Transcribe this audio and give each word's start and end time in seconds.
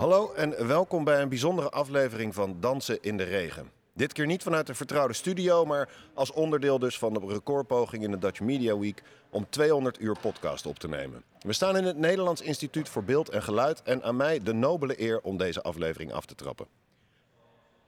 Hallo 0.00 0.32
en 0.32 0.66
welkom 0.66 1.04
bij 1.04 1.22
een 1.22 1.28
bijzondere 1.28 1.70
aflevering 1.70 2.34
van 2.34 2.56
Dansen 2.60 3.02
in 3.02 3.16
de 3.16 3.22
Regen. 3.22 3.70
Dit 3.94 4.12
keer 4.12 4.26
niet 4.26 4.42
vanuit 4.42 4.68
een 4.68 4.74
vertrouwde 4.74 5.14
studio, 5.14 5.64
maar 5.64 5.88
als 6.14 6.32
onderdeel 6.32 6.78
dus 6.78 6.98
van 6.98 7.12
de 7.12 7.20
recordpoging 7.26 8.02
in 8.02 8.10
de 8.10 8.18
Dutch 8.18 8.40
Media 8.40 8.78
Week 8.78 9.02
om 9.30 9.46
200 9.50 10.00
uur 10.00 10.16
podcast 10.20 10.66
op 10.66 10.78
te 10.78 10.88
nemen. 10.88 11.22
We 11.40 11.52
staan 11.52 11.76
in 11.76 11.84
het 11.84 11.96
Nederlands 11.96 12.40
Instituut 12.40 12.88
voor 12.88 13.04
Beeld 13.04 13.28
en 13.28 13.42
Geluid 13.42 13.82
en 13.82 14.02
aan 14.02 14.16
mij 14.16 14.42
de 14.42 14.52
nobele 14.52 15.00
eer 15.00 15.20
om 15.20 15.36
deze 15.36 15.62
aflevering 15.62 16.12
af 16.12 16.26
te 16.26 16.34
trappen. 16.34 16.66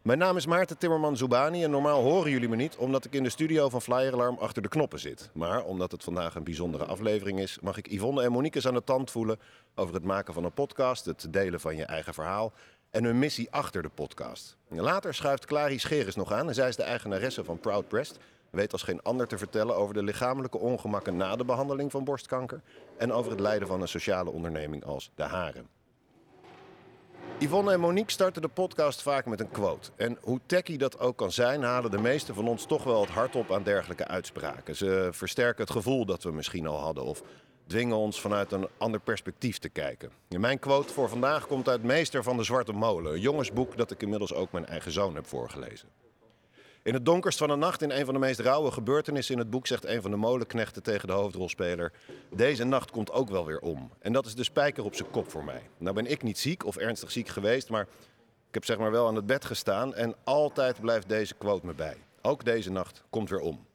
Mijn 0.03 0.19
naam 0.19 0.37
is 0.37 0.47
Maarten 0.47 0.79
Timmerman 0.79 1.17
Zubani 1.17 1.65
en 1.65 1.71
normaal 1.71 2.03
horen 2.03 2.31
jullie 2.31 2.49
me 2.49 2.57
niet 2.57 2.77
omdat 2.77 3.05
ik 3.05 3.13
in 3.13 3.23
de 3.23 3.31
studio 3.31 3.69
van 3.69 3.83
Flyer 3.83 4.13
Alarm 4.13 4.37
achter 4.39 4.63
de 4.63 4.69
knoppen 4.69 4.99
zit. 4.99 5.31
Maar 5.35 5.65
omdat 5.65 5.93
het 5.93 6.05
vandaag 6.05 6.35
een 6.35 6.45
bijzondere 6.45 6.85
aflevering 6.85 7.39
is, 7.39 7.59
mag 7.61 7.77
ik 7.77 7.91
Yvonne 7.91 8.23
en 8.23 8.33
Monique 8.33 8.57
eens 8.57 8.67
aan 8.67 8.75
de 8.75 8.85
tand 8.85 9.11
voelen 9.11 9.39
over 9.75 9.95
het 9.95 10.05
maken 10.05 10.35
van 10.35 10.45
een 10.45 10.53
podcast, 10.53 11.05
het 11.05 11.27
delen 11.31 11.61
van 11.61 11.77
je 11.77 11.85
eigen 11.85 12.15
verhaal 12.15 12.53
en 12.91 13.05
hun 13.05 13.19
missie 13.19 13.51
achter 13.51 13.83
de 13.83 13.89
podcast. 13.89 14.57
Later 14.69 15.15
schuift 15.15 15.47
Clary 15.47 15.79
Scheres 15.79 16.17
nog 16.17 16.33
aan 16.33 16.49
en 16.49 16.55
zij 16.55 16.69
is 16.69 16.77
de 16.77 16.83
eigenaresse 16.83 17.45
van 17.45 17.61
Proud 17.61 17.89
Breast. 17.89 18.19
Weet 18.51 18.73
als 18.73 18.83
geen 18.83 19.03
ander 19.03 19.27
te 19.27 19.39
vertellen 19.39 19.77
over 19.77 19.95
de 19.95 20.03
lichamelijke 20.03 20.59
ongemakken 20.59 21.17
na 21.17 21.37
de 21.37 21.45
behandeling 21.45 21.91
van 21.91 22.05
borstkanker 22.05 22.61
en 22.99 23.13
over 23.13 23.31
het 23.31 23.41
leiden 23.41 23.69
van 23.69 23.81
een 23.81 23.89
sociale 23.89 24.31
onderneming 24.31 24.85
als 24.85 25.11
De 25.15 25.23
Haren. 25.23 25.82
Yvonne 27.39 27.73
en 27.73 27.81
Monique 27.81 28.13
starten 28.13 28.43
de 28.43 28.49
podcast 28.49 29.03
vaak 29.03 29.27
met 29.27 29.41
een 29.41 29.51
quote. 29.51 29.91
En 29.97 30.19
hoe 30.21 30.41
techy 30.47 30.77
dat 30.77 30.99
ook 30.99 31.17
kan 31.17 31.33
zijn, 31.33 31.63
halen 31.63 31.91
de 31.91 31.99
meesten 31.99 32.35
van 32.35 32.49
ons 32.49 32.67
toch 32.67 32.85
wel 32.85 33.01
het 33.01 33.11
hart 33.11 33.37
op 33.37 33.53
aan 33.53 33.63
dergelijke 33.63 34.07
uitspraken. 34.07 34.77
Ze 34.77 35.09
versterken 35.13 35.65
het 35.65 35.73
gevoel 35.73 36.07
dat 36.07 36.23
we 36.23 36.33
misschien 36.33 36.67
al 36.67 36.81
hadden 36.81 37.05
of 37.05 37.23
dwingen 37.67 37.97
ons 37.97 38.21
vanuit 38.21 38.53
een 38.53 38.69
ander 38.79 39.01
perspectief 39.01 39.59
te 39.59 39.69
kijken. 39.69 40.11
mijn 40.29 40.59
quote 40.59 40.93
voor 40.93 41.09
vandaag 41.09 41.47
komt 41.47 41.69
uit 41.69 41.83
Meester 41.83 42.23
van 42.23 42.37
de 42.37 42.43
Zwarte 42.43 42.73
Molen, 42.73 43.13
een 43.13 43.21
jongensboek 43.21 43.77
dat 43.77 43.91
ik 43.91 44.03
inmiddels 44.03 44.35
ook 44.35 44.53
mijn 44.53 44.67
eigen 44.67 44.93
zoon 44.93 45.15
heb 45.15 45.27
voorgelezen. 45.27 45.89
In 46.85 46.95
het 46.95 47.05
donkerst 47.05 47.39
van 47.39 47.49
de 47.49 47.57
nacht, 47.57 47.83
in 47.83 47.91
een 47.91 48.05
van 48.05 48.15
de 48.15 48.21
meest 48.21 48.41
rauwe 48.41 48.71
gebeurtenissen 48.71 49.35
in 49.35 49.41
het 49.41 49.51
boek, 49.51 49.67
zegt 49.67 49.85
een 49.85 50.03
van 50.03 50.11
de 50.11 50.17
molenknechten 50.17 50.83
tegen 50.83 51.09
de 51.09 51.15
hoofdrolspeler: 51.15 51.93
Deze 52.31 52.65
nacht 52.65 52.91
komt 52.91 53.13
ook 53.13 53.29
wel 53.31 53.47
weer 53.47 53.61
om. 53.61 53.91
En 53.99 54.13
dat 54.13 54.27
is 54.27 54.35
de 54.35 54.45
spijker 54.45 54.85
op 54.85 54.95
zijn 54.95 55.11
kop 55.11 55.31
voor 55.31 55.45
mij. 55.45 55.63
Nou 55.79 55.95
ben 55.95 56.07
ik 56.07 56.23
niet 56.23 56.39
ziek 56.39 56.65
of 56.65 56.77
ernstig 56.77 57.11
ziek 57.11 57.29
geweest, 57.29 57.69
maar 57.69 57.83
ik 58.49 58.55
heb 58.55 58.65
zeg 58.65 58.79
maar 58.79 58.91
wel 58.91 59.07
aan 59.07 59.15
het 59.15 59.27
bed 59.27 59.45
gestaan 59.45 59.95
en 59.95 60.15
altijd 60.25 60.81
blijft 60.81 61.09
deze 61.09 61.35
quote 61.35 61.67
me 61.67 61.75
bij. 61.75 61.97
Ook 62.23 62.45
deze 62.45 62.71
nacht 62.71 63.03
komt 63.11 63.31
weer 63.31 63.41
om. 63.41 63.67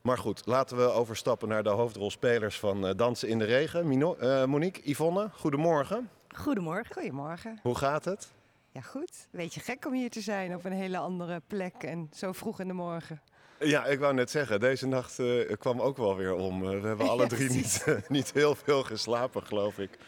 Maar 0.00 0.18
goed, 0.18 0.42
laten 0.44 0.76
we 0.76 0.82
overstappen 0.82 1.48
naar 1.48 1.62
de 1.62 1.70
hoofdrolspelers 1.70 2.58
van 2.58 2.86
uh, 2.86 2.90
Dansen 2.96 3.28
in 3.28 3.38
de 3.38 3.44
Regen. 3.44 3.88
Mino, 3.88 4.16
uh, 4.20 4.44
Monique, 4.44 4.90
Yvonne, 4.90 5.28
goedemorgen. 5.32 6.10
Goedemorgen. 6.36 6.94
Goedemorgen. 6.94 7.58
Hoe 7.62 7.76
gaat 7.76 8.04
het? 8.04 8.32
Ja, 8.72 8.80
goed. 8.80 9.28
Beetje 9.30 9.60
gek 9.60 9.86
om 9.86 9.92
hier 9.92 10.10
te 10.10 10.20
zijn 10.20 10.54
op 10.54 10.64
een 10.64 10.72
hele 10.72 10.98
andere 10.98 11.42
plek 11.46 11.74
en 11.74 12.10
zo 12.14 12.32
vroeg 12.32 12.60
in 12.60 12.66
de 12.66 12.72
morgen. 12.72 13.20
Ja, 13.58 13.86
ik 13.86 13.98
wou 13.98 14.14
net 14.14 14.30
zeggen, 14.30 14.60
deze 14.60 14.86
nacht 14.86 15.18
uh, 15.18 15.52
kwam 15.58 15.80
ook 15.80 15.96
wel 15.96 16.16
weer 16.16 16.34
om. 16.34 16.60
we 16.60 16.86
hebben 16.86 17.08
alle 17.10 17.26
drie 17.26 17.50
niet, 17.50 17.84
niet 18.08 18.32
heel 18.32 18.54
veel 18.54 18.82
geslapen, 18.82 19.42
geloof 19.42 19.78
ik. 19.78 19.98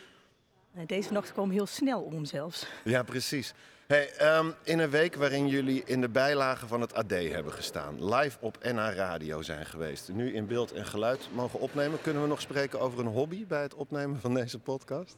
Deze 0.86 1.12
nacht 1.12 1.32
kwam 1.32 1.50
heel 1.50 1.66
snel 1.66 2.00
om 2.00 2.25
zelfs. 2.25 2.66
Ja, 2.84 3.03
precies. 3.03 3.54
Hey, 3.86 4.36
um, 4.38 4.54
in 4.62 4.78
een 4.78 4.91
week 4.91 5.15
waarin 5.15 5.48
jullie 5.48 5.82
in 5.84 6.00
de 6.00 6.09
bijlagen 6.09 6.69
van 6.69 6.81
het 6.81 6.94
AD 6.94 7.10
hebben 7.10 7.53
gestaan, 7.53 8.15
live 8.15 8.38
op 8.41 8.59
NH 8.62 8.94
Radio 8.94 9.42
zijn 9.42 9.66
geweest, 9.66 10.12
nu 10.12 10.34
in 10.34 10.47
beeld 10.47 10.72
en 10.72 10.86
geluid 10.86 11.28
mogen 11.32 11.60
opnemen, 11.60 12.00
kunnen 12.00 12.22
we 12.22 12.28
nog 12.28 12.41
spreken 12.41 12.81
over 12.81 13.00
een 13.00 13.06
hobby 13.06 13.47
bij 13.47 13.62
het 13.62 13.75
opnemen 13.75 14.20
van 14.20 14.34
deze 14.34 14.59
podcast? 14.59 15.16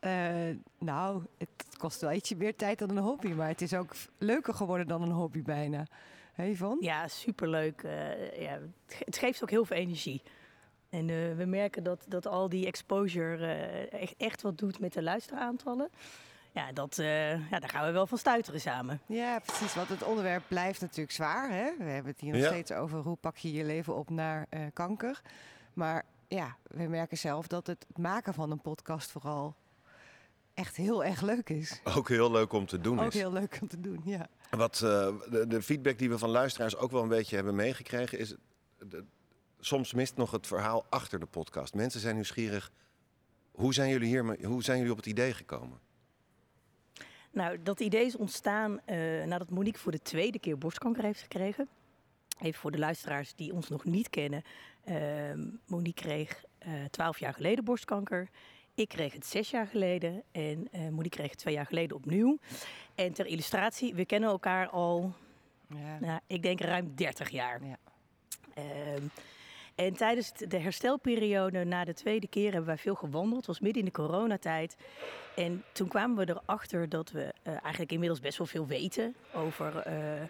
Uh, 0.00 0.56
nou, 0.78 1.22
het 1.38 1.76
kost 1.78 2.00
wel 2.00 2.12
ietsje 2.12 2.36
meer 2.36 2.56
tijd 2.56 2.78
dan 2.78 2.90
een 2.90 3.02
hobby, 3.02 3.28
maar 3.28 3.48
het 3.48 3.60
is 3.60 3.74
ook 3.74 3.94
leuker 4.18 4.54
geworden 4.54 4.86
dan 4.86 5.02
een 5.02 5.10
hobby 5.10 5.42
bijna. 5.42 5.86
Hey 6.32 6.56
Van? 6.56 6.76
Ja, 6.80 7.08
superleuk. 7.08 7.82
Uh, 7.82 8.40
ja, 8.40 8.58
het 9.04 9.16
geeft 9.16 9.42
ook 9.42 9.50
heel 9.50 9.64
veel 9.64 9.76
energie. 9.76 10.22
En 10.90 11.08
uh, 11.08 11.36
we 11.36 11.44
merken 11.44 11.82
dat, 11.82 12.04
dat 12.08 12.26
al 12.26 12.48
die 12.48 12.66
exposure 12.66 13.46
echt, 13.88 14.14
echt 14.16 14.42
wat 14.42 14.58
doet 14.58 14.80
met 14.80 14.92
de 14.92 15.02
luisteraantallen 15.02 15.90
ja, 16.52 16.72
dat, 16.72 16.98
uh, 16.98 17.50
ja, 17.50 17.58
daar 17.58 17.68
gaan 17.68 17.86
we 17.86 17.92
wel 17.92 18.06
van 18.06 18.18
stuiteren 18.18 18.60
samen. 18.60 19.00
Ja, 19.06 19.38
precies. 19.38 19.74
Want 19.74 19.88
het 19.88 20.02
onderwerp 20.02 20.42
blijft 20.48 20.80
natuurlijk 20.80 21.10
zwaar. 21.10 21.50
Hè? 21.50 21.76
We 21.78 21.84
hebben 21.84 22.12
het 22.12 22.20
hier 22.20 22.32
nog 22.32 22.44
steeds 22.44 22.72
over 22.72 22.98
hoe 22.98 23.16
pak 23.16 23.36
je 23.36 23.52
je 23.52 23.64
leven 23.64 23.96
op 23.96 24.10
naar 24.10 24.46
uh, 24.50 24.60
kanker. 24.72 25.20
Maar 25.72 26.04
ja, 26.28 26.56
we 26.62 26.82
merken 26.82 27.18
zelf 27.18 27.46
dat 27.46 27.66
het 27.66 27.86
maken 27.96 28.34
van 28.34 28.50
een 28.50 28.60
podcast 28.60 29.10
vooral 29.10 29.54
echt 30.54 30.76
heel 30.76 31.04
erg 31.04 31.20
leuk 31.20 31.48
is. 31.48 31.80
Ook 31.96 32.08
heel 32.08 32.30
leuk 32.30 32.52
om 32.52 32.66
te 32.66 32.80
doen 32.80 32.98
ook 32.98 33.00
is. 33.00 33.06
Ook 33.06 33.12
heel 33.12 33.32
leuk 33.32 33.58
om 33.60 33.68
te 33.68 33.80
doen, 33.80 34.00
ja. 34.04 34.28
Wat 34.50 34.80
uh, 34.84 34.90
de, 35.30 35.46
de, 35.48 35.62
feedback 35.62 35.98
die 35.98 36.08
we 36.08 36.18
van 36.18 36.30
luisteraars 36.30 36.76
ook 36.76 36.90
wel 36.90 37.02
een 37.02 37.08
beetje 37.08 37.34
hebben 37.34 37.54
meegekregen 37.54 38.18
is... 38.18 38.34
De, 38.78 39.04
soms 39.60 39.92
mist 39.92 40.16
nog 40.16 40.30
het 40.30 40.46
verhaal 40.46 40.84
achter 40.88 41.20
de 41.20 41.26
podcast. 41.26 41.74
Mensen 41.74 42.00
zijn 42.00 42.14
nieuwsgierig. 42.14 42.72
Hoe 43.52 43.74
zijn 43.74 43.90
jullie 43.90 44.08
hier? 44.08 44.44
Hoe 44.46 44.62
zijn 44.62 44.76
jullie 44.76 44.92
op 44.92 44.98
het 44.98 45.06
idee 45.06 45.34
gekomen? 45.34 45.80
Nou, 47.32 47.62
dat 47.62 47.80
idee 47.80 48.06
is 48.06 48.16
ontstaan 48.16 48.80
uh, 48.86 49.24
nadat 49.24 49.50
Monique 49.50 49.78
voor 49.78 49.92
de 49.92 50.02
tweede 50.02 50.38
keer 50.38 50.58
borstkanker 50.58 51.02
heeft 51.02 51.20
gekregen. 51.20 51.68
Even 52.40 52.60
voor 52.60 52.70
de 52.70 52.78
luisteraars 52.78 53.34
die 53.34 53.52
ons 53.52 53.68
nog 53.68 53.84
niet 53.84 54.10
kennen. 54.10 54.42
Uh, 54.84 54.96
Monique 55.66 56.02
kreeg 56.02 56.44
uh, 56.66 56.84
twaalf 56.90 57.18
jaar 57.18 57.34
geleden 57.34 57.64
borstkanker. 57.64 58.28
Ik 58.74 58.88
kreeg 58.88 59.12
het 59.12 59.26
zes 59.26 59.50
jaar 59.50 59.66
geleden 59.66 60.22
en 60.32 60.68
Monique 60.72 61.08
kreeg 61.08 61.30
het 61.30 61.38
twee 61.38 61.54
jaar 61.54 61.66
geleden 61.66 61.96
opnieuw. 61.96 62.38
En 62.94 63.12
ter 63.12 63.26
illustratie, 63.26 63.94
we 63.94 64.04
kennen 64.04 64.30
elkaar 64.30 64.68
al, 64.68 65.12
ja. 65.66 65.98
nou, 66.00 66.20
ik 66.26 66.42
denk 66.42 66.60
ruim 66.60 66.92
30 66.94 67.28
jaar. 67.30 67.64
Ja. 67.64 67.76
Ehm, 68.54 69.02
en 69.74 69.94
tijdens 69.94 70.32
de 70.32 70.58
herstelperiode 70.58 71.64
na 71.64 71.84
de 71.84 71.94
tweede 71.94 72.28
keer 72.28 72.48
hebben 72.50 72.66
wij 72.66 72.78
veel 72.78 72.94
gewandeld. 72.94 73.36
Het 73.36 73.46
was 73.46 73.60
midden 73.60 73.82
in 73.82 73.88
de 73.88 73.94
coronatijd. 73.94 74.76
En 75.36 75.64
toen 75.72 75.88
kwamen 75.88 76.16
we 76.16 76.28
erachter 76.32 76.88
dat 76.88 77.10
we 77.10 77.20
uh, 77.20 77.52
eigenlijk 77.52 77.92
inmiddels 77.92 78.20
best 78.20 78.38
wel 78.38 78.46
veel 78.46 78.66
weten 78.66 79.14
over 79.34 79.86
uh, 79.86 80.22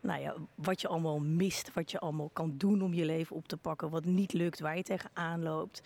nou 0.00 0.20
ja, 0.20 0.34
wat 0.54 0.80
je 0.80 0.88
allemaal 0.88 1.18
mist. 1.18 1.72
Wat 1.72 1.90
je 1.90 1.98
allemaal 1.98 2.30
kan 2.32 2.54
doen 2.56 2.82
om 2.82 2.94
je 2.94 3.04
leven 3.04 3.36
op 3.36 3.48
te 3.48 3.56
pakken. 3.56 3.90
Wat 3.90 4.04
niet 4.04 4.32
lukt, 4.32 4.60
waar 4.60 4.76
je 4.76 4.82
tegenaan 4.82 5.42
loopt. 5.42 5.82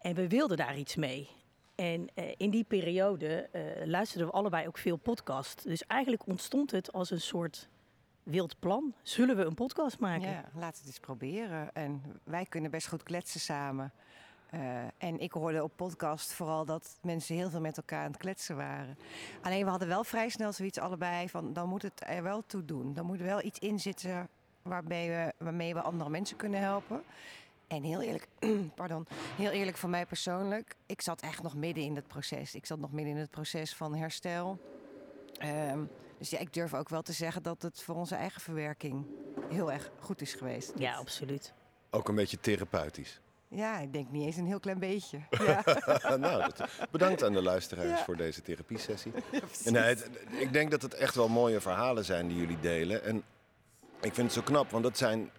En 0.00 0.14
we 0.14 0.28
wilden 0.28 0.56
daar 0.56 0.76
iets 0.76 0.96
mee. 0.96 1.28
En 1.74 2.08
uh, 2.14 2.24
in 2.36 2.50
die 2.50 2.64
periode 2.64 3.48
luisterden 3.84 4.26
we 4.26 4.32
allebei 4.32 4.66
ook 4.66 4.78
veel 4.78 4.96
podcast. 4.96 5.64
Dus 5.64 5.86
eigenlijk 5.86 6.26
ontstond 6.26 6.70
het 6.70 6.92
als 6.92 7.10
een 7.10 7.20
soort 7.20 7.68
wild 8.22 8.58
plan. 8.58 8.94
Zullen 9.02 9.36
we 9.36 9.44
een 9.44 9.54
podcast 9.54 9.98
maken? 9.98 10.28
Ja, 10.28 10.44
laten 10.54 10.54
we 10.54 10.66
het 10.66 10.86
eens 10.86 10.98
proberen. 10.98 11.74
En 11.74 12.02
wij 12.24 12.46
kunnen 12.46 12.70
best 12.70 12.88
goed 12.88 13.02
kletsen 13.02 13.40
samen. 13.40 13.92
Uh, 14.54 14.80
en 14.98 15.18
ik 15.18 15.32
hoorde 15.32 15.62
op 15.62 15.72
podcast 15.76 16.32
vooral 16.32 16.64
dat 16.64 16.98
mensen 17.02 17.36
heel 17.36 17.50
veel 17.50 17.60
met 17.60 17.76
elkaar 17.76 18.04
aan 18.04 18.10
het 18.10 18.20
kletsen 18.20 18.56
waren. 18.56 18.98
Alleen 19.42 19.64
we 19.64 19.70
hadden 19.70 19.88
wel 19.88 20.04
vrij 20.04 20.28
snel 20.28 20.52
zoiets 20.52 20.78
allebei 20.78 21.28
van 21.28 21.52
dan 21.52 21.68
moet 21.68 21.82
het 21.82 22.02
er 22.06 22.22
wel 22.22 22.46
toe 22.46 22.64
doen. 22.64 22.94
Dan 22.94 23.06
moet 23.06 23.18
er 23.18 23.26
wel 23.26 23.44
iets 23.44 23.58
in 23.58 23.78
zitten 23.78 24.28
waarmee 24.62 25.08
we, 25.08 25.32
waarmee 25.38 25.74
we 25.74 25.80
andere 25.80 26.10
mensen 26.10 26.36
kunnen 26.36 26.60
helpen. 26.60 27.02
En 27.70 27.82
heel 27.82 28.00
eerlijk, 28.00 28.26
pardon, 28.74 29.06
heel 29.36 29.50
eerlijk 29.50 29.76
voor 29.76 29.90
mij 29.90 30.06
persoonlijk, 30.06 30.74
ik 30.86 31.00
zat 31.00 31.20
echt 31.20 31.42
nog 31.42 31.54
midden 31.54 31.84
in 31.84 31.96
het 31.96 32.06
proces. 32.06 32.54
Ik 32.54 32.66
zat 32.66 32.78
nog 32.78 32.92
midden 32.92 33.14
in 33.14 33.20
het 33.20 33.30
proces 33.30 33.74
van 33.74 33.94
herstel. 33.94 34.58
Um, 35.44 35.90
dus 36.18 36.30
ja, 36.30 36.38
ik 36.38 36.52
durf 36.52 36.74
ook 36.74 36.88
wel 36.88 37.02
te 37.02 37.12
zeggen 37.12 37.42
dat 37.42 37.62
het 37.62 37.82
voor 37.82 37.94
onze 37.94 38.14
eigen 38.14 38.40
verwerking 38.40 39.06
heel 39.48 39.72
erg 39.72 39.90
goed 39.98 40.20
is 40.20 40.34
geweest. 40.34 40.72
Ja, 40.76 40.94
absoluut. 40.94 41.52
Ook 41.90 42.08
een 42.08 42.14
beetje 42.14 42.40
therapeutisch. 42.40 43.20
Ja, 43.48 43.78
ik 43.78 43.92
denk 43.92 44.10
niet 44.10 44.24
eens 44.24 44.36
een 44.36 44.46
heel 44.46 44.60
klein 44.60 44.78
beetje. 44.78 45.18
Ja. 45.46 46.16
nou, 46.16 46.50
bedankt 46.90 47.24
aan 47.24 47.32
de 47.32 47.42
luisteraars 47.42 48.00
voor 48.00 48.16
deze 48.16 48.42
therapiesessie. 48.42 49.12
Ja, 49.64 49.70
nee, 49.70 49.96
ik 50.30 50.52
denk 50.52 50.70
dat 50.70 50.82
het 50.82 50.94
echt 50.94 51.14
wel 51.14 51.28
mooie 51.28 51.60
verhalen 51.60 52.04
zijn 52.04 52.28
die 52.28 52.36
jullie 52.36 52.60
delen. 52.60 53.04
En 53.04 53.16
ik 54.00 54.14
vind 54.14 54.16
het 54.16 54.32
zo 54.32 54.42
knap, 54.42 54.70
want 54.70 54.84
het 54.84 54.98
zijn, 54.98 55.30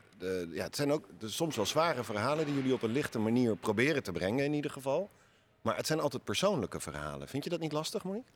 ja, 0.52 0.64
het 0.64 0.76
zijn 0.76 0.92
ook 0.92 1.08
soms 1.26 1.56
wel 1.56 1.66
zware 1.66 2.04
verhalen 2.04 2.46
die 2.46 2.56
jullie 2.56 2.74
op 2.74 2.82
een 2.82 2.92
lichte 2.92 3.20
manier 3.20 3.56
proberen 3.56 4.04
te 4.04 4.12
brengen 4.12 4.46
in 4.46 4.54
ieder 4.54 4.72
geval. 4.72 5.10
Maar 5.62 5.76
het 5.76 5.88
zijn 5.88 6.00
altijd 6.00 6.24
persoonlijke 6.24 6.80
verhalen. 6.80 7.28
Vind 7.28 7.44
je 7.44 7.50
dat 7.50 7.60
niet 7.60 7.72
lastig, 7.72 8.04
Monique? 8.04 8.32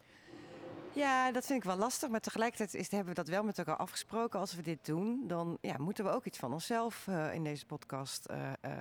Ja, 0.94 1.32
dat 1.32 1.46
vind 1.46 1.60
ik 1.60 1.66
wel 1.66 1.78
lastig. 1.78 2.10
Maar 2.10 2.20
tegelijkertijd 2.20 2.74
is, 2.74 2.92
hebben 2.92 3.10
we 3.10 3.22
dat 3.22 3.28
wel 3.28 3.44
met 3.44 3.58
elkaar 3.58 3.76
afgesproken. 3.76 4.40
Als 4.40 4.56
we 4.56 4.62
dit 4.62 4.86
doen, 4.86 5.24
dan 5.28 5.58
ja, 5.62 5.78
moeten 5.78 6.04
we 6.04 6.12
ook 6.12 6.26
iets 6.26 6.38
van 6.38 6.54
onszelf 6.54 7.06
uh, 7.10 7.34
in 7.34 7.44
deze 7.44 7.66
podcast 7.66 8.28
uh, 8.32 8.52
uh, 8.66 8.72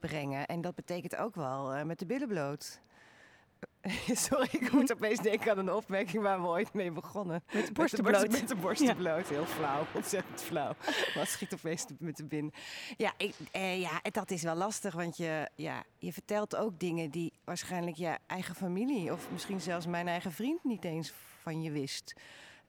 brengen. 0.00 0.46
En 0.46 0.60
dat 0.60 0.74
betekent 0.74 1.16
ook 1.16 1.34
wel 1.34 1.84
met 1.84 1.98
de 1.98 2.06
billen 2.06 2.28
bloot. 2.28 2.80
Sorry, 4.28 4.48
ik 4.50 4.72
moet 4.72 4.92
opeens 4.92 5.20
denken 5.20 5.50
aan 5.50 5.58
een 5.58 5.72
opmerking 5.72 6.22
waar 6.22 6.40
we 6.40 6.46
ooit 6.46 6.72
mee 6.72 6.90
begonnen. 6.90 7.42
Met 7.52 7.66
de 7.66 7.72
borsten 7.72 8.04
bloot. 8.04 8.30
Met 8.30 8.48
de 8.48 8.56
borsten 8.56 8.96
bloot. 8.96 9.28
Heel 9.28 9.44
flauw, 9.44 9.86
ontzettend 9.94 10.42
flauw. 10.42 10.72
Maar 11.14 11.26
schiet 11.26 11.54
opeens 11.54 11.86
met 11.98 12.16
de 12.16 12.24
binnen. 12.24 12.52
Ja, 12.96 13.12
ik, 13.16 13.34
eh, 13.52 13.80
ja, 13.80 14.00
dat 14.02 14.30
is 14.30 14.42
wel 14.42 14.54
lastig, 14.54 14.94
want 14.94 15.16
je, 15.16 15.48
ja, 15.54 15.82
je 15.98 16.12
vertelt 16.12 16.56
ook 16.56 16.78
dingen 16.78 17.10
die 17.10 17.32
waarschijnlijk 17.44 17.96
je 17.96 18.18
eigen 18.26 18.54
familie... 18.54 19.12
of 19.12 19.30
misschien 19.30 19.60
zelfs 19.60 19.86
mijn 19.86 20.08
eigen 20.08 20.32
vriend 20.32 20.64
niet 20.64 20.84
eens 20.84 21.12
van 21.42 21.62
je 21.62 21.70
wist. 21.70 22.14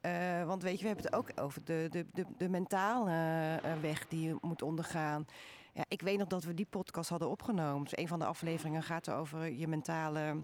Uh, 0.01 0.43
want 0.43 0.63
weet 0.63 0.75
je, 0.75 0.81
we 0.81 0.87
hebben 0.87 1.05
het 1.05 1.15
ook 1.15 1.29
over 1.35 1.63
de, 1.63 1.87
de, 1.91 2.05
de, 2.13 2.25
de 2.37 2.49
mentale 2.49 3.11
uh, 3.11 3.71
weg 3.81 4.07
die 4.07 4.27
je 4.27 4.37
moet 4.41 4.61
ondergaan. 4.61 5.25
Ja, 5.73 5.85
ik 5.87 6.01
weet 6.01 6.17
nog 6.17 6.27
dat 6.27 6.43
we 6.43 6.53
die 6.53 6.67
podcast 6.69 7.09
hadden 7.09 7.29
opgenomen. 7.29 7.83
Dus 7.83 7.97
een 7.97 8.07
van 8.07 8.19
de 8.19 8.25
afleveringen 8.25 8.83
gaat 8.83 9.09
over 9.09 9.51
je 9.51 9.67
mentale 9.67 10.43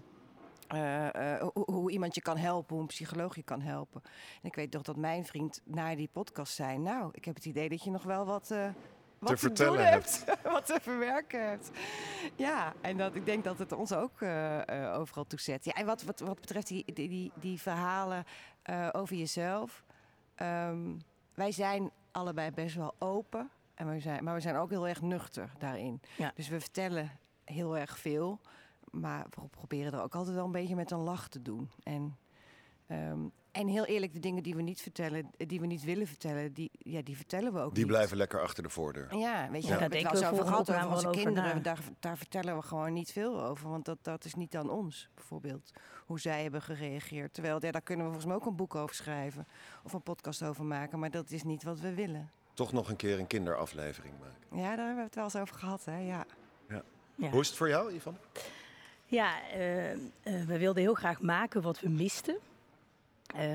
uh, 0.74 1.06
uh, 1.06 1.40
hoe, 1.40 1.64
hoe, 1.64 1.90
iemand 1.90 2.14
je 2.14 2.22
kan 2.22 2.36
helpen, 2.36 2.72
hoe 2.72 2.80
een 2.80 2.88
psycholoog 2.88 3.36
je 3.36 3.42
kan 3.42 3.60
helpen. 3.60 4.02
En 4.42 4.48
ik 4.48 4.54
weet 4.54 4.70
toch 4.70 4.82
dat 4.82 4.96
mijn 4.96 5.24
vriend 5.24 5.60
na 5.64 5.94
die 5.94 6.08
podcast 6.12 6.54
zei: 6.54 6.78
Nou, 6.78 7.10
ik 7.12 7.24
heb 7.24 7.34
het 7.34 7.44
idee 7.44 7.68
dat 7.68 7.84
je 7.84 7.90
nog 7.90 8.02
wel 8.02 8.26
wat. 8.26 8.50
Uh, 8.52 8.68
wat 9.18 9.30
te, 9.30 9.36
vertellen 9.36 9.88
hebt. 9.88 10.24
wat 10.42 10.66
te 10.66 10.78
verwerken 10.80 11.48
hebt. 11.48 11.70
Ja, 12.36 12.72
en 12.80 12.96
dat, 12.96 13.14
ik 13.14 13.26
denk 13.26 13.44
dat 13.44 13.58
het 13.58 13.72
ons 13.72 13.92
ook 13.92 14.22
overal 14.96 15.26
toe 15.26 15.40
zet. 15.40 15.64
Ja, 15.64 15.72
en 15.72 15.86
wat, 15.86 16.02
wat, 16.02 16.20
wat 16.20 16.40
betreft 16.40 16.66
die, 16.66 16.92
die, 16.92 17.08
die, 17.08 17.32
die 17.34 17.60
verhalen 17.60 18.24
over 18.92 19.16
jezelf. 19.16 19.84
Um, 20.36 20.98
wij 21.34 21.52
zijn 21.52 21.90
allebei 22.10 22.50
best 22.50 22.76
wel 22.76 22.94
open. 22.98 23.50
En 23.74 23.90
we 23.90 24.00
zijn, 24.00 24.24
maar 24.24 24.34
we 24.34 24.40
zijn 24.40 24.56
ook 24.56 24.70
heel 24.70 24.88
erg 24.88 25.00
nuchter 25.00 25.52
daarin. 25.58 26.00
Ja. 26.16 26.32
Dus 26.34 26.48
we 26.48 26.60
vertellen 26.60 27.10
heel 27.44 27.76
erg 27.76 27.98
veel. 27.98 28.40
Maar 28.92 29.26
we 29.30 29.48
proberen 29.50 29.92
er 29.92 30.02
ook 30.02 30.14
altijd 30.14 30.36
wel 30.36 30.44
een 30.44 30.52
beetje 30.52 30.74
met 30.74 30.90
een 30.90 30.98
lach 31.02 31.28
te 31.28 31.42
doen. 31.42 31.70
En, 31.82 32.16
um, 32.90 33.32
en 33.52 33.68
heel 33.68 33.84
eerlijk, 33.84 34.12
de 34.12 34.18
dingen 34.18 34.42
die 34.42 34.54
we 34.54 34.62
niet 34.62 34.80
vertellen, 34.80 35.30
die 35.36 35.60
we 35.60 35.66
niet 35.66 35.84
willen 35.84 36.06
vertellen, 36.06 36.52
die, 36.52 36.70
ja, 36.72 37.02
die 37.02 37.16
vertellen 37.16 37.52
we 37.52 37.58
ook 37.58 37.74
Die 37.74 37.78
niet. 37.84 37.92
blijven 37.92 38.16
lekker 38.16 38.40
achter 38.42 38.62
de 38.62 38.68
voordeur. 38.68 39.16
Ja, 39.16 39.50
weet 39.50 39.62
je, 39.62 39.68
Ja, 39.68 39.78
daar 39.78 39.88
daar 39.88 39.90
hebben 39.90 39.98
we 40.00 40.08
het 40.08 40.20
denken 40.20 40.36
wel 40.36 40.46
gehad 40.46 40.70
over 40.70 40.90
onze 41.08 41.10
kinderen. 41.22 41.62
Daar, 41.62 41.78
daar 42.00 42.16
vertellen 42.18 42.56
we 42.56 42.62
gewoon 42.62 42.92
niet 42.92 43.12
veel 43.12 43.42
over, 43.42 43.68
want 43.70 43.84
dat, 43.84 43.98
dat 44.02 44.24
is 44.24 44.34
niet 44.34 44.56
aan 44.56 44.70
ons, 44.70 45.08
bijvoorbeeld. 45.14 45.70
Hoe 46.06 46.20
zij 46.20 46.42
hebben 46.42 46.62
gereageerd. 46.62 47.34
Terwijl, 47.34 47.58
ja, 47.64 47.70
daar 47.70 47.82
kunnen 47.82 48.04
we 48.06 48.12
volgens 48.12 48.32
mij 48.32 48.40
ook 48.42 48.46
een 48.50 48.56
boek 48.56 48.74
over 48.74 48.94
schrijven. 48.94 49.46
Of 49.84 49.92
een 49.92 50.02
podcast 50.02 50.42
over 50.42 50.64
maken, 50.64 50.98
maar 50.98 51.10
dat 51.10 51.30
is 51.30 51.42
niet 51.42 51.62
wat 51.62 51.80
we 51.80 51.94
willen. 51.94 52.30
Toch 52.54 52.72
nog 52.72 52.88
een 52.88 52.96
keer 52.96 53.18
een 53.18 53.26
kinderaflevering 53.26 54.14
maken. 54.20 54.58
Ja, 54.62 54.76
daar 54.76 54.86
hebben 54.86 54.96
we 54.96 55.02
het 55.02 55.14
wel 55.14 55.24
eens 55.24 55.36
over 55.36 55.54
gehad, 55.56 55.84
hè, 55.84 55.98
ja. 55.98 56.24
Ja. 57.16 57.30
Hoe 57.30 57.40
is 57.40 57.48
het 57.48 57.56
voor 57.56 57.68
jou, 57.68 57.92
Ivan? 57.92 58.16
Ja, 59.12 59.50
eh, 59.50 59.92
eh, 59.92 59.98
we 60.22 60.58
wilden 60.58 60.82
heel 60.82 60.94
graag 60.94 61.20
maken 61.20 61.62
wat 61.62 61.80
we 61.80 61.88
misten. 61.88 62.36
Eh, 63.26 63.46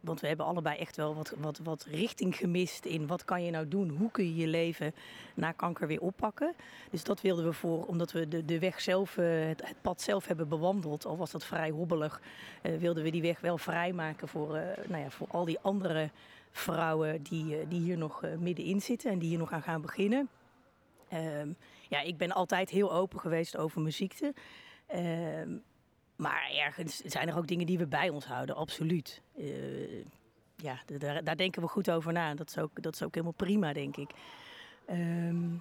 want 0.00 0.20
we 0.20 0.26
hebben 0.26 0.46
allebei 0.46 0.78
echt 0.78 0.96
wel 0.96 1.14
wat, 1.14 1.34
wat, 1.38 1.58
wat 1.58 1.84
richting 1.84 2.36
gemist 2.36 2.84
in 2.84 3.06
wat 3.06 3.24
kan 3.24 3.44
je 3.44 3.50
nou 3.50 3.68
doen? 3.68 3.88
Hoe 3.88 4.10
kun 4.10 4.24
je 4.24 4.34
je 4.34 4.46
leven 4.46 4.94
na 5.34 5.52
kanker 5.52 5.86
weer 5.86 6.00
oppakken? 6.00 6.54
Dus 6.90 7.04
dat 7.04 7.20
wilden 7.20 7.44
we 7.44 7.52
voor, 7.52 7.86
omdat 7.86 8.12
we 8.12 8.28
de, 8.28 8.44
de 8.44 8.58
weg 8.58 8.80
zelf, 8.80 9.16
eh, 9.18 9.26
het, 9.48 9.66
het 9.66 9.80
pad 9.80 10.00
zelf 10.00 10.26
hebben 10.26 10.48
bewandeld, 10.48 11.06
al 11.06 11.16
was 11.16 11.30
dat 11.30 11.44
vrij 11.44 11.70
hobbelig, 11.70 12.20
eh, 12.62 12.76
wilden 12.76 13.02
we 13.02 13.10
die 13.10 13.22
weg 13.22 13.40
wel 13.40 13.58
vrijmaken 13.58 14.28
voor, 14.28 14.48
nou 14.88 15.02
ja, 15.02 15.10
voor 15.10 15.28
al 15.30 15.44
die 15.44 15.58
andere 15.60 16.10
vrouwen 16.50 17.22
die, 17.22 17.68
die 17.68 17.80
hier 17.80 17.98
nog 17.98 18.24
middenin 18.38 18.80
zitten 18.80 19.10
en 19.10 19.18
die 19.18 19.28
hier 19.28 19.38
nog 19.38 19.52
aan 19.52 19.62
gaan 19.62 19.80
beginnen. 19.80 20.28
Ehm, 21.08 21.48
ja, 21.90 22.00
ik 22.00 22.16
ben 22.16 22.32
altijd 22.32 22.70
heel 22.70 22.92
open 22.92 23.20
geweest 23.20 23.56
over 23.56 23.80
mijn 23.80 23.92
ziekte. 23.92 24.34
Ehm, 24.86 25.56
maar 26.16 26.50
ergens 26.54 26.96
zijn 26.96 27.28
er 27.28 27.36
ook 27.36 27.46
dingen 27.46 27.66
die 27.66 27.78
we 27.78 27.86
bij 27.86 28.08
ons 28.08 28.24
houden, 28.24 28.56
absoluut. 28.56 29.22
Eh, 29.36 30.04
ja, 30.56 30.78
daar, 30.98 31.24
daar 31.24 31.36
denken 31.36 31.62
we 31.62 31.68
goed 31.68 31.90
over 31.90 32.12
na. 32.12 32.34
Dat 32.34 32.48
is 32.48 32.58
ook, 32.58 32.82
dat 32.82 32.94
is 32.94 33.02
ook 33.02 33.14
helemaal 33.14 33.34
prima, 33.36 33.72
denk 33.72 33.96
ik. 33.96 34.10
Ehm, 34.86 35.52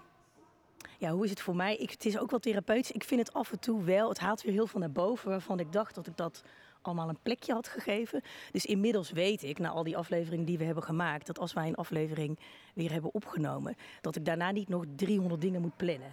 ja, 0.97 1.11
hoe 1.11 1.23
is 1.23 1.29
het 1.29 1.41
voor 1.41 1.55
mij? 1.55 1.75
Ik, 1.75 1.91
het 1.91 2.05
is 2.05 2.17
ook 2.17 2.29
wel 2.29 2.39
therapeutisch. 2.39 2.91
Ik 2.91 3.03
vind 3.03 3.19
het 3.19 3.33
af 3.33 3.51
en 3.51 3.59
toe 3.59 3.83
wel, 3.83 4.09
het 4.09 4.19
haalt 4.19 4.41
weer 4.41 4.53
heel 4.53 4.67
veel 4.67 4.79
naar 4.79 4.91
boven... 4.91 5.29
waarvan 5.29 5.59
ik 5.59 5.71
dacht 5.71 5.95
dat 5.95 6.07
ik 6.07 6.17
dat 6.17 6.43
allemaal 6.81 7.09
een 7.09 7.19
plekje 7.23 7.53
had 7.53 7.67
gegeven. 7.67 8.21
Dus 8.51 8.65
inmiddels 8.65 9.11
weet 9.11 9.43
ik, 9.43 9.59
na 9.59 9.69
al 9.69 9.83
die 9.83 9.97
afleveringen 9.97 10.45
die 10.45 10.57
we 10.57 10.63
hebben 10.63 10.83
gemaakt... 10.83 11.27
dat 11.27 11.39
als 11.39 11.53
wij 11.53 11.67
een 11.67 11.75
aflevering 11.75 12.39
weer 12.73 12.91
hebben 12.91 13.13
opgenomen... 13.13 13.75
dat 14.01 14.15
ik 14.15 14.25
daarna 14.25 14.51
niet 14.51 14.69
nog 14.69 14.85
300 14.95 15.41
dingen 15.41 15.61
moet 15.61 15.77
plannen. 15.77 16.11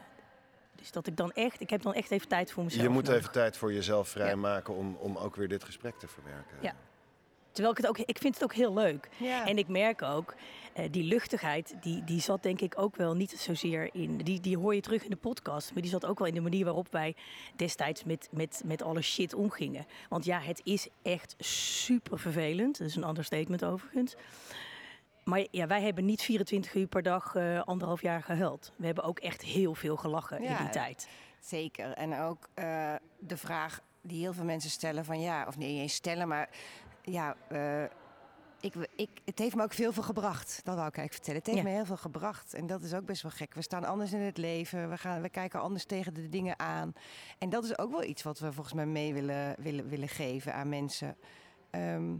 Dus 0.74 0.92
dat 0.92 1.06
ik 1.06 1.16
dan 1.16 1.32
echt, 1.32 1.60
ik 1.60 1.70
heb 1.70 1.82
dan 1.82 1.94
echt 1.94 2.10
even 2.10 2.28
tijd 2.28 2.52
voor 2.52 2.64
mezelf 2.64 2.82
Je 2.82 2.88
moet 2.88 3.08
even 3.08 3.32
tijd 3.32 3.56
voor 3.56 3.72
jezelf 3.72 4.08
vrijmaken 4.08 4.74
om, 4.74 4.96
om 5.00 5.16
ook 5.16 5.36
weer 5.36 5.48
dit 5.48 5.64
gesprek 5.64 5.98
te 5.98 6.08
verwerken. 6.08 6.56
Ja. 6.60 6.74
Terwijl 7.52 7.76
ik 7.76 7.82
het 7.82 7.90
ook, 7.90 7.98
ik 7.98 8.18
vind 8.18 8.34
het 8.34 8.44
ook 8.44 8.54
heel 8.54 8.74
leuk. 8.74 9.08
ja. 9.16 9.46
En 9.46 9.58
ik 9.58 9.68
merk 9.68 10.02
ook, 10.02 10.34
die 10.90 11.04
luchtigheid, 11.04 11.74
die, 11.80 12.04
die 12.04 12.20
zat 12.20 12.42
denk 12.42 12.60
ik 12.60 12.74
ook 12.76 12.96
wel 12.96 13.14
niet 13.14 13.30
zozeer 13.30 13.94
in. 13.94 14.16
Die, 14.16 14.40
die 14.40 14.58
hoor 14.58 14.74
je 14.74 14.80
terug 14.80 15.04
in 15.04 15.10
de 15.10 15.16
podcast. 15.16 15.72
Maar 15.72 15.82
die 15.82 15.90
zat 15.90 16.06
ook 16.06 16.18
wel 16.18 16.28
in 16.28 16.34
de 16.34 16.40
manier 16.40 16.64
waarop 16.64 16.88
wij 16.90 17.16
destijds 17.56 18.04
met, 18.04 18.28
met, 18.32 18.62
met 18.64 18.82
alle 18.82 19.02
shit 19.02 19.34
omgingen. 19.34 19.86
Want 20.08 20.24
ja, 20.24 20.40
het 20.40 20.60
is 20.64 20.88
echt 21.02 21.34
super 21.38 22.18
vervelend. 22.18 22.78
Dat 22.78 22.88
is 22.88 22.96
een 22.96 23.08
understatement 23.08 23.64
overigens. 23.64 24.16
Maar 25.24 25.46
ja, 25.50 25.66
wij 25.66 25.82
hebben 25.82 26.04
niet 26.04 26.22
24 26.22 26.74
uur 26.74 26.86
per 26.86 27.02
dag 27.02 27.34
eh, 27.34 27.62
anderhalf 27.62 28.02
jaar 28.02 28.22
gehuild. 28.22 28.72
We 28.76 28.86
hebben 28.86 29.04
ook 29.04 29.18
echt 29.18 29.42
heel 29.42 29.74
veel 29.74 29.96
gelachen 29.96 30.42
in 30.42 30.56
die 30.56 30.68
tijd. 30.68 31.08
Zeker. 31.40 31.92
En 31.92 32.18
ook 32.18 32.48
eh, 32.54 32.94
de 33.18 33.36
vraag 33.36 33.80
die 34.00 34.20
heel 34.20 34.32
veel 34.32 34.44
mensen 34.44 34.70
stellen 34.70 35.04
van 35.04 35.20
ja, 35.20 35.46
of 35.46 35.56
niet 35.56 35.78
eens 35.80 35.94
stellen, 35.94 36.28
maar 36.28 36.48
ja, 37.02 37.36
eh, 37.48 37.84
ik, 38.60 38.74
ik, 38.96 39.08
het 39.24 39.38
heeft 39.38 39.54
me 39.54 39.62
ook 39.62 39.72
veel 39.72 39.92
veel 39.92 40.02
gebracht. 40.02 40.60
Dat 40.64 40.74
wou 40.74 40.88
ik 40.88 40.96
eigenlijk 40.96 41.12
vertellen. 41.12 41.38
Het 41.38 41.46
heeft 41.46 41.58
Ja. 41.58 41.64
me 41.68 41.74
heel 41.76 41.84
veel 41.84 41.96
gebracht. 41.96 42.54
En 42.54 42.66
dat 42.66 42.82
is 42.82 42.94
ook 42.94 43.04
best 43.06 43.22
wel 43.22 43.30
gek. 43.30 43.54
We 43.54 43.62
staan 43.62 43.84
anders 43.84 44.12
in 44.12 44.20
het 44.20 44.36
leven. 44.38 44.90
We, 44.90 44.96
gaan, 44.98 45.22
we 45.22 45.28
kijken 45.28 45.60
anders 45.60 45.84
tegen 45.84 46.14
de 46.14 46.28
dingen 46.28 46.58
aan. 46.58 46.92
En 47.38 47.48
dat 47.48 47.64
is 47.64 47.78
ook 47.78 47.90
wel 47.90 48.04
iets 48.04 48.22
wat 48.22 48.38
we 48.38 48.52
volgens 48.52 48.74
mij 48.74 48.86
mee 48.86 49.14
willen, 49.14 49.54
willen, 49.58 49.88
willen 49.88 50.08
geven 50.08 50.54
aan 50.54 50.68
mensen. 50.68 51.16
Ehm, 51.70 52.14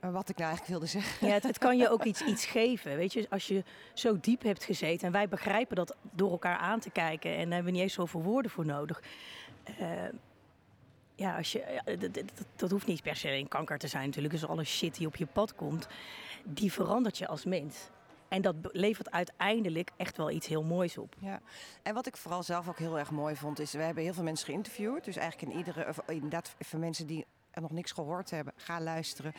wat 0.00 0.28
ik 0.28 0.36
nou 0.36 0.48
eigenlijk 0.50 0.66
wilde 0.66 0.86
zeggen. 0.86 1.26
Ja, 1.26 1.32
het, 1.34 1.42
het 1.42 1.58
kan 1.58 1.76
je 1.76 1.90
ook 1.90 2.04
iets, 2.10 2.22
iets 2.22 2.46
geven. 2.46 2.96
Weet 2.96 3.12
je, 3.12 3.26
als 3.30 3.46
je 3.46 3.64
zo 3.94 4.20
diep 4.20 4.42
hebt 4.42 4.64
gezeten 4.64 5.06
en 5.06 5.12
wij 5.12 5.28
begrijpen 5.28 5.76
dat 5.76 5.96
door 6.12 6.30
elkaar 6.30 6.56
aan 6.56 6.80
te 6.80 6.90
kijken 6.90 7.30
en 7.30 7.44
daar 7.44 7.52
hebben 7.54 7.64
we 7.64 7.70
niet 7.70 7.80
eens 7.80 7.92
zoveel 7.92 8.22
woorden 8.22 8.50
voor 8.50 8.66
nodig. 8.66 9.02
Eh, 9.64 10.02
ja, 11.18 11.36
als 11.36 11.52
je, 11.52 11.82
dat, 11.98 12.22
dat- 12.56 12.70
hoeft 12.70 12.86
niet 12.86 13.02
per 13.02 13.16
se 13.16 13.30
een 13.30 13.48
kanker 13.48 13.78
te 13.78 13.88
zijn 13.88 14.06
natuurlijk. 14.06 14.34
Dus 14.34 14.46
alle 14.46 14.64
shit 14.64 14.94
die 14.94 15.06
op 15.06 15.16
je 15.16 15.26
pad 15.26 15.54
komt, 15.54 15.88
die 16.44 16.72
verandert 16.72 17.18
je 17.18 17.26
als 17.28 17.44
mens. 17.44 17.88
En 18.28 18.42
dat 18.42 18.54
levert 18.62 19.10
uiteindelijk 19.10 19.90
echt 19.96 20.16
wel 20.16 20.30
iets 20.30 20.46
heel 20.46 20.62
moois 20.62 20.98
op. 20.98 21.14
Ja, 21.18 21.40
en 21.82 21.94
wat 21.94 22.06
ik 22.06 22.16
vooral 22.16 22.42
zelf 22.42 22.68
ook 22.68 22.78
heel 22.78 22.98
erg 22.98 23.10
mooi 23.10 23.36
vond, 23.36 23.58
is 23.58 23.72
we 23.72 23.82
hebben 23.82 24.02
heel 24.02 24.12
veel 24.12 24.22
mensen 24.22 24.46
geïnterviewd. 24.46 25.04
Dus 25.04 25.16
eigenlijk 25.16 25.52
in 25.52 25.58
iedere, 25.58 25.88
of 25.88 25.98
inderdaad 26.06 26.54
voor 26.58 26.78
mensen 26.78 27.06
die 27.06 27.26
nog 27.52 27.70
niks 27.70 27.92
gehoord 27.92 28.30
hebben, 28.30 28.52
ga 28.56 28.80
luisteren. 28.80 29.32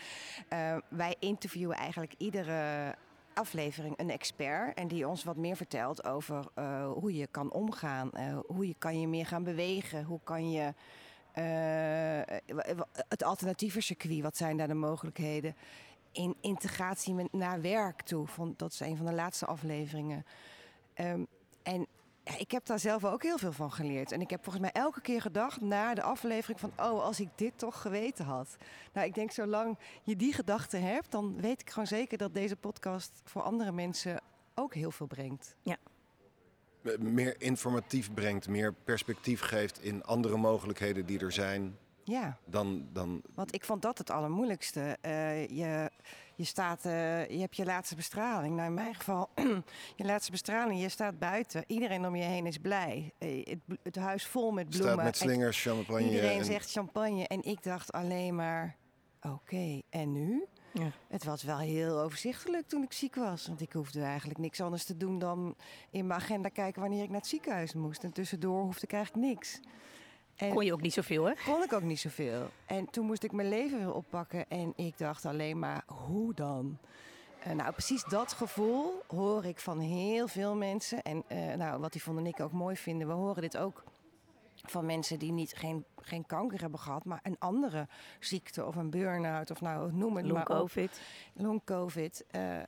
Eh, 0.47 0.77
wij 0.87 1.15
interviewen 1.19 1.75
eigenlijk 1.75 2.13
iedere 2.17 2.95
aflevering 3.33 3.99
een 3.99 4.09
expert 4.09 4.77
en 4.77 4.87
die 4.87 5.07
ons 5.07 5.23
wat 5.23 5.35
meer 5.35 5.55
vertelt 5.55 6.03
over 6.03 6.45
eh, 6.53 6.91
hoe 6.91 7.13
je 7.15 7.27
kan 7.27 7.51
omgaan, 7.51 8.11
eh, 8.11 8.37
hoe 8.47 8.67
je 8.67 8.75
kan 8.77 8.99
je 8.99 9.07
meer 9.07 9.25
gaan 9.25 9.43
bewegen, 9.43 10.03
hoe 10.03 10.19
kan 10.23 10.51
je 10.51 10.73
eh, 11.31 12.73
wa- 12.75 12.87
het 13.07 13.23
alternatieve 13.23 13.81
circuit, 13.81 14.21
wat 14.21 14.37
zijn 14.37 14.57
daar 14.57 14.67
de 14.67 14.73
mogelijkheden? 14.73 15.55
In 16.11 16.35
integratie 16.41 17.13
met, 17.13 17.33
naar 17.33 17.61
werk 17.61 18.01
toe, 18.01 18.27
dat 18.55 18.71
is 18.71 18.79
een 18.79 18.97
van 18.97 19.05
de 19.05 19.13
laatste 19.13 19.45
afleveringen. 19.45 20.25
Ehm, 20.93 21.23
en 21.63 21.87
ja, 22.23 22.37
ik 22.37 22.51
heb 22.51 22.65
daar 22.65 22.79
zelf 22.79 23.05
ook 23.05 23.23
heel 23.23 23.37
veel 23.37 23.51
van 23.51 23.71
geleerd. 23.71 24.11
En 24.11 24.21
ik 24.21 24.29
heb 24.29 24.43
volgens 24.43 24.63
mij 24.63 24.81
elke 24.81 25.01
keer 25.01 25.21
gedacht 25.21 25.61
na 25.61 25.93
de 25.93 26.01
aflevering 26.01 26.59
van... 26.59 26.71
oh, 26.77 27.03
als 27.03 27.19
ik 27.19 27.29
dit 27.35 27.57
toch 27.57 27.81
geweten 27.81 28.25
had. 28.25 28.55
Nou, 28.93 29.07
ik 29.07 29.13
denk 29.13 29.31
zolang 29.31 29.77
je 30.03 30.15
die 30.15 30.33
gedachte 30.33 30.77
hebt... 30.77 31.11
dan 31.11 31.41
weet 31.41 31.61
ik 31.61 31.69
gewoon 31.69 31.87
zeker 31.87 32.17
dat 32.17 32.33
deze 32.33 32.55
podcast 32.55 33.21
voor 33.23 33.41
andere 33.41 33.71
mensen 33.71 34.21
ook 34.55 34.73
heel 34.73 34.91
veel 34.91 35.07
brengt. 35.07 35.55
Eh, 35.63 35.73
Meer 36.99 37.35
informatief 37.41 38.13
brengt, 38.13 38.47
meer 38.47 38.73
perspectief 38.73 39.41
geeft 39.41 39.83
in 39.83 40.03
andere 40.03 40.37
mogelijkheden 40.37 41.05
die 41.05 41.19
er 41.19 41.31
zijn. 41.31 41.77
Ja, 42.03 42.37
Dan, 42.45 42.87
dan 42.93 43.21
want 43.35 43.53
ik 43.53 43.63
vond 43.65 43.81
dat 43.81 43.97
het 43.97 44.09
allermoeilijkste. 44.09 44.97
Eh, 45.01 45.47
je, 45.47 45.91
je 46.35 46.43
staat, 46.43 46.85
eh, 46.85 47.27
je 47.29 47.39
hebt 47.39 47.55
je 47.55 47.65
laatste 47.65 47.95
bestraling. 47.95 48.55
Nou, 48.55 48.67
in 48.67 48.73
mijn 48.73 48.95
geval, 48.95 49.29
je 49.95 50.03
laatste 50.05 50.31
bestraling, 50.31 50.81
je 50.81 50.89
staat 50.89 51.19
buiten. 51.19 51.63
Iedereen 51.67 52.05
om 52.05 52.15
je 52.15 52.23
heen 52.23 52.45
is 52.45 52.57
blij. 52.57 53.13
Eh, 53.17 53.45
het, 53.45 53.79
het 53.83 53.95
huis 53.95 54.25
vol 54.25 54.51
met 54.51 54.69
bloemen. 54.69 54.93
Staat 54.93 55.03
met 55.05 55.21
En 55.21 55.27
slingers, 55.29 55.61
champagne. 55.61 56.05
Iedereen 56.09 56.39
en- 56.39 56.45
zegt 56.45 56.71
champagne. 56.71 57.27
En 57.27 57.43
ik 57.43 57.63
dacht 57.63 57.91
alleen 57.91 58.35
maar, 58.35 58.75
oké, 59.21 59.81
en 59.89 60.11
nu? 60.11 60.45
Ja. 60.71 60.91
Het 61.07 61.23
was 61.23 61.43
wel 61.43 61.57
heel 61.57 61.99
overzichtelijk 61.99 62.67
toen 62.67 62.83
ik 62.83 62.93
ziek 62.93 63.15
was. 63.15 63.47
Want 63.47 63.61
ik 63.61 63.73
hoefde 63.73 64.01
eigenlijk 64.01 64.39
niks 64.39 64.61
anders 64.61 64.83
te 64.83 64.97
doen 64.97 65.19
dan 65.19 65.55
in 65.89 66.07
mijn 66.07 66.19
agenda 66.19 66.49
kijken 66.49 66.81
wanneer 66.81 67.03
ik 67.03 67.09
naar 67.09 67.19
het 67.19 67.27
ziekenhuis 67.27 67.73
moest. 67.73 68.03
En 68.03 68.13
tussendoor 68.13 68.61
hoefde 68.61 68.85
ik 68.85 68.93
eigenlijk 68.93 69.27
niks. 69.27 69.59
En 70.35 70.53
Kon 70.53 70.65
je 70.65 70.73
ook 70.73 70.81
niet 70.81 70.93
zoveel, 70.93 71.25
hè? 71.25 71.33
kon 71.45 71.63
ik 71.63 71.73
ook 71.73 71.81
niet 71.81 71.99
zoveel. 71.99 72.49
En 72.65 72.89
toen 72.89 73.05
moest 73.05 73.23
ik 73.23 73.31
mijn 73.31 73.49
leven 73.49 73.77
weer 73.77 73.93
oppakken. 73.93 74.45
En 74.49 74.73
ik 74.75 74.97
dacht 74.97 75.25
alleen 75.25 75.59
maar, 75.59 75.83
hoe 75.85 76.33
dan? 76.33 76.77
Eh, 77.39 77.53
nou, 77.53 77.71
precies 77.71 78.03
dat 78.03 78.33
gevoel 78.33 79.01
hoor 79.07 79.45
ik 79.45 79.59
van 79.59 79.79
heel 79.79 80.27
veel 80.27 80.55
mensen. 80.55 81.01
En 81.01 81.23
eh, 81.27 81.53
nou, 81.53 81.79
wat 81.79 81.95
Yvonne 81.95 82.21
en 82.21 82.27
ik 82.27 82.39
ook 82.39 82.51
mooi 82.51 82.75
vinden, 82.75 83.07
we 83.07 83.13
horen 83.13 83.41
dit 83.41 83.57
ook 83.57 83.83
van 84.65 84.85
mensen 84.85 85.19
die 85.19 85.31
niet, 85.31 85.53
geen, 85.53 85.85
geen 85.95 86.25
kanker 86.25 86.61
hebben 86.61 86.79
gehad, 86.79 87.05
maar 87.05 87.19
een 87.23 87.39
andere 87.39 87.87
ziekte 88.19 88.65
of 88.65 88.75
een 88.75 88.89
burn-out 88.89 89.51
of 89.51 89.61
nou, 89.61 89.93
noem 89.93 90.15
het 90.15 90.25
Long 90.25 90.37
maar 90.37 90.47
op 90.49 90.57
covid. 90.57 91.01
long 91.33 91.63
covid. 91.63 92.25
eh, 92.27 92.59
eh, 92.59 92.65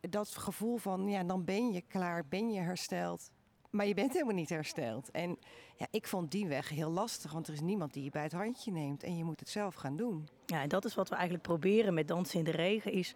dat 0.00 0.28
gevoel 0.28 0.76
van, 0.76 1.08
ja, 1.08 1.24
dan 1.24 1.44
ben 1.44 1.72
je 1.72 1.80
klaar, 1.80 2.26
ben 2.28 2.50
je 2.52 2.60
hersteld. 2.60 3.30
Maar 3.70 3.86
je 3.86 3.94
bent 3.94 4.12
helemaal 4.12 4.34
niet 4.34 4.48
hersteld. 4.48 5.10
En 5.10 5.38
ja, 5.76 5.86
ik 5.90 6.06
vond 6.06 6.30
die 6.30 6.46
weg 6.46 6.68
heel 6.68 6.90
lastig, 6.90 7.32
want 7.32 7.46
er 7.46 7.52
is 7.52 7.60
niemand 7.60 7.92
die 7.92 8.04
je 8.04 8.10
bij 8.10 8.22
het 8.22 8.32
handje 8.32 8.72
neemt. 8.72 9.02
En 9.02 9.16
je 9.16 9.24
moet 9.24 9.40
het 9.40 9.48
zelf 9.48 9.74
gaan 9.74 9.96
doen. 9.96 10.28
Ja, 10.46 10.62
en 10.62 10.68
dat 10.68 10.84
is 10.84 10.94
wat 10.94 11.08
we 11.08 11.14
eigenlijk 11.14 11.44
proberen 11.44 11.94
met 11.94 12.08
Dansen 12.08 12.38
in 12.38 12.44
de 12.44 12.50
Regen, 12.50 12.92
is 12.92 13.14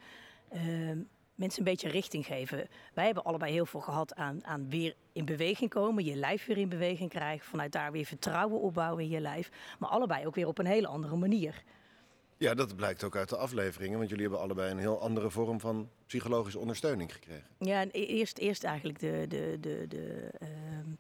ehm, 0.49 1.01
mensen 1.39 1.59
een 1.59 1.71
beetje 1.71 1.89
richting 1.89 2.27
geven. 2.27 2.69
Wij 2.95 3.05
hebben 3.05 3.25
allebei 3.25 3.53
heel 3.53 3.67
veel 3.67 3.81
gehad 3.81 4.15
aan, 4.15 4.45
aan 4.45 4.71
weer 4.71 4.95
in 5.13 5.25
beweging 5.25 5.71
komen, 5.71 6.05
je 6.05 6.15
lijf 6.15 6.47
weer 6.47 6.59
in 6.59 6.69
beweging 6.69 7.11
krijgen, 7.11 7.47
vanuit 7.47 7.73
daar 7.73 7.93
weer 7.93 8.05
vertrouwen 8.05 8.61
opbouwen 8.61 9.03
in 9.05 9.11
je 9.11 9.21
lijf. 9.21 9.51
Maar 9.79 9.89
allebei 9.89 10.27
ook 10.27 10.35
weer 10.35 10.47
op 10.47 10.59
een 10.59 10.67
hele 10.67 10.87
andere 10.87 11.17
manier. 11.17 11.63
Ja, 12.37 12.55
dat 12.55 12.77
blijkt 12.77 13.05
ook 13.05 13.17
uit 13.17 13.29
de 13.29 13.37
afleveringen. 13.37 13.99
Want 13.99 14.09
jullie 14.09 14.25
hebben 14.25 14.43
allebei 14.43 14.71
een 14.71 14.79
heel 14.79 15.01
andere 15.01 15.31
vorm 15.31 15.61
van 15.61 15.89
psychologische 16.07 16.59
ondersteuning 16.59 17.13
gekregen. 17.13 17.47
Ja, 17.59 17.81
en 17.81 17.89
e- 17.93 18.05
eerst, 18.05 18.39
eerst 18.39 18.65
eigenlijk 18.65 18.99
de, 18.99 19.25
de, 19.29 19.57
de, 19.61 19.85
de 19.89 20.31
ehm, 20.39 20.91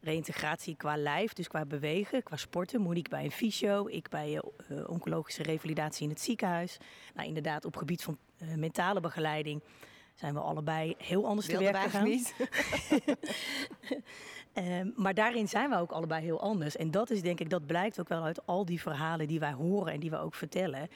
reïntegratie 0.00 0.76
qua 0.76 0.96
lijf, 0.96 1.32
dus 1.32 1.48
qua 1.48 1.64
bewegen, 1.64 2.22
qua 2.22 2.36
sporten. 2.36 2.80
Monique 2.80 3.10
bij 3.10 3.24
een 3.24 3.30
fysio, 3.30 3.86
ik 3.88 4.08
bij 4.08 4.40
eh, 4.68 4.88
oncologische 4.90 5.42
revalidatie 5.42 6.02
in 6.02 6.10
het 6.10 6.20
ziekenhuis. 6.20 6.78
Nou, 7.14 7.28
inderdaad, 7.28 7.64
op 7.64 7.76
gebied 7.76 8.02
van 8.02 8.18
eh, 8.38 8.54
mentale 8.54 9.00
begeleiding 9.00 9.62
zijn 10.14 10.34
we 10.34 10.40
allebei 10.40 10.94
heel 10.98 11.26
anders 11.26 11.46
te 11.46 11.52
Wilden 11.52 11.72
werk 11.72 11.84
we 11.84 11.90
gegaan. 11.90 12.08
niet. 12.08 12.34
Ehm, 14.52 14.90
maar 14.94 15.14
daarin 15.14 15.48
zijn 15.48 15.70
we 15.70 15.76
ook 15.76 15.90
allebei 15.90 16.24
heel 16.24 16.40
anders. 16.40 16.76
En 16.76 16.90
dat 16.90 17.10
is 17.10 17.22
denk 17.22 17.40
ik, 17.40 17.50
dat 17.50 17.66
blijkt 17.66 18.00
ook 18.00 18.08
wel 18.08 18.22
uit 18.22 18.46
al 18.46 18.64
die 18.64 18.80
verhalen 18.80 19.28
die 19.28 19.40
wij 19.40 19.52
horen 19.52 19.92
en 19.92 20.00
die 20.00 20.10
we 20.10 20.18
ook 20.18 20.34
vertellen. 20.34 20.88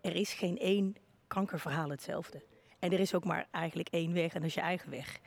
Er 0.00 0.14
is 0.14 0.32
geen 0.32 0.58
één 0.58 0.96
kankerverhaal 1.26 1.88
hetzelfde. 1.88 2.42
En 2.78 2.92
er 2.92 3.00
is 3.00 3.14
ook 3.14 3.24
maar 3.24 3.46
eigenlijk 3.50 3.88
één 3.88 4.12
weg 4.12 4.34
en 4.34 4.40
dat 4.40 4.48
is 4.48 4.54
je 4.54 4.60
eigen 4.60 4.90
weg. 4.90 5.20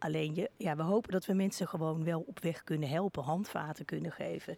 Alleen 0.00 0.34
je, 0.34 0.50
ja, 0.56 0.76
we 0.76 0.82
hopen 0.82 1.12
dat 1.12 1.26
we 1.26 1.32
mensen 1.32 1.68
gewoon 1.68 2.04
wel 2.04 2.20
op 2.26 2.40
weg 2.40 2.64
kunnen 2.64 2.88
helpen, 2.88 3.22
handvaten 3.22 3.84
kunnen 3.84 4.12
geven. 4.12 4.56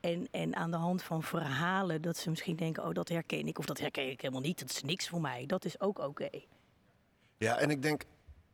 En, 0.00 0.28
en 0.30 0.56
aan 0.56 0.70
de 0.70 0.76
hand 0.76 1.02
van 1.02 1.22
verhalen 1.22 2.02
dat 2.02 2.16
ze 2.16 2.30
misschien 2.30 2.56
denken, 2.56 2.84
oh 2.84 2.92
dat 2.92 3.08
herken 3.08 3.46
ik 3.46 3.58
of 3.58 3.66
dat 3.66 3.78
herken 3.78 4.10
ik 4.10 4.20
helemaal 4.20 4.42
niet, 4.42 4.58
dat 4.58 4.70
is 4.70 4.82
niks 4.82 5.08
voor 5.08 5.20
mij. 5.20 5.46
Dat 5.46 5.64
is 5.64 5.80
ook 5.80 5.98
oké. 5.98 6.28
Ja, 7.36 7.58
en 7.58 7.70
ik 7.70 7.82
denk 7.82 8.04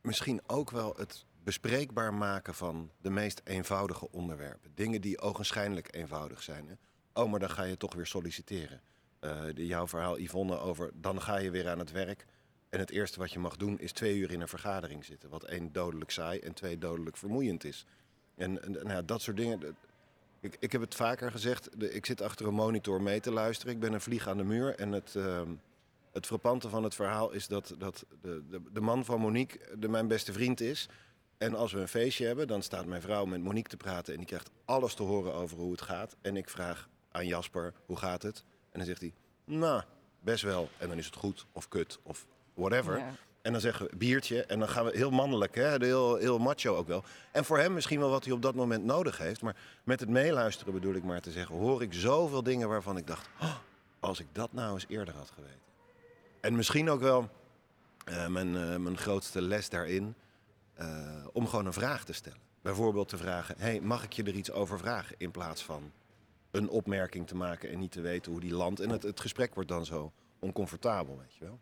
misschien 0.01 0.41
ook 0.47 0.71
wel 0.71 0.95
het 0.97 1.25
bespreekbaar 1.45 2.15
maken 2.15 2.55
van 2.55 2.91
de 3.01 3.11
meest 3.11 3.41
eenvoudige 3.45 4.11
onderwerpen. 4.11 4.71
Dingen 4.75 5.01
die 5.01 5.21
ogenschijnlijk 5.21 5.95
eenvoudig 5.95 6.43
zijn. 6.43 6.69
Hè? 6.69 6.75
Oh, 7.23 7.31
maar 7.31 7.41
dan 7.41 7.51
ga 7.51 7.63
je 7.63 7.77
toch 7.77 7.95
weer 7.95 8.07
solliciteren. 8.07 8.81
Eh, 9.21 9.53
jouw 9.55 9.87
verhaal, 9.87 10.19
Yvonne, 10.19 10.59
over 10.59 10.91
dan 10.95 11.21
ga 11.23 11.37
je 11.37 11.51
weer 11.51 11.69
aan 11.69 11.79
het 11.79 11.91
werk. 11.91 12.27
En 12.69 12.79
het 12.79 12.91
eerste 12.91 13.19
wat 13.19 13.33
je 13.33 13.39
mag 13.39 13.57
doen 13.57 13.79
is 13.79 13.93
twee 13.93 14.17
uur 14.17 14.31
in 14.31 14.41
een 14.41 14.49
vergadering 14.49 15.05
zitten. 15.05 15.31
Wat 15.31 15.45
één 15.45 15.73
dodelijk 15.73 16.11
saai 16.11 16.39
en 16.39 16.55
twee 16.55 16.79
dodelijk 16.79 17.17
vermoeiend 17.17 17.65
is. 17.65 17.87
En, 18.35 18.61
nou 18.83 19.05
dat 19.05 19.23
soort 19.23 19.37
dingen. 19.37 19.77
Ik, 20.41 20.57
ik 20.61 20.73
heb 20.73 20.81
het 20.81 20.95
vaker 20.95 21.31
gezegd, 21.31 21.83
ik 21.95 22.07
zit 22.07 22.23
achter 22.23 22.47
een 22.47 22.55
monitor 22.55 23.03
mee 23.03 23.21
te 23.21 23.31
luisteren. 23.31 23.75
Ik 23.75 23.81
ben 23.81 23.93
een 23.93 24.01
vlieg 24.01 24.29
aan 24.29 24.37
de 24.37 24.45
muur. 24.45 24.75
En 24.75 24.93
het, 24.93 25.15
ehm, 25.17 25.51
het 26.13 26.27
frappante 26.27 26.69
van 26.69 26.83
het 26.83 26.95
verhaal 26.95 27.31
is 27.31 27.47
dat, 27.47 27.75
dat 27.79 28.05
de, 28.21 28.43
de, 28.51 28.61
de 28.73 28.81
man 28.81 29.05
van 29.05 29.21
Monique 29.21 29.79
de, 29.79 29.89
mijn 29.89 30.09
beste 30.09 30.33
vriend 30.33 30.61
is. 30.61 30.89
En 31.39 31.55
als 31.55 31.73
we 31.73 31.81
een 31.81 31.89
feestje 31.89 32.27
hebben, 32.27 32.47
dan 32.47 32.63
staat 32.63 32.87
mijn 32.87 33.03
vrouw 33.03 33.25
met 33.25 33.41
Monique 33.41 33.69
te 33.69 33.77
praten. 33.77 34.13
En 34.13 34.19
die 34.19 34.29
krijgt 34.29 34.51
alles 34.65 34.95
te 34.95 35.03
horen 35.03 35.35
over 35.35 35.59
hoe 35.59 35.73
het 35.73 35.83
gaat. 35.83 36.17
En 36.21 36.37
ik 36.37 36.51
vraag 36.51 36.89
aan 37.11 37.27
Jasper, 37.27 37.75
hoe 37.87 37.97
gaat 37.97 38.23
het? 38.23 38.45
En 38.71 38.79
dan 38.79 38.87
zegt 38.87 39.01
hij, 39.01 39.15
nou, 39.45 39.83
best 40.21 40.43
wel. 40.43 40.69
En 40.79 40.89
dan 40.89 40.99
is 40.99 41.07
het 41.07 41.17
goed 41.17 41.47
of 41.53 41.69
kut 41.69 41.99
of 42.03 42.27
whatever. 42.59 42.99
Ja. 42.99 43.15
En 43.43 43.53
dan 43.53 43.61
zeggen 43.61 43.87
we 43.87 43.97
biertje. 43.97 44.45
En 44.45 44.59
dan 44.59 44.69
gaan 44.69 44.85
we 44.85 44.97
heel 44.97 45.11
mannelijk, 45.11 45.55
hè? 45.55 45.77
Heel, 45.79 46.17
heel 46.17 46.39
macho 46.39 46.75
ook 46.75 46.87
wel. 46.87 47.05
En 47.33 47.45
voor 47.45 47.59
hem 47.59 47.73
misschien 47.73 47.99
wel 47.99 48.11
wat 48.11 48.25
hij 48.25 48.33
op 48.33 48.43
dat 48.43 48.55
moment 48.55 48.85
nodig 48.85 49.19
heeft. 49.19 49.43
Maar 49.43 49.57
met 49.85 50.01
het 50.01 50.09
meeluisteren 50.09 50.73
bedoel 50.73 50.95
ik 50.95 51.05
maar 51.05 51.21
te 51.21 51.31
zeggen... 51.31 51.57
hoor 51.57 51.83
ik 51.83 51.95
zoveel 51.95 52.43
dingen 52.43 52.69
waarvan 52.69 52.97
ik 52.97 53.07
dacht... 53.07 53.29
"Oh, 53.41 53.55
als 54.01 54.21
ik 54.21 54.27
dat 54.33 54.53
nou 54.53 54.75
eens 54.75 54.85
eerder 54.89 55.15
had 55.15 55.31
geweten. 55.35 55.61
En 56.41 56.57
misschien 56.57 56.91
ook 56.91 57.01
wel 57.01 57.29
eh, 58.05 58.27
mijn, 58.27 58.57
eh, 58.57 58.77
mijn 58.77 58.99
grootste 58.99 59.43
les 59.43 59.69
daarin... 59.69 60.15
eh, 60.75 61.27
om 61.33 61.47
gewoon 61.47 61.67
een 61.67 61.73
vraag 61.73 62.05
te 62.05 62.13
stellen. 62.13 62.41
Bijvoorbeeld 62.63 63.09
te 63.09 63.17
vragen... 63.17 63.55
Hey, 63.59 63.81
mag 63.81 64.05
ik 64.05 64.13
je 64.13 64.23
er 64.23 64.35
iets 64.35 64.51
over 64.51 64.79
vragen? 64.79 65.15
In 65.19 65.31
plaats 65.31 65.65
van 65.65 65.93
een 66.51 66.69
opmerking 66.69 67.27
te 67.27 67.37
maken 67.37 67.71
en 67.71 67.79
niet 67.79 67.93
te 67.93 68.01
weten 68.01 68.33
hoe 68.33 68.41
die 68.41 68.55
landt. 68.55 68.81
En 68.81 68.91
het, 68.91 69.03
het 69.03 69.21
gesprek 69.21 69.55
wordt 69.55 69.69
dan 69.69 69.85
zo 69.85 70.13
oncomfortabel, 70.39 71.19
weet 71.19 71.35
je 71.35 71.45
wel. 71.45 71.59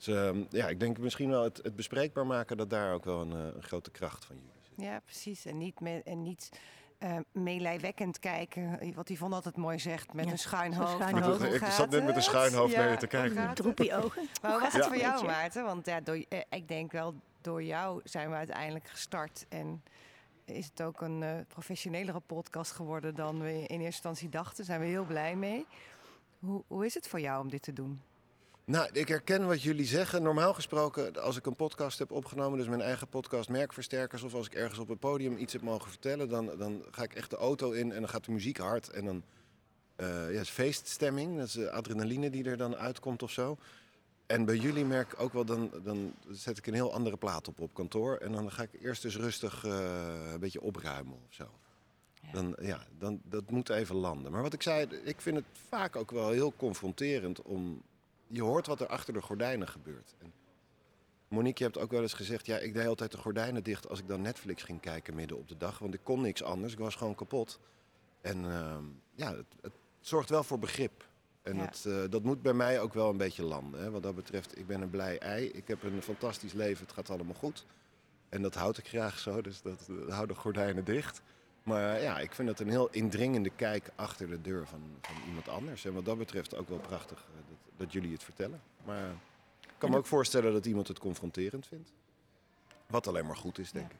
Dus 0.00 0.14
ehm, 0.14 0.44
ja, 0.50 0.68
ik 0.68 0.80
denk 0.80 0.98
misschien 0.98 1.30
wel 1.30 1.42
het, 1.44 1.56
het 1.62 1.76
bespreekbaar 1.76 2.26
maken... 2.26 2.56
dat 2.56 2.70
daar 2.70 2.94
ook 2.94 3.04
wel 3.04 3.20
een, 3.20 3.32
eh, 3.32 3.54
een 3.56 3.62
grote 3.62 3.90
kracht 3.90 4.24
van 4.24 4.36
jullie 4.36 4.50
zit. 4.62 4.84
Ja, 4.86 5.00
precies. 5.04 5.44
En 5.46 5.58
niet, 5.58 5.80
en 6.04 6.22
niet 6.22 6.50
eh, 6.98 7.16
meelijwekkend 7.32 8.18
kijken. 8.18 8.94
Wat 8.94 9.08
Yvonne 9.08 9.34
altijd 9.34 9.56
mooi 9.56 9.78
zegt, 9.78 10.12
met 10.12 10.24
Ja, 10.24 10.30
een 10.30 10.38
schuin 10.38 10.72
hoofd. 10.74 10.92
schuin 10.92 11.10
van, 11.10 11.22
hoofd. 11.22 11.38
hoe 11.44 11.54
Ik 11.54 11.64
zat 11.64 11.90
net 11.90 12.04
met 12.04 12.16
een 12.16 12.22
schuin 12.22 12.52
hoofd 12.54 12.76
naar 12.76 12.90
je 12.90 12.96
te 12.96 13.06
kijken. 13.06 13.54
Droepie 13.54 13.94
ogen. 13.96 14.28
Maar 14.42 14.50
hoe 14.52 14.60
was 14.60 14.72
Ja. 14.72 14.78
het 14.78 14.86
voor 14.86 14.96
jou? 14.96 15.24
Maarten? 15.26 15.64
Want 15.64 15.86
ja, 15.86 16.00
door, 16.00 16.24
eh, 16.28 16.38
ik 16.50 16.68
denk 16.68 16.92
wel, 16.92 17.14
door 17.40 17.62
jou 17.62 18.00
zijn 18.04 18.28
we 18.30 18.34
uiteindelijk 18.34 18.88
gestart. 18.88 19.46
En 19.48 19.82
is 20.44 20.66
het 20.66 20.82
ook 20.82 21.00
een 21.00 21.22
eh, 21.22 21.34
professionelere 21.48 22.20
podcast 22.20 22.72
geworden 22.72 23.14
dan 23.14 23.40
we 23.40 23.50
in 23.52 23.66
eerste 23.66 23.84
instantie 23.84 24.28
dachten. 24.28 24.56
Daar 24.56 24.66
zijn 24.66 24.80
we 24.80 24.86
heel 24.86 25.04
blij 25.04 25.36
mee. 25.36 25.66
Hoe, 26.38 26.62
hoe 26.66 26.84
is 26.84 26.94
het 26.94 27.08
voor 27.08 27.20
jou 27.20 27.42
om 27.42 27.48
dit 27.50 27.62
te 27.62 27.72
doen? 27.72 28.00
Nou, 28.70 28.88
ik 28.92 29.08
herken 29.08 29.46
wat 29.46 29.62
jullie 29.62 29.86
zeggen. 29.86 30.22
Normaal 30.22 30.54
gesproken, 30.54 31.22
als 31.22 31.36
ik 31.36 31.46
een 31.46 31.56
podcast 31.56 31.98
heb 31.98 32.10
opgenomen, 32.10 32.58
dus 32.58 32.68
mijn 32.68 32.80
eigen 32.80 33.08
podcast 33.08 33.48
Merkversterkers, 33.48 34.22
of 34.22 34.34
als 34.34 34.46
ik 34.46 34.54
ergens 34.54 34.78
op 34.78 34.88
het 34.88 34.98
podium 34.98 35.36
iets 35.36 35.52
heb 35.52 35.62
mogen 35.62 35.90
vertellen, 35.90 36.28
dan, 36.28 36.50
dan 36.58 36.84
ga 36.90 37.02
ik 37.02 37.14
echt 37.14 37.30
de 37.30 37.36
auto 37.36 37.70
in 37.70 37.92
en 37.92 38.00
dan 38.00 38.08
gaat 38.08 38.24
de 38.24 38.32
muziek 38.32 38.58
hard. 38.58 38.90
En 38.90 39.04
dan 39.04 39.22
eh 39.96 40.32
ja, 40.32 40.40
is 40.40 40.48
feeststemming, 40.48 41.36
dat 41.36 41.46
is 41.46 41.52
de 41.52 41.70
adrenaline 41.70 42.30
die 42.30 42.44
er 42.44 42.56
dan 42.56 42.76
uitkomt 42.76 43.22
of 43.22 43.30
zo. 43.30 43.56
En 44.26 44.44
bij 44.44 44.56
jullie 44.56 44.84
merk 44.84 45.12
ik 45.12 45.20
ook 45.20 45.32
wel, 45.32 45.44
dan, 45.44 45.70
dan 45.82 46.14
zet 46.28 46.58
ik 46.58 46.66
een 46.66 46.74
heel 46.74 46.92
andere 46.92 47.16
plaat 47.16 47.48
op 47.48 47.60
op 47.60 47.74
kantoor. 47.74 48.16
En 48.16 48.32
dan 48.32 48.52
ga 48.52 48.62
ik 48.62 48.82
eerst 48.82 49.04
eens 49.04 49.16
rustig 49.16 49.64
eh, 49.64 50.32
een 50.32 50.40
beetje 50.40 50.62
opruimen 50.62 51.18
of 51.28 51.34
zo. 51.34 51.50
Dan, 52.32 52.56
ja, 52.60 52.86
dan, 52.98 53.20
dat 53.24 53.50
moet 53.50 53.68
even 53.68 53.96
landen. 53.96 54.32
Maar 54.32 54.42
wat 54.42 54.52
ik 54.52 54.62
zei, 54.62 54.86
ik 55.04 55.20
vind 55.20 55.36
het 55.36 55.46
vaak 55.68 55.96
ook 55.96 56.10
wel 56.10 56.30
heel 56.30 56.52
confronterend 56.56 57.42
om... 57.42 57.82
Je 58.32 58.42
hoort 58.42 58.66
wat 58.66 58.80
er 58.80 58.86
achter 58.86 59.14
de 59.14 59.22
gordijnen 59.22 59.68
gebeurt. 59.68 60.14
En 60.18 60.32
Monique, 61.28 61.58
je 61.64 61.70
hebt 61.70 61.84
ook 61.84 61.90
wel 61.90 62.02
eens 62.02 62.12
gezegd... 62.12 62.46
ja, 62.46 62.58
ik 62.58 62.74
deed 62.74 62.86
altijd 62.86 63.10
de 63.10 63.18
gordijnen 63.18 63.62
dicht 63.62 63.88
als 63.88 63.98
ik 63.98 64.08
dan 64.08 64.20
Netflix 64.22 64.62
ging 64.62 64.80
kijken 64.80 65.14
midden 65.14 65.36
op 65.38 65.48
de 65.48 65.56
dag. 65.56 65.78
Want 65.78 65.94
ik 65.94 66.00
kon 66.02 66.20
niks 66.20 66.42
anders, 66.42 66.72
ik 66.72 66.78
was 66.78 66.94
gewoon 66.94 67.14
kapot. 67.14 67.60
En 68.20 68.44
ehm, 68.44 68.84
ja, 69.14 69.34
het, 69.36 69.46
het 69.60 69.72
zorgt 70.00 70.30
wel 70.30 70.42
voor 70.44 70.58
begrip. 70.58 71.08
En 71.42 71.56
Ja. 71.56 71.64
het, 71.64 71.84
eh, 71.86 72.02
dat 72.10 72.22
moet 72.22 72.42
bij 72.42 72.52
mij 72.52 72.80
ook 72.80 72.94
wel 72.94 73.10
een 73.10 73.16
beetje 73.16 73.42
landen. 73.42 73.80
Hè. 73.82 73.90
Wat 73.90 74.02
dat 74.02 74.14
betreft, 74.14 74.58
ik 74.58 74.66
ben 74.66 74.80
een 74.80 74.90
blij 74.90 75.18
ei. 75.18 75.46
Ik 75.46 75.68
heb 75.68 75.82
een 75.82 76.02
fantastisch 76.02 76.52
leven, 76.52 76.84
het 76.86 76.94
gaat 76.94 77.10
allemaal 77.10 77.34
goed. 77.34 77.66
En 78.28 78.42
dat 78.42 78.54
houd 78.54 78.78
ik 78.78 78.88
graag 78.88 79.18
zo, 79.18 79.40
dus 79.40 79.62
dat 79.62 79.88
eh, 79.88 80.14
hou 80.14 80.26
de 80.26 80.34
gordijnen 80.34 80.84
dicht. 80.84 81.22
Maar 81.62 82.00
ja, 82.02 82.18
ik 82.18 82.32
vind 82.34 82.48
het 82.48 82.60
een 82.60 82.68
heel 82.70 82.88
indringende 82.90 83.50
kijk 83.50 83.90
achter 83.94 84.28
de 84.28 84.40
deur 84.40 84.66
van, 84.66 84.80
van 85.00 85.14
iemand 85.26 85.48
anders. 85.48 85.84
En 85.84 85.92
wat 85.92 86.04
dat 86.04 86.18
betreft 86.18 86.56
ook 86.56 86.68
wel 86.68 86.78
prachtig 86.78 87.18
eh, 87.18 87.34
dat, 87.48 87.56
dat 87.76 87.92
jullie 87.92 88.12
het 88.12 88.22
vertellen. 88.24 88.60
Maar 88.84 89.08
ik 89.62 89.74
kan 89.78 89.90
me 89.90 89.96
ook 89.96 90.06
voorstellen 90.06 90.52
dat 90.52 90.66
iemand 90.66 90.88
het 90.88 90.98
confronterend 90.98 91.66
vindt. 91.66 91.92
Wat 92.86 93.06
alleen 93.06 93.26
maar 93.26 93.36
goed 93.36 93.58
is, 93.58 93.72
denk 93.72 93.90
ik. 93.92 93.98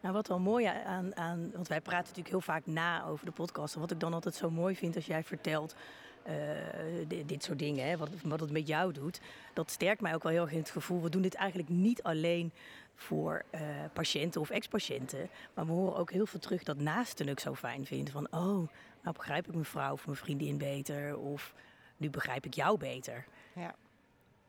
Nou, 0.00 0.14
wat 0.14 0.28
wel 0.28 0.38
mooi 0.38 0.64
aan, 0.64 1.16
aan, 1.16 1.50
want 1.54 1.68
wij 1.68 1.80
praten 1.80 2.02
natuurlijk 2.02 2.28
heel 2.28 2.40
vaak 2.40 2.66
na 2.66 3.04
over 3.04 3.24
de 3.26 3.32
podcast. 3.32 3.74
En 3.74 3.80
wat 3.80 3.90
ik 3.90 4.00
dan 4.00 4.14
altijd 4.14 4.34
zo 4.34 4.50
mooi 4.50 4.76
vind 4.76 4.96
als 4.96 5.06
jij 5.06 5.24
vertelt 5.24 5.74
eh, 6.22 6.34
di- 7.08 7.26
dit 7.26 7.44
soort 7.44 7.58
dingen, 7.58 7.88
hè, 7.88 7.96
wat, 7.96 8.08
wat 8.24 8.40
het 8.40 8.50
met 8.50 8.66
jou 8.66 8.92
doet. 8.92 9.20
Dat 9.54 9.70
sterkt 9.70 10.00
mij 10.00 10.14
ook 10.14 10.22
wel 10.22 10.32
heel 10.32 10.42
erg 10.42 10.52
in 10.52 10.58
het 10.58 10.70
gevoel. 10.70 11.02
We 11.02 11.10
doen 11.10 11.22
dit 11.22 11.34
eigenlijk 11.34 11.68
niet 11.68 12.02
alleen 12.02 12.52
voor 13.02 13.42
eh, 13.50 13.60
patiënten 13.92 14.40
of 14.40 14.50
ex-patiënten. 14.50 15.28
Maar 15.54 15.66
we 15.66 15.72
horen 15.72 15.96
ook 15.96 16.10
heel 16.10 16.26
veel 16.26 16.40
terug 16.40 16.62
dat 16.62 16.76
naasten 16.76 17.26
het 17.26 17.40
zo 17.40 17.54
fijn 17.54 17.86
vinden. 17.86 18.12
Van, 18.12 18.26
oh, 18.30 18.68
nou 19.02 19.16
begrijp 19.16 19.46
ik 19.46 19.52
mijn 19.52 19.64
vrouw 19.64 19.92
of 19.92 20.06
mijn 20.06 20.18
vriendin 20.18 20.58
beter. 20.58 21.16
Of 21.16 21.54
nu 21.96 22.10
begrijp 22.10 22.44
ik 22.44 22.54
jou 22.54 22.78
beter. 22.78 23.24
Ja. 23.54 23.74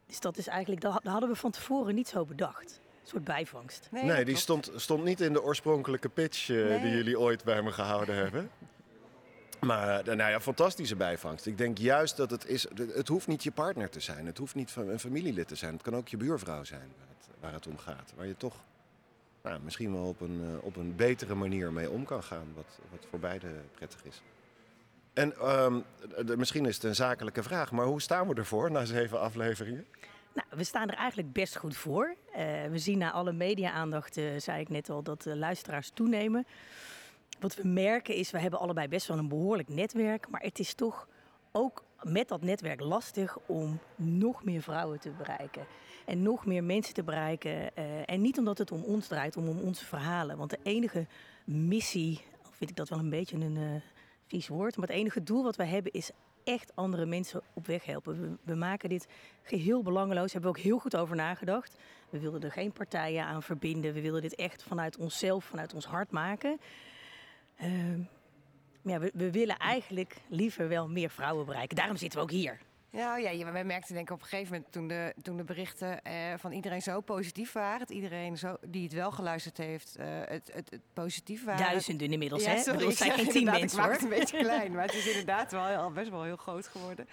Dus 0.05 0.19
dat 0.19 0.37
is 0.37 0.47
eigenlijk, 0.47 0.81
dat 0.81 0.99
hadden 1.03 1.29
we 1.29 1.35
van 1.35 1.51
tevoren 1.51 1.95
niet 1.95 2.07
zo 2.07 2.25
bedacht. 2.25 2.81
Een 3.01 3.09
soort 3.09 3.23
bijvangst. 3.23 3.87
Nee, 3.91 4.25
die 4.25 4.35
stond, 4.35 4.71
stond 4.75 5.03
niet 5.03 5.21
in 5.21 5.33
de 5.33 5.43
oorspronkelijke 5.43 6.09
pitch 6.09 6.49
eh, 6.49 6.81
die 6.81 6.91
jullie 6.91 7.19
ooit 7.19 7.43
bij 7.43 7.61
me 7.61 7.71
gehouden 7.71 8.15
hebben. 8.23 8.51
Maar 9.59 9.99
eh, 9.99 10.15
nou 10.15 10.31
ja, 10.31 10.39
fantastische 10.39 10.95
bijvangst. 10.95 11.45
Ik 11.45 11.57
denk 11.57 11.77
juist 11.77 12.17
dat 12.17 12.31
het 12.31 12.45
is. 12.45 12.67
Het 12.93 13.07
hoeft 13.07 13.27
niet 13.27 13.43
je 13.43 13.51
partner 13.51 13.89
te 13.89 13.99
zijn. 13.99 14.25
Het 14.25 14.37
hoeft 14.37 14.55
niet 14.55 14.71
van 14.71 14.89
een 14.89 14.99
familielid 14.99 15.47
te 15.47 15.55
zijn. 15.55 15.73
Het 15.73 15.81
kan 15.81 15.95
ook 15.95 16.07
je 16.07 16.17
buurvrouw 16.17 16.63
zijn 16.63 16.91
waar 17.43 17.53
het, 17.53 17.67
om 17.67 17.77
gaat. 17.77 18.13
Waar 18.15 18.27
je 18.27 18.37
toch 18.37 18.55
nou, 19.43 19.59
misschien 19.63 19.93
wel 19.93 20.07
op 20.07 20.21
een, 20.21 20.41
eh, 20.43 20.65
op 20.65 20.75
een 20.75 20.95
betere 20.95 21.35
manier 21.35 21.73
mee 21.73 21.89
om 21.89 22.05
kan 22.05 22.23
gaan. 22.23 22.47
Wat, 22.55 22.79
wat 22.91 23.05
voor 23.09 23.19
beide 23.19 23.47
prettig 23.71 24.05
is. 24.05 24.21
En 25.13 25.35
ehm, 25.35 25.79
misschien 26.37 26.65
is 26.65 26.75
het 26.75 26.83
een 26.83 26.95
zakelijke 26.95 27.43
vraag, 27.43 27.71
maar 27.71 27.85
hoe 27.85 28.01
staan 28.01 28.27
we 28.27 28.33
ervoor 28.35 28.71
na 28.71 28.85
zeven 28.85 29.19
afleveringen? 29.19 29.85
Nou, 30.33 30.47
we 30.49 30.63
staan 30.63 30.89
er 30.89 30.97
eigenlijk 30.97 31.33
best 31.33 31.57
goed 31.57 31.75
voor. 31.75 32.15
Eh, 32.33 32.45
we 32.69 32.77
zien 32.77 32.97
na 32.97 33.11
alle 33.11 33.31
media-aandacht, 33.31 34.17
eh, 34.17 34.25
zei 34.37 34.61
ik 34.61 34.69
net 34.69 34.89
al, 34.89 35.03
dat 35.03 35.21
de 35.21 35.37
luisteraars 35.37 35.91
toenemen. 35.93 36.47
Wat 37.39 37.55
we 37.55 37.67
merken 37.67 38.15
is, 38.15 38.31
we 38.31 38.39
hebben 38.39 38.59
allebei 38.59 38.87
best 38.87 39.07
wel 39.07 39.17
een 39.17 39.27
behoorlijk 39.27 39.69
netwerk. 39.69 40.29
Maar 40.29 40.41
het 40.41 40.59
is 40.59 40.73
toch 40.73 41.07
ook 41.51 41.83
met 42.01 42.27
dat 42.27 42.41
netwerk 42.41 42.79
lastig 42.79 43.37
om 43.45 43.79
nog 43.95 44.43
meer 44.43 44.61
vrouwen 44.61 44.99
te 44.99 45.09
bereiken. 45.09 45.65
En 46.05 46.21
nog 46.21 46.45
meer 46.45 46.63
mensen 46.63 46.93
te 46.93 47.03
bereiken. 47.03 47.75
eh, 47.75 48.09
en 48.09 48.21
niet 48.21 48.37
omdat 48.37 48.57
het 48.57 48.71
om 48.71 48.83
ons 48.83 49.07
draait, 49.07 49.37
om, 49.37 49.47
om 49.47 49.59
onze 49.59 49.85
verhalen. 49.85 50.37
Want 50.37 50.49
de 50.49 50.59
enige 50.63 51.07
missie, 51.43 52.21
al 52.43 52.51
vind 52.51 52.69
ik 52.69 52.75
dat 52.75 52.89
wel 52.89 52.99
een 52.99 53.09
beetje 53.09 53.37
een 53.37 53.57
eh, 53.57 53.81
vies 54.27 54.47
woord. 54.47 54.77
Maar 54.77 54.87
het 54.87 54.97
enige 54.97 55.23
doel 55.23 55.43
wat 55.43 55.55
we 55.55 55.63
hebben 55.63 55.91
is 55.91 56.11
echt 56.43 56.75
andere 56.75 57.05
mensen 57.05 57.41
op 57.53 57.67
weg 57.67 57.85
helpen. 57.85 58.39
We, 58.43 58.55
maken 58.55 58.89
dit 58.89 59.07
geheel 59.41 59.83
belangeloos. 59.83 60.31
Daar 60.31 60.41
hebben 60.41 60.51
we 60.51 60.57
ook 60.57 60.63
heel 60.63 60.79
goed 60.79 60.95
over 60.95 61.15
nagedacht. 61.15 61.75
We 62.09 62.19
wilden 62.19 62.41
er 62.41 62.51
geen 62.51 62.71
partijen 62.71 63.25
aan 63.25 63.43
verbinden. 63.43 63.93
We 63.93 64.01
wilden 64.01 64.21
dit 64.21 64.35
echt 64.35 64.63
vanuit 64.63 64.97
onszelf, 64.97 65.45
vanuit 65.45 65.73
ons 65.73 65.85
hart 65.85 66.11
maken. 66.11 66.59
Ehm, 67.57 68.01
ja, 68.81 68.99
we, 68.99 69.11
we 69.13 69.31
willen 69.31 69.57
eigenlijk 69.57 70.21
liever 70.27 70.67
wel 70.67 70.89
meer 70.89 71.09
vrouwen 71.09 71.45
bereiken. 71.45 71.75
Daarom 71.75 71.97
zitten 71.97 72.19
we 72.19 72.25
ook 72.25 72.31
hier. 72.31 72.59
Nou 72.95 73.21
ja, 73.21 73.29
je- 73.29 73.51
wij 73.51 73.63
merkten 73.63 73.93
denk 73.93 74.07
ik 74.07 74.13
op 74.15 74.21
een 74.21 74.27
gegeven 74.27 74.53
moment 74.53 74.71
toen 74.71 74.87
de, 74.87 75.13
toen 75.21 75.37
de 75.37 75.43
berichten 75.43 76.03
eh, 76.03 76.13
van 76.37 76.51
iedereen 76.51 76.81
zo 76.81 77.01
positief 77.01 77.51
waren. 77.51 77.79
Dat 77.79 77.89
iedereen 77.89 78.37
zo, 78.37 78.55
die 78.67 78.83
het 78.83 78.93
wel 78.93 79.11
geluisterd 79.11 79.57
heeft, 79.57 79.95
eh, 79.95 80.05
het, 80.25 80.49
het, 80.53 80.69
het 80.69 80.81
positief 80.93 81.43
waren. 81.43 81.65
Duizenden 81.65 82.11
inmiddels, 82.11 82.43
Ja, 82.43 82.49
hè? 82.51 82.57
Sorry, 82.61 82.85
het 82.87 82.97
zijn 82.97 83.11
geen 83.11 83.27
tien 83.29 83.45
mensen, 83.45 83.83
hoor. 83.83 83.91
het 83.91 84.01
een 84.01 84.09
beetje 84.09 84.37
klein, 84.47 84.71
maar 84.71 84.85
het 84.85 84.93
is 84.93 85.07
inderdaad 85.07 85.51
wel 85.51 85.63
al 85.65 85.91
best 85.91 86.09
wel 86.09 86.23
heel 86.23 86.35
groot 86.37 86.67
geworden. 86.67 87.07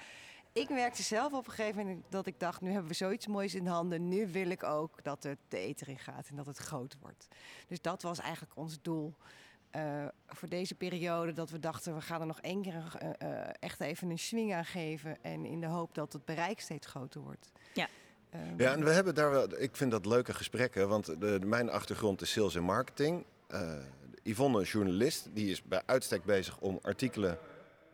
Ik 0.53 0.69
merkte 0.69 1.03
zelf 1.03 1.33
op 1.33 1.47
een 1.47 1.53
gegeven 1.53 1.87
moment 1.87 2.05
dat 2.09 2.27
ik 2.27 2.41
dacht, 2.41 2.61
nu 2.61 2.71
hebben 2.71 2.89
we 2.89 2.95
zoiets 2.97 3.27
moois 3.27 3.55
in 3.55 3.67
handen. 3.67 4.09
Nu 4.09 4.27
wil 4.33 4.51
ik 4.51 4.63
ook 4.63 5.03
dat 5.05 5.23
het 5.23 5.39
de 5.49 5.59
eter 5.59 5.89
in 5.89 5.99
gaat 5.99 6.29
en 6.29 6.37
dat 6.37 6.47
het 6.47 6.57
groot 6.59 6.97
wordt. 7.01 7.29
Dus 7.69 7.81
dat 7.81 8.03
was 8.03 8.19
eigenlijk 8.21 8.57
ons 8.57 8.79
doel 8.83 9.15
eh, 9.71 10.05
voor 10.27 10.49
deze 10.49 10.75
periode. 10.75 11.33
Dat 11.33 11.51
we 11.51 11.59
dachten, 11.59 11.95
we 11.95 12.01
gaan 12.01 12.21
er 12.21 12.27
nog 12.27 12.41
één 12.41 12.63
keer 12.63 12.85
eh, 12.99 13.09
eh, 13.41 13.49
echt 13.61 13.81
even 13.81 14.11
een 14.11 14.19
swing 14.19 14.55
aan 14.55 14.65
geven. 14.65 15.17
En 15.23 15.45
in 15.45 15.61
de 15.61 15.67
hoop 15.67 15.95
dat 15.95 16.13
het 16.13 16.25
bereik 16.25 16.61
steeds 16.61 16.87
groter 16.87 17.21
wordt. 17.21 17.51
Ja. 17.75 17.87
Ehm, 18.31 18.43
Ja, 18.57 18.73
en 18.73 18.85
we 18.85 18.91
hebben 18.91 19.15
daar 19.15 19.31
wel, 19.31 19.61
ik 19.61 19.77
vind 19.77 19.91
dat 19.91 20.07
leuke 20.07 20.35
gesprekken, 20.35 20.89
want 20.89 21.07
de, 21.07 21.19
de- 21.39 21.47
mijn 21.47 21.71
achtergrond 21.71 22.21
is 22.23 22.33
sales 22.33 22.55
en 22.55 22.63
marketing. 22.63 23.25
Eh 23.49 23.73
Yvonne, 24.23 24.59
een 24.59 24.65
journalist, 24.65 25.29
die 25.35 25.51
is 25.51 25.63
bij 25.63 25.83
uitstek 25.87 26.25
bezig 26.25 26.59
om 26.59 26.79
artikelen 26.83 27.39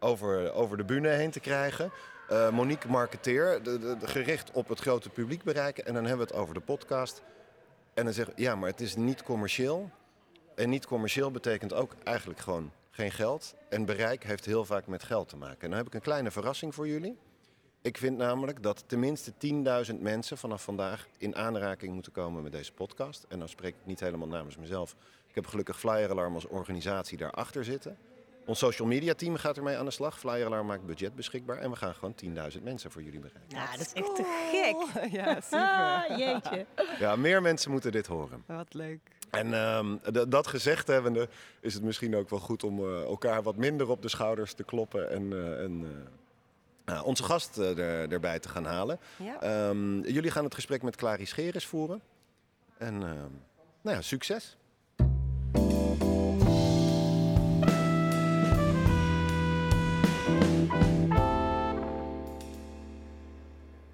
over, 0.00 0.52
over 0.52 0.76
de 0.76 0.84
bühne 0.84 1.08
heen 1.08 1.30
te 1.30 1.40
krijgen. 1.40 1.90
Eh, 2.28 2.50
Monique, 2.50 2.88
marketeer, 2.90 3.62
de, 3.62 3.78
de- 3.78 3.96
de- 3.96 4.06
gericht 4.06 4.50
op 4.50 4.68
het 4.68 4.80
grote 4.80 5.08
publiek 5.10 5.42
bereiken. 5.42 5.84
En 5.86 5.94
dan 5.94 6.04
hebben 6.04 6.26
we 6.26 6.32
het 6.32 6.42
over 6.42 6.54
de 6.54 6.60
podcast. 6.60 7.22
En 7.94 8.04
dan 8.04 8.12
zeggen 8.12 8.34
we, 8.34 8.42
ja, 8.42 8.54
maar 8.54 8.70
het 8.70 8.80
is 8.80 8.96
niet 8.96 9.22
commercieel. 9.22 9.90
En 10.56 10.70
niet 10.70 10.86
commercieel 10.86 11.30
betekent 11.30 11.72
ook 11.72 11.94
eigenlijk 12.04 12.40
gewoon 12.40 12.70
geen 12.90 13.10
geld. 13.10 13.54
En 13.68 13.84
bereik 13.84 14.24
heeft 14.24 14.44
heel 14.44 14.64
vaak 14.64 14.86
met 14.86 15.02
geld 15.02 15.28
te 15.28 15.36
maken. 15.36 15.60
En 15.60 15.68
dan 15.68 15.78
heb 15.78 15.86
ik 15.86 15.94
een 15.94 16.00
kleine 16.00 16.30
verrassing 16.30 16.74
voor 16.74 16.88
jullie. 16.88 17.16
Ik 17.82 17.98
vind 17.98 18.16
namelijk 18.16 18.62
dat 18.62 18.84
tenminste 18.86 19.32
10.000 19.92 19.94
mensen 20.00 20.38
vanaf 20.38 20.62
vandaag 20.62 21.06
in 21.18 21.36
aanraking 21.36 21.92
moeten 21.92 22.12
komen 22.12 22.42
met 22.42 22.52
deze 22.52 22.72
podcast. 22.72 23.24
En 23.28 23.38
dan 23.38 23.48
spreek 23.48 23.74
ik 23.74 23.86
niet 23.86 24.00
helemaal 24.00 24.28
namens 24.28 24.56
mezelf. 24.56 24.96
Ik 25.28 25.34
heb 25.34 25.46
gelukkig 25.46 25.78
Flyer 25.78 26.10
Alarm 26.10 26.34
als 26.34 26.46
organisatie 26.46 27.18
daarachter 27.18 27.64
zitten. 27.64 27.96
Ons 28.46 28.58
social 28.58 28.88
media 28.88 29.14
team 29.14 29.36
gaat 29.36 29.56
ermee 29.56 29.76
aan 29.76 29.84
de 29.84 29.90
slag. 29.90 30.18
Flyer 30.18 30.46
Alarm 30.46 30.66
maakt 30.66 30.86
budget 30.86 31.14
beschikbaar. 31.14 31.58
En 31.58 31.70
we 31.70 31.76
gaan 31.76 31.94
gewoon 31.94 32.14
10.000 32.56 32.62
mensen 32.62 32.90
voor 32.90 33.02
jullie 33.02 33.20
bereiken. 33.20 33.56
Ja, 33.56 33.70
dat 33.70 33.80
is 33.80 33.92
echt 33.92 34.16
te 34.16 34.48
gek. 34.50 35.02
ja, 35.18 35.40
super. 35.40 35.58
Ah, 35.58 36.02
jeetje. 36.18 36.66
Ja, 36.98 37.16
meer 37.16 37.42
mensen 37.42 37.70
moeten 37.70 37.92
dit 37.92 38.06
horen. 38.06 38.42
Wat 38.46 38.74
leuk. 38.74 39.15
En 39.30 39.54
ehm, 39.54 39.96
dat 40.28 40.46
gezegd 40.46 40.86
hebbende 40.86 41.28
is 41.60 41.74
het 41.74 41.82
misschien 41.82 42.16
ook 42.16 42.30
wel 42.30 42.38
goed 42.38 42.64
om 42.64 42.78
eh, 42.78 43.02
elkaar 43.02 43.42
wat 43.42 43.56
minder 43.56 43.88
op 43.88 44.02
de 44.02 44.08
schouders 44.08 44.52
te 44.52 44.64
kloppen. 44.64 45.10
En, 45.10 45.32
eh, 45.32 45.62
en 45.62 45.86
eh, 46.84 47.06
onze 47.06 47.22
gast 47.22 47.56
er, 47.56 47.78
erbij 48.12 48.38
te 48.38 48.48
gaan 48.48 48.64
halen. 48.64 48.98
Ja. 49.16 49.40
Ehm, 49.40 50.00
jullie 50.00 50.30
gaan 50.30 50.44
het 50.44 50.54
gesprek 50.54 50.82
met 50.82 50.96
Clary 50.96 51.24
Scheres 51.24 51.66
voeren. 51.66 52.00
En 52.78 52.94
ehm, 52.94 53.30
nou 53.82 53.96
ja, 53.96 54.02
succes. 54.02 54.56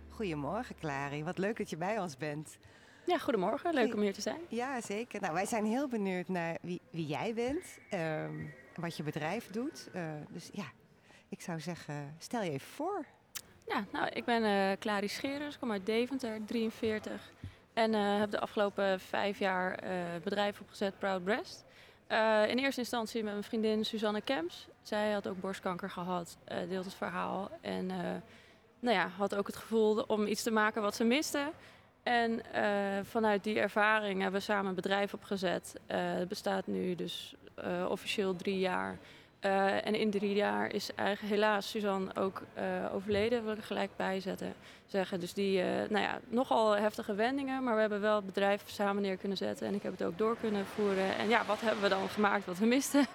Goedemorgen, 0.09 0.75
Clary. 0.81 1.25
Wat 1.25 1.38
leuk 1.38 1.57
dat 1.57 1.71
je 1.71 1.77
bij 1.77 1.99
ons 1.99 2.16
bent. 2.16 2.59
Ja, 3.07 3.19
goedemorgen. 3.19 3.75
Leuk 3.75 3.95
om 3.95 4.01
hier 4.01 4.12
te 4.12 4.21
zijn. 4.21 4.41
Ja, 4.49 4.81
zeker. 4.81 5.21
Nou, 5.21 5.35
wij 5.35 5.47
zijn 5.47 5.65
heel 5.65 5.88
benieuwd 5.88 6.29
naar 6.29 6.57
wie, 6.61 6.81
wie 6.91 7.07
jij 7.07 7.35
bent, 7.35 7.79
ehm, 7.91 8.35
wat 8.77 8.97
je 8.97 9.03
bedrijf 9.03 9.51
doet. 9.51 9.88
Eh, 9.93 10.03
dus 10.29 10.51
ja, 10.53 10.65
ik 11.29 11.41
zou 11.41 11.61
zeggen, 11.61 12.15
stel 12.19 12.43
je 12.43 12.51
even 12.51 12.69
voor. 12.69 13.05
Ja, 13.67 13.85
nou, 13.93 14.09
ik 14.09 14.25
ben 14.25 14.45
eh 14.45 14.79
Clary 14.79 15.07
Scheres, 15.07 15.59
kom 15.59 15.73
uit 15.73 15.87
Deventer, 15.87 16.45
43. 16.45 17.33
En 17.73 17.95
eh, 17.95 18.19
heb 18.19 18.31
de 18.31 18.41
afgelopen 18.41 19.01
vijf 19.01 19.38
jaar 19.38 19.85
het 20.12 20.23
bedrijf 20.23 20.61
opgezet, 20.61 20.99
Proud 20.99 21.25
Breast. 21.25 21.65
In 22.49 22.59
eerste 22.59 22.81
instantie 22.81 23.23
met 23.23 23.33
mijn 23.33 23.45
vriendin 23.45 23.85
Suzanne 23.85 24.21
Kemps. 24.21 24.69
Zij 24.83 25.12
had 25.12 25.29
ook 25.29 25.41
borstkanker 25.41 25.91
gehad, 25.91 26.37
eh, 26.45 26.69
deelt 26.69 26.85
het 26.85 26.95
verhaal. 26.95 27.51
En 27.61 27.87
nou 28.81 28.97
ja, 28.97 29.09
had 29.09 29.35
ook 29.35 29.47
het 29.47 29.57
gevoel 29.57 30.03
om 30.03 30.27
iets 30.27 30.43
te 30.43 30.51
maken 30.51 30.83
wat 30.83 30.95
ze 30.95 31.05
miste. 31.05 31.53
En 32.03 32.53
eh, 32.53 32.65
vanuit 33.03 33.45
die 33.45 33.61
ervaring 33.61 34.21
hebben 34.21 34.41
we 34.41 34.47
samen 34.47 34.69
een 34.69 34.75
bedrijf 34.75 35.15
opgezet. 35.15 35.81
Eh, 35.87 35.99
het 35.99 36.29
bestaat 36.29 36.67
nu 36.67 36.95
dus 36.95 37.35
eh, 37.55 37.87
officieel 37.88 38.37
drie 38.37 38.59
jaar. 38.59 38.99
Eh, 39.43 39.87
en 39.87 39.95
in 39.95 40.11
drie 40.11 40.35
jaar 40.35 40.75
is 40.75 40.95
eigenlijk 40.95 41.35
helaas 41.35 41.71
Suzanne 41.71 42.17
ook 42.17 42.43
eh, 42.55 42.65
overleden, 42.95 43.45
wil 43.45 43.53
ik 43.53 43.63
gelijk 43.63 43.91
bijzetten. 43.97 44.55
Zeggen. 44.87 45.21
Dus 45.21 45.33
die, 45.33 45.63
eh, 45.63 45.67
nou 45.89 46.05
ja, 46.05 46.19
nogal 46.29 46.77
heftige 46.77 47.15
wendingen, 47.15 47.63
maar 47.63 47.75
we 47.75 47.81
hebben 47.81 48.01
wel 48.01 48.17
het 48.17 48.27
bedrijf 48.27 48.63
samen 48.67 49.03
neer 49.03 49.17
kunnen 49.17 49.37
zetten 49.37 49.67
en 49.67 49.75
ik 49.75 49.83
heb 49.83 49.93
het 49.93 50.05
ook 50.05 50.19
door 50.19 50.37
kunnen 50.41 50.67
voeren. 50.67 51.17
En 51.17 51.29
ja, 51.29 51.45
wat 51.45 51.61
hebben 51.61 51.83
we 51.83 51.89
dan 51.89 52.09
gemaakt 52.09 52.45
wat 52.45 52.59
we 52.59 52.67
misten? 52.67 53.07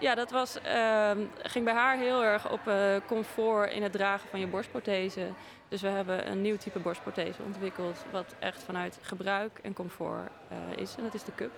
Ja, 0.00 0.14
dat 0.14 0.30
was, 0.30 0.60
ehm, 0.60 1.18
ging 1.42 1.64
bij 1.64 1.74
haar 1.74 1.96
heel 1.96 2.24
erg 2.24 2.50
op 2.50 2.60
comfort 3.06 3.72
in 3.72 3.82
het 3.82 3.92
dragen 3.92 4.28
van 4.28 4.40
je 4.40 4.46
borstprothese. 4.46 5.26
Dus 5.68 5.80
we 5.80 5.88
hebben 5.88 6.30
een 6.30 6.42
nieuw 6.42 6.56
type 6.56 6.78
borstprothese 6.78 7.42
ontwikkeld, 7.42 8.04
wat 8.10 8.34
echt 8.38 8.62
vanuit 8.62 8.98
gebruik 9.02 9.58
en 9.62 9.72
comfort 9.72 10.30
is. 10.76 10.94
En 10.96 11.02
dat 11.02 11.14
is 11.14 11.24
de 11.24 11.34
cup. 11.34 11.52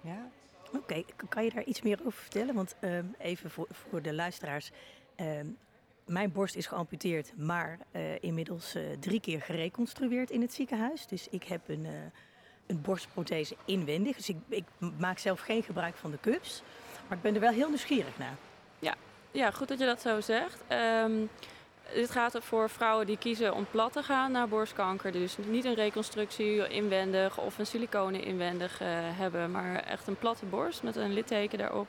Ja. 0.00 0.39
Oké, 0.72 1.02
kan 1.28 1.44
je 1.44 1.50
daar 1.50 1.64
iets 1.64 1.82
meer 1.82 1.98
over 2.00 2.20
vertellen? 2.20 2.54
Want 2.54 2.74
ehm, 2.80 3.04
even 3.18 3.50
voor, 3.50 3.66
voor 3.70 4.02
de 4.02 4.14
luisteraars. 4.14 4.70
ehm, 5.16 5.46
mijn 6.06 6.32
borst 6.32 6.54
is 6.54 6.66
geamputeerd, 6.66 7.32
maar 7.36 7.78
eh, 7.90 8.22
inmiddels 8.22 8.74
eh, 8.74 8.82
drie 9.00 9.20
keer 9.20 9.42
gereconstrueerd 9.42 10.30
in 10.30 10.40
het 10.40 10.52
ziekenhuis. 10.54 11.06
Dus 11.06 11.28
ik 11.28 11.44
heb 11.44 11.68
een, 11.68 11.86
eh, 11.86 11.92
een 12.66 12.80
borstprothese 12.80 13.56
inwendig. 13.64 14.16
Dus 14.16 14.28
ik, 14.28 14.36
ik 14.48 14.64
maak 14.98 15.18
zelf 15.18 15.40
geen 15.40 15.62
gebruik 15.62 15.96
van 15.96 16.10
de 16.10 16.18
cups. 16.20 16.62
Maar 17.08 17.16
ik 17.16 17.22
ben 17.22 17.34
er 17.34 17.40
wel 17.40 17.52
heel 17.52 17.68
nieuwsgierig 17.68 18.18
naar. 18.18 18.36
Ja, 19.32 19.50
goed 19.50 19.68
dat 19.68 19.78
je 19.78 19.84
dat 19.84 20.00
zo 20.00 20.20
zegt. 20.20 20.62
Ehm, 20.66 21.12
dit 21.94 22.10
gaat 22.10 22.38
voor 22.40 22.70
vrouwen 22.70 23.06
die 23.06 23.18
kiezen 23.18 23.54
om 23.54 23.66
plat 23.70 23.92
te 23.92 24.02
gaan 24.02 24.32
naar 24.32 24.48
borstkanker. 24.48 25.12
Dus 25.12 25.36
niet 25.46 25.64
een 25.64 25.74
reconstructie 25.74 26.68
inwendig 26.68 27.38
of 27.38 27.58
een 27.58 27.66
siliconen 27.66 28.22
inwendig 28.22 28.80
eh, 28.80 28.88
hebben, 28.92 29.50
maar 29.50 29.74
echt 29.74 30.06
een 30.06 30.18
platte 30.18 30.46
borst 30.46 30.82
met 30.82 30.96
een 30.96 31.12
litteken 31.12 31.58
daarop. 31.58 31.86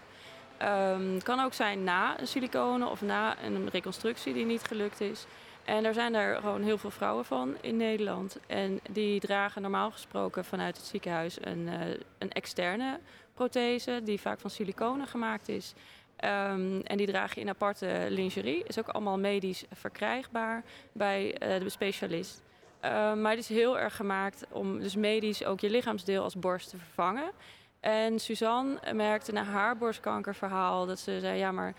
Ehm, 0.58 1.14
Het 1.14 1.24
kan 1.24 1.40
ook 1.40 1.54
zijn 1.54 1.84
na 1.84 2.20
een 2.20 2.28
siliconen 2.28 2.90
of 2.90 3.02
na 3.02 3.36
een 3.44 3.70
reconstructie 3.70 4.34
die 4.34 4.46
niet 4.46 4.64
gelukt 4.64 5.02
is. 5.02 5.26
En 5.66 5.86
er 5.86 5.94
zijn 5.94 6.16
er 6.16 6.36
gewoon 6.36 6.64
heel 6.64 6.78
veel 6.78 6.92
vrouwen 6.92 7.26
van 7.26 7.56
in 7.62 7.78
Nederland. 7.78 8.38
En 8.48 8.80
die 8.92 9.20
dragen 9.20 9.62
normaal 9.62 9.92
gesproken 9.92 10.46
vanuit 10.46 10.78
het 10.78 10.86
ziekenhuis 10.86 11.38
een, 11.42 11.68
eh, 11.68 11.88
een 12.18 12.32
externe 12.32 13.00
prothese, 13.34 14.02
die 14.04 14.22
vaak 14.22 14.40
van 14.40 14.50
siliconen 14.50 15.08
gemaakt 15.08 15.50
is. 15.50 15.74
Ehm, 16.22 16.80
en 16.84 16.98
die 16.98 17.08
draag 17.08 17.36
je 17.36 17.42
in 17.42 17.50
aparte 17.50 18.06
lingerie. 18.10 18.64
Is 18.68 18.80
ook 18.80 18.88
allemaal 18.88 19.20
medisch 19.20 19.66
verkrijgbaar 19.72 20.64
bij 20.92 21.38
eh, 21.38 21.60
de 21.60 21.70
specialist. 21.70 22.42
Ehm, 22.80 23.22
maar 23.22 23.32
het 23.32 23.40
is 23.40 23.50
heel 23.50 23.80
erg 23.80 23.96
gemaakt 23.96 24.46
om 24.50 24.80
dus 24.80 24.96
medisch 24.96 25.46
ook 25.46 25.60
je 25.60 25.70
lichaamsdeel 25.70 26.24
als 26.24 26.36
borst 26.36 26.70
te 26.70 26.78
vervangen. 26.78 27.32
En 27.80 28.20
Suzanne 28.20 28.94
merkte 28.94 29.32
na 29.32 29.44
haar 29.44 29.78
borstkankerverhaal 29.78 30.86
dat 30.86 31.00
ze 31.00 31.20
zei: 31.20 31.38
ja, 31.38 31.52
maar 31.52 31.74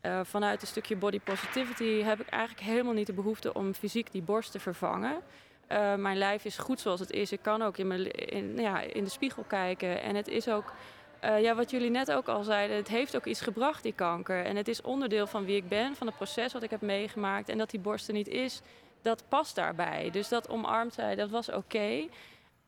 eh, 0.00 0.20
vanuit 0.22 0.62
een 0.62 0.68
stukje 0.68 0.96
body 0.96 1.20
positivity 1.20 2.02
heb 2.02 2.20
ik 2.20 2.28
eigenlijk 2.28 2.66
helemaal 2.66 2.92
niet 2.92 3.06
de 3.06 3.12
behoefte 3.12 3.54
om 3.54 3.74
fysiek 3.74 4.12
die 4.12 4.22
borst 4.22 4.52
te 4.52 4.60
vervangen. 4.60 5.20
Eh, 5.66 5.94
mijn 5.94 6.18
lijf 6.18 6.44
is 6.44 6.58
goed 6.58 6.80
zoals 6.80 7.00
het 7.00 7.10
is. 7.10 7.32
Ik 7.32 7.42
kan 7.42 7.62
ook 7.62 7.76
in, 7.76 7.86
mijn, 7.86 8.10
in, 8.10 8.56
ja, 8.56 8.80
in 8.80 9.04
de 9.04 9.10
spiegel 9.10 9.42
kijken. 9.42 10.02
En 10.02 10.14
het 10.14 10.28
is 10.28 10.48
ook, 10.48 10.72
eh, 11.20 11.42
ja, 11.42 11.54
wat 11.54 11.70
jullie 11.70 11.90
net 11.90 12.12
ook 12.12 12.28
al 12.28 12.42
zeiden, 12.42 12.76
het 12.76 12.88
heeft 12.88 13.16
ook 13.16 13.24
iets 13.24 13.40
gebracht, 13.40 13.82
die 13.82 13.92
kanker. 13.92 14.44
En 14.44 14.56
het 14.56 14.68
is 14.68 14.82
onderdeel 14.82 15.26
van 15.26 15.44
wie 15.44 15.56
ik 15.56 15.68
ben, 15.68 15.94
van 15.94 16.06
het 16.06 16.16
proces 16.16 16.52
wat 16.52 16.62
ik 16.62 16.70
heb 16.70 16.80
meegemaakt. 16.80 17.48
En 17.48 17.58
dat 17.58 17.70
die 17.70 17.80
borst 17.80 18.08
er 18.08 18.14
niet 18.14 18.28
is, 18.28 18.60
dat 19.02 19.22
past 19.28 19.54
daarbij. 19.54 20.10
Dus 20.10 20.28
dat 20.28 20.48
omarmt 20.48 20.94
zij, 20.94 21.14
dat 21.14 21.30
was 21.30 21.50
oké. 21.50 22.08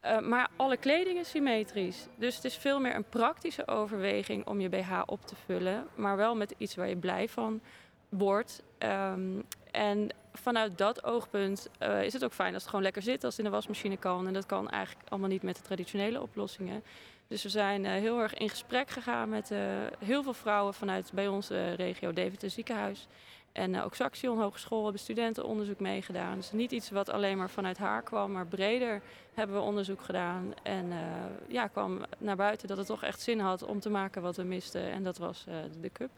Uh, 0.05 0.19
maar 0.19 0.49
alle 0.57 0.77
kleding 0.77 1.19
is 1.19 1.31
symmetrisch. 1.31 2.07
Dus 2.17 2.37
het 2.37 2.45
is 2.45 2.57
veel 2.57 2.81
meer 2.81 2.95
een 2.95 3.09
praktische 3.09 3.67
overweging 3.67 4.47
om 4.47 4.61
je 4.61 4.69
BH 4.69 5.03
op 5.07 5.27
te 5.27 5.35
vullen. 5.45 5.87
Maar 5.95 6.17
wel 6.17 6.37
met 6.37 6.55
iets 6.59 6.75
waar 6.75 6.89
je 6.89 6.97
blij 6.97 7.29
van 7.29 7.61
wordt. 8.09 8.63
Um, 8.79 9.45
en 9.71 10.09
vanuit 10.33 10.79
dat 10.79 11.05
oogpunt 11.05 11.69
uh, 11.83 12.03
is 12.03 12.13
het 12.13 12.25
ook 12.25 12.33
fijn 12.33 12.53
als 12.53 12.63
het 12.63 12.71
gewoon 12.71 12.85
lekker 12.85 13.03
zit, 13.03 13.25
als 13.25 13.37
het 13.37 13.45
in 13.45 13.51
de 13.51 13.57
wasmachine 13.57 13.97
kan. 13.97 14.27
En 14.27 14.33
dat 14.33 14.47
kan 14.47 14.71
eigenlijk 14.71 15.09
allemaal 15.09 15.29
niet 15.29 15.43
met 15.43 15.57
de 15.57 15.63
traditionele 15.63 16.23
oplossingen. 16.23 16.83
Dus 17.29 17.43
we 17.43 17.49
zijn 17.49 17.85
uh, 17.85 17.91
heel 17.91 18.21
erg 18.21 18.35
in 18.35 18.49
gesprek 18.49 18.91
gegaan 18.91 19.29
met 19.29 19.53
heel 19.99 20.23
veel 20.23 20.35
vrouwen 20.35 20.75
vanuit 20.75 21.11
bij 21.15 21.29
onze 21.29 21.73
regio 21.73 22.13
Deventer 22.13 22.51
ziekenhuis. 22.51 23.09
En 23.53 23.81
ook 23.83 23.95
Saxion 23.95 24.41
Hogeschool 24.41 24.83
hebben 24.83 25.01
studentenonderzoek 25.01 25.81
meegedaan. 25.81 26.37
Dus 26.37 26.53
niet 26.53 26.73
iets 26.73 26.91
wat 26.91 27.11
alleen 27.11 27.37
maar 27.37 27.51
vanuit 27.51 27.79
haar 27.79 28.03
kwam, 28.03 28.33
maar 28.33 28.47
breder 28.47 29.03
hebben 29.35 29.57
we 29.57 29.63
onderzoek 29.63 30.03
gedaan. 30.03 30.55
En 30.63 30.87
uh, 30.87 30.99
ja, 31.49 31.67
kwam 31.67 32.01
naar 32.19 32.37
buiten 32.37 32.69
dat 32.69 32.77
het 32.77 32.87
toch 32.87 33.03
echt 33.03 33.21
zin 33.21 33.41
had 33.41 33.63
om 33.63 33.81
te 33.81 33.91
maken 33.91 34.23
wat 34.23 34.37
we 34.37 34.43
misten. 34.43 34.91
En 34.91 35.03
dat 35.03 35.19
was 35.19 35.45
uh, 35.49 35.55
de 35.81 35.91
cup. 35.93 36.11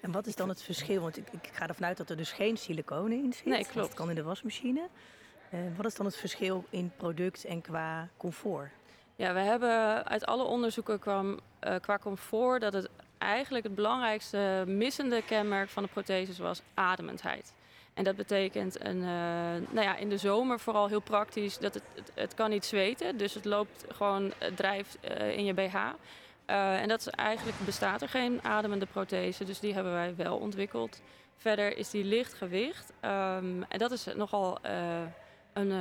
En 0.00 0.12
wat 0.12 0.26
is 0.26 0.36
dan 0.36 0.48
het 0.48 0.62
verschil? 0.62 1.00
Want 1.00 1.16
ik, 1.16 1.28
ik 1.30 1.50
ga 1.52 1.68
ervan 1.68 1.86
uit 1.86 1.96
dat 1.96 2.10
er 2.10 2.16
dus 2.16 2.32
geen 2.32 2.56
siliconen 2.56 3.24
in 3.24 3.32
zit. 3.32 3.44
Nee, 3.44 3.66
klopt. 3.66 3.88
Dat 3.88 3.94
kan 3.94 4.08
in 4.08 4.14
de 4.14 4.22
wasmachine. 4.22 4.88
wat 5.76 5.86
is 5.86 5.94
dan 5.94 6.06
het 6.06 6.16
verschil 6.16 6.64
in 6.70 6.92
product 6.96 7.44
en 7.44 7.60
qua 7.60 8.08
comfort? 8.16 8.70
Ja, 9.16 9.34
we 9.34 9.40
hebben 9.40 10.06
uit 10.06 10.26
alle 10.26 10.44
onderzoeken 10.44 10.98
kwam 10.98 11.40
qua 11.80 11.98
comfort 11.98 12.60
dat 12.60 12.72
het 12.72 12.88
eigenlijk 13.18 13.64
het 13.64 13.74
belangrijkste 13.74 14.64
missende 14.66 15.22
kenmerk 15.22 15.68
van 15.68 15.82
de 15.82 15.88
protheses 15.88 16.38
was 16.38 16.62
ademendheid. 16.74 17.52
En 17.94 18.04
dat 18.04 18.16
betekent 18.16 18.84
een, 18.84 18.96
uh, 18.96 19.04
nou 19.70 19.80
ja, 19.80 19.96
in 19.96 20.08
de 20.08 20.16
zomer 20.16 20.60
vooral 20.60 20.88
heel 20.88 21.00
praktisch 21.00 21.58
dat 21.58 21.74
het, 21.74 21.82
het, 22.14 22.34
kan 22.34 22.50
niet 22.50 22.64
zweten. 22.64 23.16
Dus 23.16 23.34
het 23.34 23.44
loopt 23.44 23.84
gewoon, 23.88 24.32
het 24.38 24.56
drijft 24.56 24.98
uh, 25.18 25.36
in 25.36 25.44
je 25.44 25.54
BH. 25.54 25.76
En 26.46 26.88
dat 26.88 27.00
is 27.00 27.08
eigenlijk 27.08 27.58
bestaat 27.64 28.02
er 28.02 28.08
geen 28.08 28.40
ademende 28.42 28.86
prothese, 28.86 29.44
dus 29.44 29.60
die 29.60 29.74
hebben 29.74 29.92
wij 29.92 30.16
wel 30.16 30.36
ontwikkeld. 30.36 31.00
Verder 31.36 31.76
is 31.76 31.90
die 31.90 32.04
licht 32.04 32.34
gewicht. 32.34 32.92
Um, 33.00 33.64
en 33.68 33.78
dat 33.78 33.90
is 33.90 34.06
nogal 34.14 34.58
een 35.52 35.72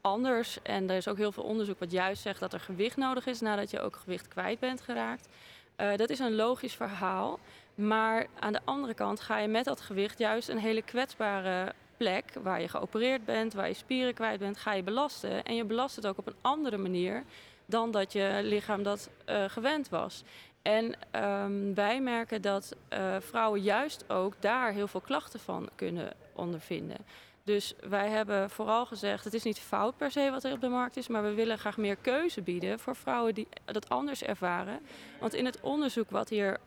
anders. 0.00 0.58
En 0.62 0.90
er 0.90 0.96
is 0.96 1.08
ook 1.08 1.16
heel 1.16 1.32
veel 1.32 1.42
onderzoek 1.42 1.78
wat 1.78 1.92
juist 1.92 2.22
zegt 2.22 2.40
dat 2.40 2.52
er 2.52 2.60
gewicht 2.60 2.96
nodig 2.96 3.26
is 3.26 3.40
nadat 3.40 3.70
je 3.70 3.80
ook 3.80 3.96
gewicht 3.96 4.28
kwijt 4.28 4.58
bent 4.58 4.80
geraakt. 4.80 5.28
Uh, 5.76 5.96
dat 5.96 6.10
is 6.10 6.18
een 6.18 6.34
logisch 6.34 6.74
verhaal. 6.74 7.38
Maar 7.74 8.26
aan 8.38 8.52
de 8.52 8.60
andere 8.64 8.94
kant 8.94 9.20
ga 9.20 9.38
je 9.38 9.48
met 9.48 9.64
dat 9.64 9.80
gewicht 9.80 10.18
juist 10.18 10.48
een 10.48 10.58
hele 10.58 10.82
kwetsbare 10.82 11.72
plek 11.96 12.24
waar 12.42 12.60
je 12.60 12.68
geopereerd 12.68 13.24
bent, 13.24 13.52
waar 13.52 13.68
je 13.68 13.74
spieren 13.74 14.14
kwijt 14.14 14.38
bent, 14.38 14.56
ga 14.56 14.72
je 14.72 14.82
belasten. 14.82 15.44
En 15.44 15.54
je 15.54 15.64
belast 15.64 15.96
het 15.96 16.06
ook 16.06 16.18
op 16.18 16.26
een 16.26 16.36
andere 16.40 16.76
manier 16.76 17.24
dan 17.66 17.90
dat 17.90 18.12
je 18.12 18.40
lichaam 18.42 18.82
dat 18.82 19.10
uh, 19.28 19.44
gewend 19.48 19.88
was. 19.88 20.22
En 20.62 20.94
um, 21.24 21.74
wij 21.74 22.00
merken 22.00 22.42
dat 22.42 22.76
uh, 22.92 23.16
vrouwen 23.18 23.60
juist 23.60 24.04
ook 24.10 24.34
daar 24.38 24.72
heel 24.72 24.88
veel 24.88 25.00
klachten 25.00 25.40
van 25.40 25.68
kunnen 25.74 26.12
ondervinden. 26.34 26.96
Dus 27.44 27.74
wij 27.88 28.08
hebben 28.08 28.50
vooral 28.50 28.86
gezegd, 28.86 29.24
het 29.24 29.34
is 29.34 29.42
niet 29.42 29.58
fout 29.58 29.96
per 29.96 30.10
se 30.10 30.30
wat 30.30 30.44
er 30.44 30.52
op 30.52 30.60
de 30.60 30.68
markt 30.68 30.96
is, 30.96 31.08
maar 31.08 31.22
we 31.22 31.34
willen 31.34 31.58
graag 31.58 31.76
meer 31.76 31.96
keuze 31.96 32.42
bieden 32.42 32.78
voor 32.78 32.96
vrouwen 32.96 33.34
die 33.34 33.48
dat 33.64 33.88
anders 33.88 34.22
ervaren. 34.22 34.80
Want 35.20 35.34
in 35.34 35.44
het 35.44 35.60
onderzoek 35.60 36.10
wat 36.10 36.28
hier 36.28 36.58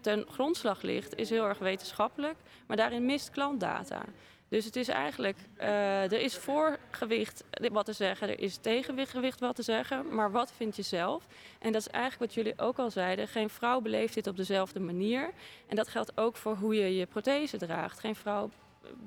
ten 0.00 0.26
grondslag 0.30 0.82
ligt, 0.82 1.16
is 1.16 1.30
heel 1.30 1.46
erg 1.46 1.58
wetenschappelijk, 1.58 2.36
maar 2.66 2.76
daarin 2.76 3.06
mist 3.06 3.30
klantdata. 3.30 4.04
Dus 4.48 4.64
het 4.64 4.76
is 4.76 4.88
eigenlijk, 4.88 5.36
uh, 5.58 6.02
er 6.02 6.20
is 6.20 6.36
voorgewicht 6.36 7.44
wat 7.72 7.84
te 7.84 7.92
zeggen, 7.92 8.28
er 8.28 8.40
is 8.40 8.56
tegenwicht 8.56 9.40
wat 9.40 9.56
te 9.56 9.62
zeggen, 9.62 10.14
maar 10.14 10.30
wat 10.30 10.52
vind 10.52 10.76
je 10.76 10.82
zelf? 10.82 11.26
En 11.58 11.72
dat 11.72 11.80
is 11.80 11.88
eigenlijk 11.88 12.24
wat 12.24 12.34
jullie 12.34 12.58
ook 12.58 12.78
al 12.78 12.90
zeiden, 12.90 13.28
geen 13.28 13.50
vrouw 13.50 13.80
beleeft 13.80 14.14
dit 14.14 14.26
op 14.26 14.36
dezelfde 14.36 14.80
manier. 14.80 15.30
En 15.66 15.76
dat 15.76 15.88
geldt 15.88 16.18
ook 16.18 16.36
voor 16.36 16.56
hoe 16.56 16.74
je 16.74 16.96
je 16.96 17.06
prothese 17.06 17.56
draagt. 17.56 17.98
Geen 17.98 18.16
vrouw 18.16 18.50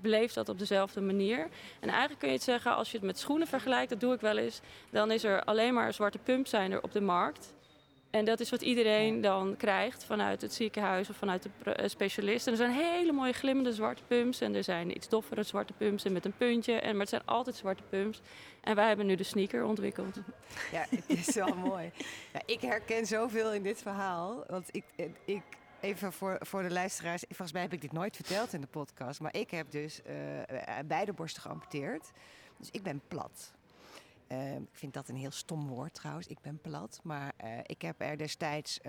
beleeft 0.02 0.36
dat 0.36 0.50
op 0.50 0.60
dezelfde 0.60 1.02
manier. 1.02 1.48
En 1.80 1.90
eigenlijk 1.90 2.20
kun 2.20 2.28
je 2.28 2.36
het 2.36 2.44
zeggen, 2.44 2.76
als 2.76 2.92
je 2.92 2.98
het 2.98 3.06
met 3.06 3.20
schoenen 3.20 3.48
vergelijkt, 3.48 3.90
dat 3.90 4.00
doe 4.00 4.14
ik 4.14 4.22
wel 4.22 4.38
eens, 4.38 4.60
dan 4.90 5.12
is 5.12 5.24
er 5.24 5.44
alleen 5.44 5.74
maar 5.74 5.94
zwarte 5.94 6.18
pumps 6.18 6.50
zijn 6.50 6.72
er 6.72 6.84
op 6.84 6.92
de 6.92 7.02
markt. 7.02 7.56
En 8.10 8.26
dat 8.26 8.40
is 8.40 8.50
wat 8.50 8.62
iedereen 8.62 9.22
dan 9.22 9.56
krijgt 9.58 10.04
vanuit 10.04 10.42
het 10.42 10.54
ziekenhuis 10.54 11.10
of 11.10 11.16
vanuit 11.16 11.44
de 11.44 11.72
eh, 11.72 11.88
specialist. 11.88 12.46
En 12.46 12.52
er 12.52 12.58
zijn 12.58 12.72
hele 12.72 13.12
mooie 13.12 13.34
glimmende 13.34 13.74
zwarte 13.74 14.04
pumps. 14.08 14.42
En 14.42 14.56
er 14.56 14.64
zijn 14.64 14.96
iets 14.96 15.10
doffere 15.10 15.44
zwarte 15.44 15.74
pumps 15.74 16.04
en 16.06 16.14
met 16.14 16.26
een 16.26 16.38
puntje. 16.38 16.74
En, 16.74 16.92
maar 16.92 17.00
het 17.00 17.10
zijn 17.10 17.26
altijd 17.26 17.56
zwarte 17.56 17.84
pumps. 17.90 18.22
En 18.62 18.76
wij 18.76 18.88
hebben 18.88 19.06
nu 19.06 19.16
de 19.16 19.24
sneaker 19.24 19.64
ontwikkeld. 19.64 20.16
Ja, 20.72 20.86
het 20.90 21.04
is 21.08 21.36
wel 21.36 21.56
mooi. 21.70 21.92
Ja, 22.34 22.42
ik 22.46 22.62
herken 22.62 23.06
zoveel 23.06 23.54
in 23.54 23.64
dit 23.64 23.82
verhaal. 23.82 24.44
Want 24.48 24.70
ik, 24.72 24.84
ik 25.26 25.42
Even 25.82 26.14
voor, 26.14 26.38
voor 26.40 26.62
de 26.62 26.72
luisteraars. 26.72 27.24
Volgens 27.28 27.52
mij 27.52 27.62
heb 27.62 27.74
ik 27.74 27.82
dit 27.82 27.92
nooit 27.92 28.16
verteld 28.16 28.54
in 28.54 28.62
de 28.62 28.68
podcast. 28.68 29.20
Maar 29.20 29.36
ik 29.36 29.52
heb 29.52 29.72
dus 29.72 30.02
uh, 30.08 30.16
beide 30.86 31.14
borsten 31.14 31.42
geamputeerd. 31.42 32.12
Dus 32.58 32.70
ik 32.72 32.84
ben 32.84 33.02
plat. 33.08 33.54
Uh, 34.28 34.56
ik 34.56 34.68
vind 34.72 34.94
dat 34.94 35.08
een 35.08 35.16
heel 35.16 35.32
stom 35.32 35.68
woord 35.68 35.94
trouwens. 35.94 36.28
Ik 36.28 36.42
ben 36.42 36.60
plat. 36.62 37.00
Maar 37.04 37.34
uh, 37.44 37.60
ik 37.64 37.82
heb 37.82 37.96
er 38.02 38.18
destijds 38.18 38.80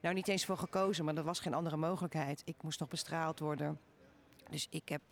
nou 0.00 0.14
niet 0.14 0.28
eens 0.28 0.44
voor 0.44 0.58
gekozen. 0.58 1.04
Maar 1.04 1.16
er 1.16 1.22
was 1.22 1.40
geen 1.40 1.54
andere 1.54 1.76
mogelijkheid. 1.76 2.42
Ik 2.44 2.62
moest 2.62 2.80
nog 2.80 2.88
bestraald 2.88 3.38
worden. 3.38 3.80
Dus 4.50 4.66
ik 4.70 4.88
heb 4.88 5.02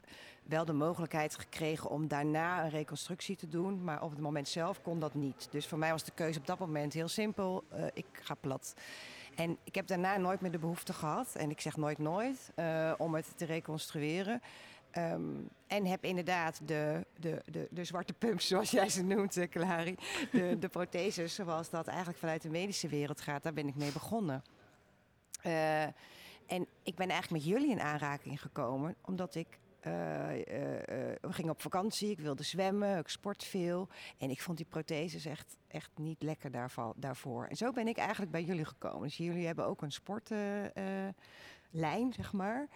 wel 0.43 0.65
de 0.65 0.73
mogelijkheid 0.73 1.39
gekregen 1.39 1.91
om 1.91 2.09
daarna 2.09 2.65
een 2.65 2.71
reconstructie 2.71 3.37
te 3.37 3.49
doen. 3.49 3.85
Maar 3.85 4.03
op 4.03 4.11
het 4.11 4.21
moment 4.21 4.49
zelf 4.49 4.83
kon 4.83 5.01
dat 5.01 5.15
niet. 5.15 5.49
Dus 5.51 5.67
voor 5.67 5.79
mij 5.79 5.91
was 5.91 6.05
de 6.05 6.13
keuze 6.15 6.39
op 6.39 6.47
dat 6.47 6.59
moment 6.59 6.93
heel 6.93 7.09
simpel. 7.09 7.65
ik 7.93 8.07
ga 8.13 8.35
plat. 8.35 8.75
En 9.37 9.59
ik 9.65 9.75
heb 9.75 9.87
daarna 9.87 10.17
nooit 10.17 10.41
meer 10.41 10.51
de 10.51 10.59
behoefte 10.59 10.93
gehad, 10.93 11.35
en 11.35 11.51
ik 11.51 11.61
zeg 11.61 11.77
nooit 11.77 11.99
nooit, 11.99 12.53
uh, 12.57 12.93
om 12.99 13.15
het 13.15 13.33
te 13.37 13.45
reconstrueren. 13.45 14.43
Um, 14.99 15.49
en 15.67 15.87
heb 15.87 16.05
inderdaad 16.05 16.61
de, 16.65 17.07
de, 17.17 17.43
de, 17.45 17.69
de 17.71 17.85
zwarte 17.85 18.13
pumps, 18.13 18.47
zoals 18.47 18.71
jij 18.71 18.89
ze 18.89 19.03
noemt, 19.03 19.49
Clary. 19.49 19.97
De, 20.33 20.59
de 20.59 20.69
protheses, 20.69 21.35
zoals 21.35 21.71
dat 21.71 21.87
eigenlijk 21.87 22.19
vanuit 22.19 22.43
de 22.43 22.51
medische 22.51 22.89
wereld 22.89 23.21
gaat, 23.21 23.43
daar 23.43 23.53
ben 23.53 23.69
ik 23.69 23.75
mee 23.75 23.93
begonnen. 23.93 24.43
Uh, 25.47 25.83
en 26.47 26.67
ik 26.83 26.95
ben 26.95 27.09
eigenlijk 27.09 27.31
met 27.31 27.45
jullie 27.45 27.71
in 27.71 27.81
aanraking 27.81 28.41
gekomen, 28.41 28.95
omdat 29.05 29.35
ik 29.35 29.47
uh, 29.87 30.37
uh, 30.37 30.45
we 31.21 31.33
gingen 31.33 31.51
op 31.51 31.61
vakantie, 31.61 32.11
ik 32.11 32.19
wilde 32.19 32.43
zwemmen, 32.43 32.99
ik 32.99 33.09
sport 33.09 33.45
veel. 33.45 33.89
En 34.19 34.31
ik 34.31 34.41
vond 34.41 34.57
die 34.57 34.67
protheses 34.67 35.25
echt, 35.25 35.57
echt 35.69 35.91
niet 35.95 36.23
lekker 36.23 36.51
daarvoor. 36.97 37.47
En 37.47 37.57
zo 37.57 37.73
ben 37.73 37.89
ik 37.89 37.97
eigenlijk 37.97 38.31
bij 38.31 38.43
jullie 38.43 38.65
gekomen. 38.65 39.03
Dus 39.03 39.17
jullie 39.17 39.47
hebben 39.47 39.67
ook 39.67 39.83
een 39.83 39.93
sportlijn, 39.93 41.15
zeg 42.13 42.33
maar. 42.33 42.69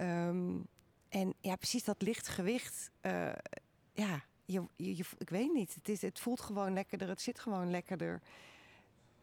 Um, 0.00 0.66
en 1.08 1.34
ja, 1.40 1.56
precies 1.56 1.84
dat 1.84 2.02
licht 2.02 2.28
gewicht. 2.28 2.90
ja, 3.92 4.24
je, 4.44 4.62
je, 4.76 5.04
ik 5.18 5.30
weet 5.30 5.52
niet. 5.52 5.74
Het, 5.74 5.88
is, 5.88 6.02
het 6.02 6.20
voelt 6.20 6.40
gewoon 6.40 6.72
lekkerder, 6.72 7.08
het 7.08 7.20
zit 7.20 7.40
gewoon 7.40 7.70
lekkerder. 7.70 8.20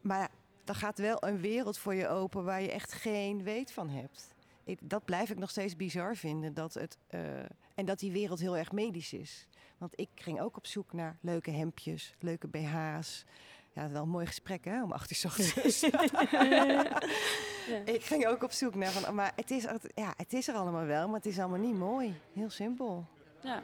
Maar 0.00 0.30
dan 0.64 0.74
gaat 0.74 0.98
wel 0.98 1.24
een 1.24 1.40
wereld 1.40 1.78
voor 1.78 1.94
je 1.94 2.08
open 2.08 2.44
waar 2.44 2.62
je 2.62 2.70
echt 2.70 2.92
geen 2.92 3.42
weet 3.42 3.72
van 3.72 3.88
hebt 3.88 4.31
ik, 4.64 4.78
dat 4.82 5.04
blijf 5.04 5.30
ik 5.30 5.38
nog 5.38 5.50
steeds 5.50 5.76
bizar 5.76 6.16
vinden. 6.16 6.54
Dat 6.54 6.74
het, 6.74 6.98
uh, 7.10 7.20
en 7.74 7.84
dat 7.84 7.98
die 7.98 8.12
wereld 8.12 8.40
heel 8.40 8.56
erg 8.56 8.72
medisch 8.72 9.12
is. 9.12 9.46
Want 9.78 9.98
ik 10.00 10.08
ging 10.14 10.40
ook 10.40 10.56
op 10.56 10.66
zoek 10.66 10.92
naar 10.92 11.18
leuke 11.20 11.50
hemdjes, 11.50 12.14
leuke 12.20 12.48
BH's. 12.48 13.24
Ja, 13.74 13.90
wel 13.90 14.02
een 14.02 14.08
mooi 14.08 14.26
gesprek 14.26 14.64
hè, 14.64 14.82
om 14.82 14.92
acht 14.92 15.10
uur 15.10 15.16
's 15.16 15.24
ochtends. 15.24 15.82
Ik 17.84 18.02
ging 18.04 18.26
ook 18.26 18.42
op 18.42 18.52
zoek 18.52 18.74
naar 18.74 18.90
van, 18.90 19.14
maar 19.14 19.32
het 19.36 19.50
is, 19.50 19.64
er- 19.64 19.80
ja, 19.94 20.14
het 20.16 20.32
is 20.32 20.48
er 20.48 20.54
allemaal 20.54 20.84
wel, 20.86 21.06
maar 21.06 21.16
het 21.16 21.26
is 21.26 21.38
allemaal 21.38 21.58
niet 21.58 21.78
mooi. 21.78 22.14
Heel 22.32 22.50
simpel. 22.50 23.06
Ja. 23.40 23.62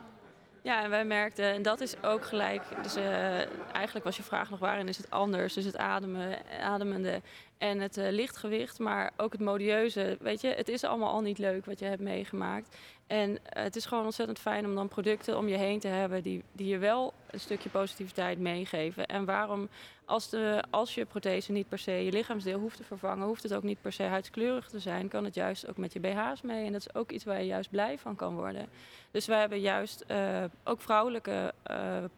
ja, 0.63 0.83
en 0.83 0.91
wij 0.91 1.05
merkten, 1.05 1.53
en 1.53 1.63
dat 1.63 1.81
is 1.81 2.03
ook 2.03 2.25
gelijk, 2.25 2.63
dus 2.83 2.97
eh, 2.97 3.39
eigenlijk 3.75 4.05
was 4.05 4.17
je 4.17 4.23
vraag 4.23 4.51
nog 4.51 4.59
waarin 4.59 4.89
is 4.89 4.97
het 4.97 5.11
anders, 5.11 5.55
dus 5.55 5.65
het 5.65 5.77
ademen, 5.77 6.39
ademende 6.61 7.21
en 7.59 7.81
het 7.81 7.97
eh, 7.97 8.11
lichtgewicht, 8.11 8.79
maar 8.79 9.11
ook 9.17 9.33
het 9.33 9.41
modieuze, 9.41 10.17
weet 10.21 10.41
je, 10.41 10.49
het 10.49 10.69
is 10.69 10.85
allemaal 10.85 11.13
al 11.13 11.21
niet 11.21 11.39
leuk 11.39 11.67
wat 11.67 11.79
je 11.79 11.85
hebt 11.85 12.03
meegemaakt. 12.03 12.77
En 13.07 13.39
eh, 13.45 13.63
het 13.63 13.77
is 13.77 13.87
gewoon 13.87 14.05
ontzettend 14.05 14.39
fijn 14.39 14.67
om 14.67 14.75
dan 14.75 14.89
producten 14.89 15.37
om 15.39 15.49
je 15.49 15.57
heen 15.57 15.81
te 15.81 15.89
hebben 15.89 16.23
die, 16.23 16.43
die 16.53 16.67
je 16.67 16.79
wel 16.79 17.15
een 17.31 17.41
stukje 17.41 17.69
positiviteit 17.69 18.39
meegeven. 18.39 19.07
En 19.07 19.25
waarom, 19.25 19.69
als, 20.05 20.29
de, 20.29 20.65
als 20.71 20.95
je 20.95 21.05
prothese 21.05 21.53
niet 21.53 21.69
per 21.69 21.79
se 21.79 21.93
je 21.93 22.13
lichaamsdeel 22.13 22.59
hoeft 22.59 22.77
te 22.77 22.85
vervangen, 22.85 23.27
hoeft 23.27 23.43
het 23.43 23.55
ook 23.55 23.63
niet 23.63 23.81
per 23.81 23.93
se 23.93 24.03
huidskleurig 24.03 24.69
te 24.69 24.79
zijn, 24.79 25.09
kan 25.09 25.25
het 25.25 25.35
juist 25.35 25.69
ook 25.69 25.77
met 25.77 25.93
je 25.93 26.01
BH's 26.01 26.43
mee. 26.43 26.67
En 26.67 26.73
dat 26.73 26.81
is 26.81 26.95
ook 26.95 27.11
iets 27.11 27.25
waar 27.25 27.41
je 27.41 27.47
juist 27.47 27.71
blij 27.71 27.99
van 27.99 28.17
kan 28.17 28.35
worden. 28.35 28.69
Dus 29.11 29.27
wij 29.27 29.41
hebben 29.41 29.61
juist 29.61 30.05
eh, 30.07 30.45
ook 30.65 30.81
vrouwelijke 30.81 31.55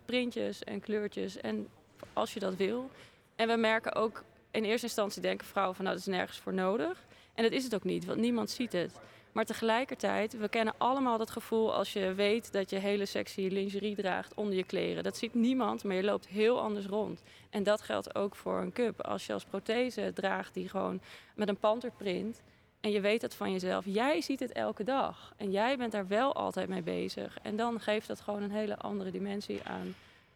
printjes 0.05 0.65
en 0.65 0.81
kleurtjes. 0.81 1.37
En 1.37 1.69
als 2.13 2.35
je 2.35 2.41
dat 2.41 2.57
wil. 2.57 2.91
En 3.37 3.49
we 3.49 3.57
merken 3.57 3.95
ook 3.95 4.23
in 4.51 4.65
eerste 4.65 4.87
instantie 4.87 5.23
denken 5.23 5.47
vrouwen 5.47 5.77
van 5.77 5.85
nou 5.85 5.97
dat 5.97 6.07
is 6.07 6.13
nergens 6.13 6.39
voor 6.39 6.55
nodig. 6.55 7.05
En 7.35 7.43
dat 7.43 7.53
is 7.53 7.65
het 7.65 7.75
ook 7.75 7.85
niet, 7.85 8.05
want 8.05 8.21
niemand 8.21 8.51
ziet 8.51 8.73
het. 8.73 9.01
Maar 9.33 9.45
tegelijkertijd, 9.45 10.39
we 10.39 10.49
kennen 10.49 10.75
allemaal 10.79 11.19
dat 11.19 11.31
gevoel 11.31 11.75
als 11.75 11.93
je 11.93 12.15
weet 12.15 12.53
dat 12.53 12.71
je 12.71 12.77
hele 12.77 13.07
sexy 13.07 13.41
lingerie 13.41 13.97
draagt 13.97 14.35
onder 14.35 14.55
je 14.55 14.65
kleren. 14.65 15.03
Dat 15.03 15.17
ziet 15.17 15.35
niemand, 15.35 15.85
maar 15.85 15.97
je 15.97 16.03
loopt 16.03 16.29
heel 16.29 16.61
anders 16.61 16.87
rond. 16.87 17.23
En 17.51 17.63
dat 17.63 17.81
geldt 17.81 18.15
ook 18.15 18.37
voor 18.37 18.61
een 18.61 18.73
cup. 18.73 19.01
Als 19.01 19.27
je 19.27 19.33
als 19.33 19.45
prothese 19.45 20.13
draagt 20.15 20.55
die 20.55 20.69
gewoon 20.69 21.01
met 21.35 21.49
een 21.49 21.57
panterprint 21.57 22.43
en 22.81 22.91
je 22.91 23.01
weet 23.01 23.21
dat 23.21 23.35
van 23.35 23.53
jezelf, 23.53 23.85
jij 23.87 24.21
ziet 24.21 24.41
het 24.41 24.53
elke 24.53 24.85
dag. 24.85 25.33
En 25.37 25.51
jij 25.51 25.77
bent 25.77 25.93
daar 25.93 26.09
wel 26.09 26.35
altijd 26.35 26.69
mee 26.69 26.83
bezig. 26.83 27.39
En 27.43 27.57
dan 27.57 27.81
geeft 27.81 28.07
dat 28.07 28.21
gewoon 28.21 28.43
een 28.43 28.51
hele 28.51 28.77
andere 28.77 29.11
dimensie 29.11 29.63
aan, 29.65 29.95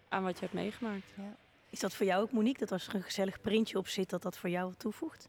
aan 0.09 0.23
wat 0.23 0.35
je 0.35 0.41
hebt 0.41 0.53
meegemaakt. 0.53 1.07
Is 1.75 1.81
dat 1.81 1.95
voor 1.95 2.07
jou 2.07 2.23
ook, 2.23 2.33
Monique, 2.33 2.59
dat 2.59 2.73
als 2.73 2.87
er 2.89 2.95
een 2.95 3.03
gezellig 3.03 3.41
printje 3.41 3.79
op 3.79 3.89
zit, 3.89 4.11
dat 4.11 4.23
dat 4.23 4.39
voor 4.39 4.51
jou 4.51 4.69
wat 4.69 4.79
toevoegt? 4.79 5.29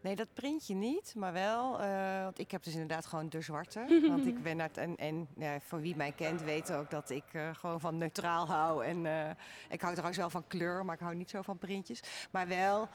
Nee, 0.00 0.16
dat 0.16 0.28
printje 0.34 0.74
niet, 0.74 1.14
maar 1.16 1.32
wel, 1.32 1.80
eh, 1.80 2.22
want 2.22 2.38
ik 2.38 2.50
heb 2.50 2.62
dus 2.62 2.72
inderdaad 2.72 3.06
gewoon 3.06 3.28
de 3.28 3.40
zwarte. 3.40 4.00
want 4.08 4.26
ik 4.26 4.42
ben 4.42 4.60
uit, 4.60 4.76
en, 4.76 4.96
en 4.96 5.28
ja, 5.36 5.60
voor 5.60 5.80
wie 5.80 5.96
mij 5.96 6.12
kent 6.12 6.42
weet 6.42 6.72
ook 6.72 6.90
dat 6.90 7.10
ik 7.10 7.24
eh, 7.32 7.54
gewoon 7.54 7.80
van 7.80 7.98
neutraal 7.98 8.46
hou. 8.46 8.84
En 8.84 9.06
eh, 9.06 9.30
ik 9.68 9.80
hou 9.80 9.92
trouwens 9.92 10.18
wel 10.18 10.30
van 10.30 10.46
kleur, 10.46 10.84
maar 10.84 10.94
ik 10.94 11.00
hou 11.00 11.14
niet 11.14 11.30
zo 11.30 11.42
van 11.42 11.58
printjes. 11.58 12.00
Maar 12.30 12.48
wel 12.48 12.88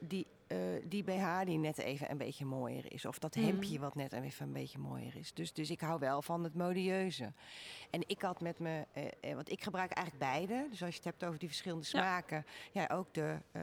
die, 0.00 0.26
eh, 0.48 0.58
die 0.84 1.02
BH 1.04 1.44
die 1.44 1.58
net 1.58 1.78
even 1.78 2.10
een 2.10 2.18
beetje 2.18 2.44
mooier 2.44 2.92
is. 2.92 3.04
Of 3.04 3.18
dat 3.18 3.36
Mhm. 3.36 3.44
hemdje 3.44 3.78
wat 3.78 3.94
net 3.94 4.12
even 4.12 4.46
een 4.46 4.52
beetje 4.52 4.78
mooier 4.78 5.16
is. 5.16 5.32
Dus, 5.34 5.52
dus 5.52 5.70
ik 5.70 5.80
hou 5.80 5.98
wel 5.98 6.22
van 6.22 6.44
het 6.44 6.54
modieuze. 6.54 7.32
En 7.90 8.02
ik 8.08 8.22
had 8.22 8.40
met 8.40 8.58
me, 8.58 8.86
eh, 8.92 9.04
eh, 9.20 9.34
want 9.34 9.50
ik 9.50 9.62
gebruik 9.62 9.90
eigenlijk 9.92 10.30
beide. 10.32 10.66
Dus 10.70 10.80
als 10.82 10.90
je 10.90 10.96
het 10.96 11.04
hebt 11.04 11.24
over 11.24 11.38
die 11.38 11.48
verschillende 11.48 11.84
smaken. 11.84 12.44
Ja, 12.72 12.88
ook 12.92 13.14
de... 13.14 13.36
eh, 13.52 13.62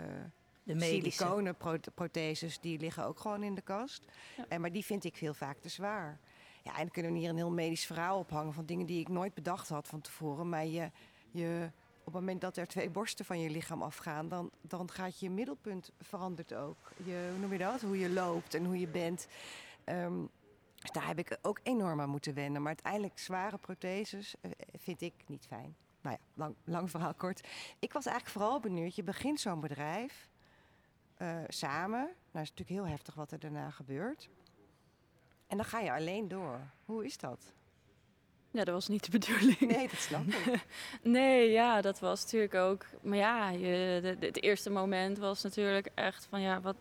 De 0.64 0.80
siliconen 0.82 1.56
pro- 1.56 1.78
protheses, 1.96 2.60
die 2.60 2.80
liggen 2.80 3.06
ook 3.06 3.20
gewoon 3.20 3.44
in 3.44 3.56
de 3.56 3.62
kast. 3.62 4.06
Ja. 4.38 4.46
En, 4.48 4.62
maar 4.62 4.72
die 4.72 4.86
vind 4.86 5.04
ik 5.04 5.16
veel 5.16 5.34
vaak 5.34 5.58
te 5.58 5.70
zwaar. 5.70 6.20
Ja, 6.64 6.72
en 6.72 6.78
dan 6.78 6.90
kunnen 6.92 7.12
we 7.14 7.18
hier 7.18 7.30
een 7.30 7.36
heel 7.36 7.52
medisch 7.52 7.86
verhaal 7.86 8.20
ophangen 8.20 8.54
van 8.54 8.66
dingen 8.66 8.86
die 8.86 9.00
ik 9.00 9.08
nooit 9.10 9.34
bedacht 9.34 9.70
had 9.70 9.88
van 9.88 10.02
tevoren. 10.02 10.50
Maar 10.50 10.66
je, 10.66 10.92
je, 11.32 11.72
op 12.06 12.14
het 12.14 12.22
moment 12.22 12.42
dat 12.42 12.58
er 12.58 12.68
twee 12.68 12.90
borsten 12.90 13.26
van 13.26 13.40
je 13.40 13.50
lichaam 13.50 13.82
afgaan, 13.82 14.28
dan, 14.30 14.52
dan 14.62 14.92
gaat 14.92 15.20
je 15.20 15.30
middelpunt 15.30 15.92
verandert 16.02 16.54
ook. 16.54 16.92
Je, 17.04 17.28
hoe 17.32 17.40
noem 17.40 17.52
je 17.52 17.58
dat? 17.58 17.82
Hoe 17.82 18.00
je 18.00 18.10
loopt 18.10 18.54
en 18.54 18.66
hoe 18.66 18.80
je 18.80 18.88
bent. 18.88 19.28
Dus 20.86 20.94
daar 20.94 21.08
heb 21.08 21.20
ik 21.20 21.38
ook 21.42 21.60
enorm 21.64 22.02
aan 22.02 22.10
moeten 22.10 22.34
wennen. 22.34 22.62
Maar 22.62 22.74
uiteindelijk 22.74 23.20
zware 23.20 23.58
protheses 23.58 24.36
eh, 24.42 24.52
vind 24.78 25.02
ik 25.02 25.14
niet 25.28 25.46
fijn. 25.46 25.76
Nou 26.02 26.18
ja, 26.20 26.26
lang, 26.34 26.56
lang 26.64 26.90
verhaal 26.90 27.14
kort. 27.14 27.48
Ik 27.80 27.94
was 27.94 28.06
eigenlijk 28.06 28.38
vooral 28.38 28.60
benieuwd. 28.60 28.96
Je 28.96 29.04
begint 29.04 29.40
zo'n 29.40 29.60
bedrijf 29.60 30.30
eh, 31.18 31.38
samen. 31.48 32.02
Nou 32.32 32.44
is 32.44 32.50
natuurlijk 32.50 32.70
heel 32.70 32.88
heftig 32.88 33.14
wat 33.14 33.32
er 33.32 33.40
daarna 33.40 33.70
gebeurt. 33.70 34.30
En 35.48 35.58
dan 35.58 35.66
ga 35.66 35.80
je 35.80 35.94
alleen 35.94 36.28
door. 36.28 36.60
Hoe 36.86 37.06
is 37.06 37.18
dat? 37.18 37.54
Ja, 38.56 38.64
dat 38.64 38.74
was 38.74 38.88
niet 38.88 39.12
de 39.12 39.12
bedoeling. 39.12 39.60
Nee, 39.60 39.88
dat 39.88 40.00
snap 40.00 40.26
ik. 40.26 40.66
Nee, 41.02 41.52
ja, 41.52 41.82
dat 41.82 42.00
was 42.00 42.24
natuurlijk 42.24 42.54
ook. 42.54 42.86
Maar 43.02 43.18
ja, 43.18 43.50
je, 43.50 43.68
het 44.20 44.42
eerste 44.44 44.70
moment 44.70 45.18
was 45.18 45.44
natuurlijk 45.44 45.90
echt 45.96 46.28
van 46.30 46.42
ja, 46.42 46.62
wat. 46.62 46.76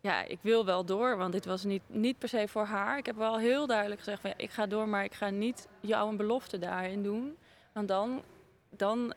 Ja, 0.00 0.22
ik 0.22 0.38
wil 0.40 0.64
wel 0.64 0.84
door, 0.84 1.16
want 1.16 1.32
dit 1.32 1.44
was 1.44 1.64
niet, 1.64 1.82
niet 1.86 2.18
per 2.18 2.28
se 2.28 2.48
voor 2.48 2.64
haar. 2.64 2.98
Ik 2.98 3.06
heb 3.06 3.16
wel 3.16 3.38
heel 3.38 3.66
duidelijk 3.66 4.00
gezegd 4.00 4.20
van 4.20 4.30
ja, 4.30 4.36
ik 4.36 4.50
ga 4.50 4.66
door, 4.66 4.88
maar 4.88 5.04
ik 5.04 5.14
ga 5.14 5.30
niet 5.30 5.68
jou 5.80 6.08
een 6.08 6.16
belofte 6.16 6.58
daarin 6.58 7.02
doen. 7.02 7.36
Want 7.72 7.88
dan, 7.88 8.22
dan 8.70 9.14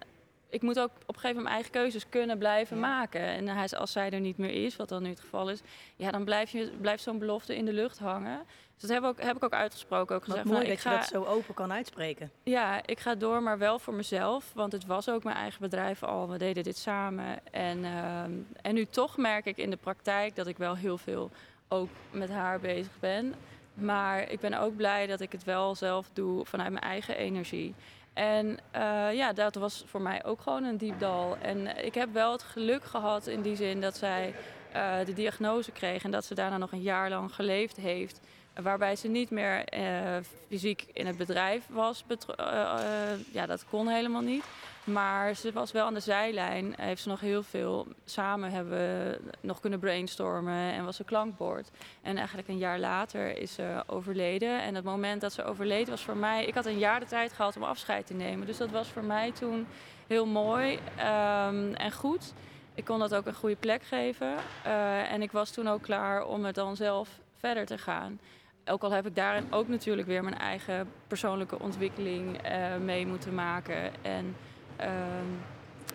ik 0.50 0.62
moet 0.62 0.80
ook 0.80 0.90
op 0.90 0.94
een 1.16 1.22
gegeven 1.22 1.22
moment 1.28 1.44
mijn 1.44 1.54
eigen 1.56 1.72
keuzes 1.72 2.10
kunnen 2.10 2.38
blijven 2.38 2.76
Ja. 2.78 2.82
maken. 2.88 3.22
En 3.22 3.48
hij, 3.48 3.70
als 3.70 3.92
zij 3.92 4.10
er 4.10 4.20
niet 4.20 4.38
meer 4.38 4.66
is, 4.66 4.76
wat 4.76 4.90
dan 4.90 5.04
nu 5.04 5.10
het 5.10 5.20
geval 5.20 5.50
is, 5.50 5.62
ja, 5.96 6.12
dan 6.12 6.24
blijf 6.26 6.50
je, 6.52 6.72
blijft 6.82 7.04
zo'n 7.04 7.20
belofte 7.20 7.56
in 7.56 7.66
de 7.66 7.74
lucht 7.74 8.00
hangen. 8.00 8.42
Dus 8.78 8.90
dat 8.90 8.90
heb, 8.90 9.04
ik 9.04 9.10
ook, 9.10 9.22
heb 9.28 9.36
ik 9.36 9.44
ook 9.44 9.54
uitgesproken. 9.54 10.16
Ook 10.16 10.24
gezegd, 10.24 10.44
mooi 10.46 10.58
van, 10.58 10.68
dat 10.68 10.78
ik 10.78 10.84
je 10.84 10.90
ga, 10.90 10.98
dat 10.98 11.08
zo 11.08 11.24
open 11.24 11.54
kan 11.54 11.72
uitspreken. 11.72 12.32
ja, 12.44 12.82
ik 12.86 13.00
ga 13.00 13.16
door, 13.16 13.44
maar 13.44 13.58
wel 13.58 13.80
voor 13.80 13.94
mezelf. 13.94 14.52
Want 14.54 14.72
het 14.72 14.86
was 14.86 15.10
ook 15.10 15.24
mijn 15.24 15.36
eigen 15.36 15.62
bedrijf 15.62 16.04
al. 16.04 16.30
We 16.30 16.38
deden 16.38 16.64
dit 16.64 16.78
samen. 16.78 17.40
En, 17.52 17.86
ehm, 17.86 18.32
en 18.62 18.74
nu 18.74 18.86
toch 18.86 19.18
merk 19.18 19.46
ik 19.46 19.58
in 19.58 19.70
de 19.70 19.78
praktijk 19.78 20.36
dat 20.36 20.48
ik 20.48 20.58
wel 20.58 20.76
heel 20.76 20.98
veel 20.98 21.32
ook 21.68 21.90
met 22.12 22.30
haar 22.30 22.60
bezig 22.60 23.00
ben. 23.00 23.34
Maar 23.74 24.32
ik 24.32 24.40
ben 24.40 24.54
ook 24.60 24.76
blij 24.76 25.08
dat 25.08 25.20
ik 25.22 25.32
het 25.32 25.44
wel 25.44 25.76
zelf 25.76 26.10
doe 26.14 26.46
vanuit 26.46 26.72
mijn 26.72 26.84
eigen 26.84 27.18
energie. 27.18 27.76
En 28.18 28.58
eh, 28.72 29.14
ja, 29.14 29.34
dat 29.34 29.56
was 29.56 29.84
voor 29.88 30.02
mij 30.02 30.26
ook 30.26 30.42
gewoon 30.42 30.64
een 30.64 30.78
diep 30.78 31.00
dal. 31.00 31.38
En 31.42 31.86
ik 31.86 31.94
heb 31.94 32.14
wel 32.14 32.32
het 32.32 32.44
geluk 32.44 32.84
gehad 32.84 33.28
in 33.28 33.42
die 33.42 33.56
zin 33.56 33.82
dat 33.82 33.98
zij 33.98 34.36
eh, 34.72 35.06
de 35.06 35.14
diagnose 35.14 35.72
kreeg 35.72 36.04
en 36.04 36.12
dat 36.12 36.26
ze 36.26 36.36
daarna 36.36 36.58
nog 36.58 36.72
een 36.72 36.82
jaar 36.82 37.10
lang 37.10 37.36
geleefd 37.36 37.76
heeft. 37.76 38.20
Waarbij 38.62 38.96
ze 38.96 39.08
niet 39.08 39.30
meer 39.30 39.66
eh, 39.66 40.18
fysiek 40.48 40.86
in 40.94 41.06
het 41.06 41.18
bedrijf 41.18 41.64
was. 41.70 42.04
eh, 42.36 42.62
eh, 42.62 43.20
ja, 43.32 43.46
dat 43.46 43.66
kon 43.70 43.88
helemaal 43.88 44.22
niet. 44.22 44.44
Maar 44.88 45.34
ze 45.34 45.52
was 45.52 45.72
wel 45.72 45.86
aan 45.86 45.94
de 45.94 46.00
zijlijn. 46.00 46.74
Heeft 46.78 47.02
ze 47.02 47.10
nog 47.10 47.20
heel 47.20 47.44
veel. 47.44 47.88
Samen 48.06 48.52
hebben 48.52 48.72
we 48.72 49.20
nog 49.42 49.60
kunnen 49.60 49.80
brainstormen 49.80 50.74
en 50.74 50.86
was 50.86 50.96
ze 50.96 51.04
klankbord. 51.04 51.70
En 52.02 52.18
eigenlijk 52.18 52.48
een 52.48 52.58
jaar 52.58 52.80
later 52.80 53.38
is 53.38 53.54
ze 53.54 53.84
overleden. 53.88 54.62
En 54.62 54.76
het 54.76 54.84
moment 54.84 55.22
dat 55.22 55.34
ze 55.34 55.44
overleed 55.44 55.90
was 55.90 56.02
voor 56.02 56.18
mij. 56.18 56.46
Ik 56.46 56.54
had 56.54 56.66
een 56.66 56.78
jaar 56.78 57.00
de 57.00 57.06
tijd 57.06 57.34
gehad 57.34 57.56
om 57.56 57.64
afscheid 57.64 58.08
te 58.08 58.14
nemen. 58.14 58.48
Dus 58.48 58.58
dat 58.58 58.70
was 58.70 58.88
voor 58.88 59.04
mij 59.04 59.32
toen 59.32 59.68
heel 60.08 60.26
mooi 60.26 60.80
ehm, 60.96 61.74
en 61.74 61.92
goed. 61.92 62.34
Ik 62.74 62.86
kon 62.86 63.00
dat 63.00 63.16
ook 63.16 63.26
een 63.26 63.34
goede 63.34 63.56
plek 63.56 63.84
geven. 63.84 64.36
Eh, 64.64 65.12
en 65.12 65.22
ik 65.22 65.32
was 65.32 65.52
toen 65.52 65.68
ook 65.68 65.82
klaar 65.82 66.26
om 66.26 66.46
het 66.46 66.56
dan 66.56 66.76
zelf 66.76 67.10
verder 67.38 67.66
te 67.66 67.78
gaan. 67.78 68.20
Ook 68.66 68.84
al 68.84 68.92
heb 68.92 69.06
ik 69.06 69.16
daarin 69.16 69.48
ook 69.50 69.68
natuurlijk 69.68 70.08
weer 70.08 70.24
mijn 70.24 70.38
eigen 70.38 70.90
persoonlijke 71.08 71.60
ontwikkeling 71.60 72.42
eh, 72.42 72.76
mee 72.76 73.08
moeten 73.08 73.36
maken. 73.36 74.04
En 74.04 74.36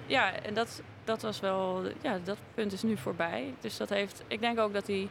ja, 0.06 0.32
en 0.32 0.54
dat, 0.54 0.82
dat 1.04 1.22
was 1.22 1.40
wel, 1.40 1.82
ja, 2.02 2.18
dat 2.24 2.38
punt 2.54 2.72
is 2.72 2.82
nu 2.82 2.96
voorbij. 2.96 3.54
Dus 3.60 3.76
dat 3.76 3.88
heeft, 3.88 4.22
ik 4.26 4.40
denk 4.40 4.58
ook 4.58 4.72
dat 4.72 4.86
die, 4.86 5.08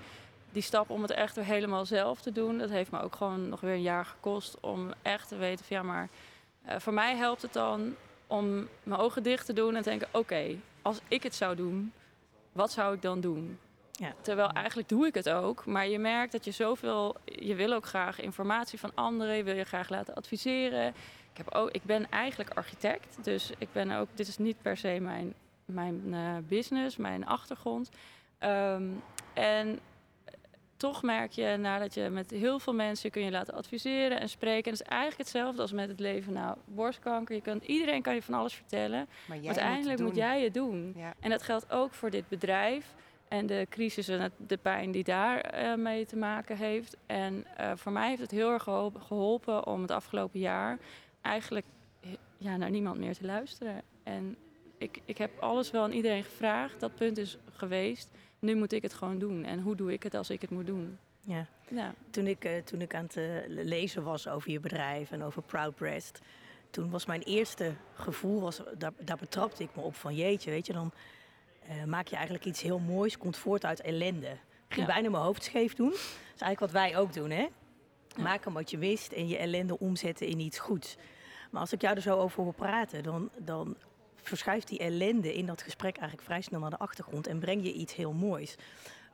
die 0.51 0.62
stap 0.62 0.89
om 0.89 1.01
het 1.01 1.12
echt 1.12 1.36
weer 1.36 1.45
helemaal 1.45 1.86
zelf 1.86 2.21
te 2.21 2.31
doen, 2.31 2.57
dat 2.57 2.69
heeft 2.69 2.91
me 2.91 3.01
ook 3.01 3.15
gewoon 3.15 3.49
nog 3.49 3.60
weer 3.60 3.73
een 3.73 3.81
jaar 3.81 4.05
gekost 4.05 4.57
om 4.60 4.91
echt 5.01 5.27
te 5.27 5.36
weten 5.36 5.65
van 5.65 5.77
ja, 5.77 5.84
maar 5.84 6.10
eh, 6.65 6.79
voor 6.79 6.93
mij 6.93 7.15
helpt 7.15 7.41
het 7.41 7.53
dan 7.53 7.95
om 8.27 8.67
mijn 8.84 8.99
ogen 8.99 9.23
dicht 9.23 9.45
te 9.45 9.53
doen 9.53 9.75
en 9.75 9.81
te 9.81 9.89
denken, 9.89 10.07
oké, 10.12 10.55
als 10.81 10.99
ik 11.07 11.23
het 11.23 11.36
zou 11.36 11.55
doen, 11.55 11.93
wat 12.51 12.71
zou 12.71 12.95
ik 12.95 13.01
dan 13.01 13.21
doen? 13.21 13.60
Ja. 13.91 14.13
Terwijl 14.21 14.49
eigenlijk 14.49 14.89
doe 14.89 15.07
ik 15.07 15.13
het 15.13 15.29
ook, 15.29 15.65
maar 15.65 15.88
je 15.88 15.99
merkt 15.99 16.31
dat 16.31 16.45
je 16.45 16.51
zoveel, 16.51 17.15
je 17.25 17.55
wil 17.55 17.73
ook 17.73 17.86
graag 17.86 18.19
informatie 18.19 18.79
van 18.79 18.91
anderen, 18.93 19.36
je 19.36 19.43
wil 19.43 19.55
je 19.55 19.63
graag 19.63 19.89
laten 19.89 20.15
adviseren. 20.15 20.93
Ik, 21.32 21.38
heb 21.38 21.54
ook, 21.54 21.72
ik 21.72 21.84
ben 21.84 22.10
eigenlijk 22.10 22.50
architect, 22.50 23.24
dus 23.24 23.52
ik 23.58 23.67
ben 23.72 23.91
ook, 23.91 24.08
dit 24.15 24.28
is 24.28 24.38
niet 24.38 24.62
per 24.62 24.78
se 24.78 24.98
mijn, 25.00 25.34
mijn 25.65 26.13
eh, 26.13 26.36
business, 26.48 26.98
mijn 26.98 27.26
achtergrond. 27.26 27.89
Ehm, 28.38 28.89
en 29.34 29.80
toch 30.82 31.04
merk 31.04 31.32
je 31.32 31.58
nadat 31.60 31.94
je 31.94 32.10
met 32.10 32.32
heel 32.32 32.60
veel 32.60 32.74
mensen 32.74 33.12
kun 33.12 33.24
je 33.24 33.32
laten 33.32 33.54
adviseren 33.54 34.20
en 34.20 34.30
spreken. 34.30 34.63
En 34.63 34.72
het 34.72 34.82
is 34.82 34.88
eigenlijk 34.88 35.22
hetzelfde 35.22 35.62
als 35.62 35.72
met 35.72 35.89
het 35.89 36.00
leven. 36.00 36.34
Nou, 36.34 36.58
borstkanker, 36.65 37.36
je 37.36 37.41
kunt, 37.41 37.63
iedereen 37.63 38.02
kan 38.02 38.13
je 38.13 38.22
van 38.22 38.34
alles 38.34 38.54
vertellen. 38.54 39.08
Maar 39.26 39.38
uiteindelijk 39.46 40.00
moet, 40.00 40.15
jij 40.15 40.44
het 40.44 40.54
doen. 40.54 40.94
Ja. 40.96 41.13
En 41.20 41.30
dat 41.30 41.41
geldt 41.41 41.72
ook 41.72 41.94
voor 41.94 42.10
dit 42.10 42.28
bedrijf. 42.28 42.94
En 43.28 43.46
de 43.46 43.67
crisis 43.70 44.08
en 44.08 44.32
de 44.38 44.58
pijn 44.58 44.91
die 44.91 45.04
daar 45.04 45.39
eh, 45.39 45.74
mee 45.74 46.06
te 46.06 46.15
maken 46.15 46.58
heeft. 46.58 46.98
En 47.06 47.46
eh, 47.58 47.72
voor 47.76 47.91
mij 47.91 48.10
heeft 48.10 48.22
het 48.22 48.32
heel 48.32 48.52
erg 48.52 48.63
geholpen 49.00 49.67
om 49.67 49.82
het 49.82 49.91
afgelopen 49.91 50.39
jaar 50.39 50.78
eigenlijk 51.21 51.65
ja, 52.38 52.57
naar 52.57 52.69
niemand 52.69 52.97
meer 52.97 53.13
te 53.17 53.25
luisteren. 53.25 53.81
En 54.03 54.36
ik, 54.77 55.01
ik 55.05 55.17
heb 55.17 55.39
alles 55.39 55.71
wel 55.71 55.84
aan 55.84 55.91
iedereen 55.91 56.23
gevraagd. 56.23 56.79
Dat 56.79 56.95
punt 56.95 57.17
is 57.17 57.38
geweest. 57.51 58.10
Nu 58.39 58.55
moet 58.55 58.71
ik 58.71 58.81
het 58.81 58.93
gewoon 58.93 59.19
doen. 59.19 59.43
En 59.43 59.60
hoe 59.62 59.75
doe 59.75 59.93
ik 59.93 60.03
het 60.03 60.13
als 60.13 60.29
ik 60.29 60.41
het 60.41 60.49
moet 60.49 60.65
doen? 60.65 60.97
Ja. 61.21 61.45
Ja. 61.69 61.93
Toen, 62.10 62.27
ik, 62.27 62.45
eh, 62.45 62.57
toen 62.63 62.81
ik 62.81 62.95
aan 62.95 63.03
het 63.03 63.17
eh, 63.17 63.25
lezen 63.47 64.03
was 64.03 64.27
over 64.27 64.51
je 64.51 64.60
bedrijf 64.60 65.12
en 65.12 65.23
over 65.23 65.41
Proud 65.41 65.75
Breast, 65.75 66.19
toen 66.69 66.89
was 66.89 67.05
mijn 67.05 67.21
eerste 67.21 67.73
gevoel, 67.93 68.41
was, 68.41 68.62
daar, 68.77 68.91
daar 68.99 69.17
betrapte 69.17 69.63
ik 69.63 69.69
me 69.75 69.81
op 69.81 69.95
van 69.95 70.15
jeetje, 70.15 70.51
weet 70.51 70.65
je, 70.65 70.73
dan 70.73 70.91
eh, 71.67 71.84
maak 71.84 72.07
je 72.07 72.15
eigenlijk 72.15 72.45
iets 72.45 72.62
heel 72.62 72.79
moois, 72.79 73.17
komt 73.17 73.38
voort 73.38 73.65
uit 73.65 73.81
ellende. 73.81 74.27
Ik 74.67 74.77
ging 74.77 74.88
Ja. 74.88 74.93
bijna 74.93 75.10
mijn 75.10 75.23
hoofd 75.23 75.43
scheef 75.43 75.73
doen. 75.75 75.89
Dat 75.89 75.97
is 76.36 76.41
eigenlijk 76.41 76.60
wat 76.60 76.71
wij 76.71 76.97
ook 76.97 77.13
doen, 77.13 77.29
hè? 77.29 77.47
Maken 78.17 78.54
wat 78.54 78.71
je 78.71 78.78
wist 78.78 79.12
en 79.12 79.28
je 79.28 79.38
ellende 79.38 79.80
omzetten 79.80 80.28
in 80.28 80.39
iets 80.39 80.60
goeds. 80.60 80.95
Maar 81.52 81.62
als 81.62 81.74
ik 81.74 81.82
jou 81.82 81.95
er 81.95 82.02
zo 82.02 82.17
over 82.17 82.43
hoor 82.43 82.54
praten, 82.54 83.04
dan, 83.04 83.30
dan 83.38 83.76
verschuift 84.15 84.67
die 84.67 84.80
ellende 84.80 85.34
in 85.34 85.45
dat 85.45 85.62
gesprek 85.62 85.97
eigenlijk 85.97 86.28
vrij 86.28 86.41
snel 86.41 86.60
naar 86.60 86.69
de 86.69 86.78
achtergrond 86.78 87.28
en 87.28 87.39
breng 87.39 87.63
je 87.63 87.74
iets 87.74 87.95
heel 87.95 88.13
moois. 88.13 88.56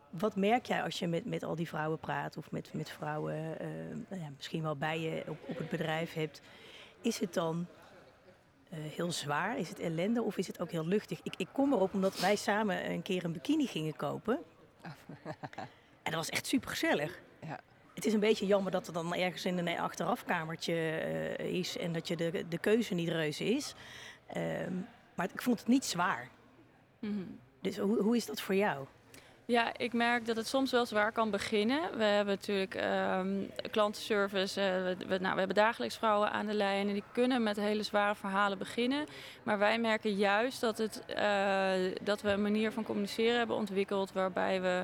Wat 0.10 0.36
merk 0.36 0.66
jij 0.66 0.84
als 0.84 1.00
je 1.00 1.08
met, 1.08 1.26
met 1.26 1.44
al 1.44 1.56
die 1.56 1.68
vrouwen 1.68 2.00
praat 2.00 2.38
of 2.38 2.52
met, 2.52 2.74
met 2.74 2.90
vrouwen 2.90 3.60
eh, 3.60 3.68
nou 4.10 4.22
ja, 4.22 4.30
misschien 4.36 4.62
wel 4.62 4.76
bij 4.76 5.00
je 5.00 5.24
op, 5.28 5.38
op 5.48 5.58
het 5.58 5.70
bedrijf 5.70 6.14
hebt? 6.14 6.42
Is 7.02 7.20
het 7.20 7.34
dan 7.34 7.68
eh, 8.70 8.80
heel 8.80 9.12
zwaar? 9.12 9.58
Is 9.58 9.70
het 9.70 9.80
ellende 9.80 10.22
of 10.22 10.38
is 10.38 10.48
het 10.48 10.60
ook 10.60 10.72
heel 10.72 10.88
luchtig? 10.88 11.20
Ik, 11.24 11.34
ik 11.38 11.48
kom 11.52 11.74
erop 11.74 11.94
omdat 11.94 12.20
wij 12.20 12.36
samen 12.36 12.92
een 12.92 13.02
keer 13.02 13.26
een 13.26 13.32
bikini 13.32 13.66
gingen 13.66 13.96
kopen. 13.96 14.40
En 16.04 16.14
dat 16.14 16.26
was 16.26 16.30
echt 16.30 16.48
super 16.48 16.70
gezellig. 16.70 17.20
Ja. 17.42 17.60
Het 17.98 18.06
is 18.06 18.14
een 18.14 18.20
beetje 18.20 18.46
jammer 18.46 18.72
dat 18.72 18.88
er 18.88 18.94
dan 18.94 19.16
ergens 19.16 19.46
in 19.46 19.58
een 19.58 19.80
achterafkamertje 19.80 20.74
eh, 20.74 21.46
is 21.54 21.78
en 21.78 21.94
dat 21.94 22.08
je 22.08 22.16
de, 22.16 22.46
de 22.50 22.58
keuze 22.58 22.94
niet 22.94 23.10
reuze 23.10 23.46
is. 23.46 23.74
Ehm, 24.28 24.74
maar 25.16 25.28
ik 25.34 25.42
vond 25.42 25.60
het 25.60 25.68
niet 25.68 25.86
zwaar. 25.86 26.28
Mhm. 27.00 27.14
Dus 27.62 27.78
hoe, 27.78 28.02
hoe 28.02 28.16
is 28.16 28.26
dat 28.26 28.42
voor 28.42 28.56
jou? 28.56 28.86
Ja, 29.46 29.78
ik 29.78 29.94
merk 29.94 30.26
dat 30.26 30.36
het 30.36 30.48
soms 30.48 30.72
wel 30.72 30.86
zwaar 30.86 31.12
kan 31.12 31.32
beginnen. 31.32 31.98
We 31.98 32.04
hebben 32.04 32.34
natuurlijk 32.36 32.76
ehm, 32.76 33.44
klantenservice. 33.72 34.62
eh, 34.62 34.68
we, 34.84 34.96
we- 35.08 35.18
nou, 35.18 35.32
we 35.34 35.38
hebben 35.40 35.56
dagelijks 35.56 35.98
vrouwen 35.98 36.32
aan 36.32 36.46
de 36.46 36.54
lijn 36.54 36.88
en 36.88 36.94
die 36.94 37.04
kunnen 37.14 37.44
met 37.44 37.56
hele 37.58 37.84
zware 37.84 38.16
verhalen 38.16 38.58
beginnen. 38.58 39.06
Maar 39.44 39.58
wij 39.58 39.80
merken 39.80 40.16
juist 40.16 40.62
dat, 40.62 40.78
het, 40.78 41.04
eh, 41.06 41.72
dat 42.04 42.22
we 42.22 42.30
een 42.30 42.42
manier 42.42 42.72
van 42.72 42.84
communiceren 42.84 43.38
hebben 43.38 43.56
ontwikkeld 43.56 44.12
waarbij 44.12 44.62
we 44.62 44.84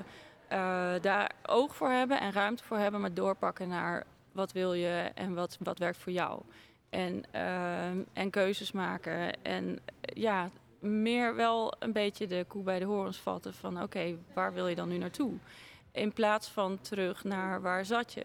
daar 1.01 1.31
oog 1.45 1.75
voor 1.75 1.89
hebben 1.89 2.19
en 2.19 2.31
ruimte 2.31 2.63
voor 2.63 2.77
hebben, 2.77 3.01
maar 3.01 3.13
doorpakken 3.13 3.67
naar 3.67 4.05
wat 4.31 4.51
wil 4.51 4.73
je 4.73 5.11
en 5.15 5.33
wat, 5.33 5.57
wat 5.59 5.77
werkt 5.77 5.97
voor 5.97 6.11
jou. 6.11 6.41
En, 6.89 7.23
ehm, 7.31 7.97
en 8.13 8.29
keuzes 8.29 8.71
maken. 8.71 9.43
En 9.43 9.79
eh, 10.01 10.23
ja, 10.23 10.49
meer 10.79 11.35
wel 11.35 11.73
een 11.79 11.91
beetje 11.91 12.27
de 12.27 12.45
koe 12.47 12.63
bij 12.63 12.79
de 12.79 12.85
horens 12.85 13.17
vatten 13.17 13.53
van 13.53 13.81
oké, 13.81 14.17
waar 14.33 14.53
wil 14.53 14.67
je 14.67 14.75
dan 14.75 14.89
nu 14.89 14.97
naartoe? 14.97 15.33
In 15.91 16.13
plaats 16.13 16.47
van 16.47 16.81
terug 16.81 17.23
naar 17.23 17.61
waar 17.61 17.85
zat 17.85 18.13
je. 18.13 18.23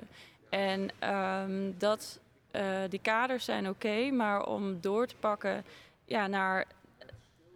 En 0.49 0.91
ehm, 0.99 1.73
dat, 1.79 2.21
eh, 2.51 2.81
die 2.89 3.01
kaders 3.01 3.45
zijn 3.45 3.69
oké, 3.69 4.11
maar 4.11 4.47
om 4.47 4.81
door 4.81 5.07
te 5.07 5.17
pakken 5.17 5.65
ja, 6.05 6.27
naar, 6.27 6.67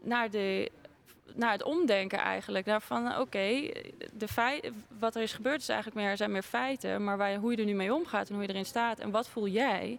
naar, 0.03 0.31
de, 0.31 0.71
naar 1.35 1.53
het 1.53 1.63
omdenken 1.63 2.19
eigenlijk. 2.19 2.67
Naar 2.67 2.83
van 2.83 3.19
oké, 3.19 3.71
de 4.13 4.73
wat 4.99 5.15
er 5.15 5.23
is 5.23 5.33
gebeurd 5.33 5.61
is 5.61 5.69
eigenlijk 5.69 6.01
meer, 6.01 6.17
zijn 6.17 6.33
meer 6.33 6.43
feiten, 6.43 7.05
maar 7.05 7.17
waar, 7.17 7.35
hoe 7.35 7.51
je 7.51 7.57
er 7.57 7.65
nu 7.65 7.75
mee 7.75 7.95
omgaat 7.95 8.29
en 8.29 8.35
hoe 8.35 8.43
je 8.43 8.49
erin 8.49 8.65
staat 8.65 8.99
en 8.99 9.11
wat 9.11 9.29
voel 9.29 9.47
jij, 9.47 9.99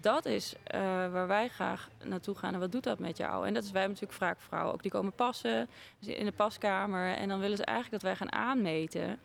dat 0.00 0.26
is 0.26 0.54
eh, 0.64 0.80
waar 1.12 1.26
wij 1.26 1.48
graag 1.48 1.90
naartoe 2.04 2.34
gaan. 2.34 2.54
En 2.54 2.60
wat 2.60 2.72
doet 2.72 2.84
dat 2.84 2.98
met 2.98 3.16
jou? 3.16 3.46
En 3.46 3.54
dat 3.54 3.64
is 3.64 3.70
wij 3.70 3.80
hebben 3.80 4.00
natuurlijk 4.00 4.30
vaak 4.30 4.46
vrouwen 4.48 4.72
ook 4.72 4.82
die 4.82 4.90
komen 4.90 5.12
passen 5.12 5.68
in 6.00 6.24
de 6.24 6.32
paskamer. 6.32 7.14
En 7.14 7.28
dan 7.28 7.40
willen 7.40 7.56
ze 7.56 7.64
eigenlijk 7.64 8.02
dat 8.02 8.10
wij 8.10 8.16
gaan 8.16 8.32
aanmeten. 8.32 9.18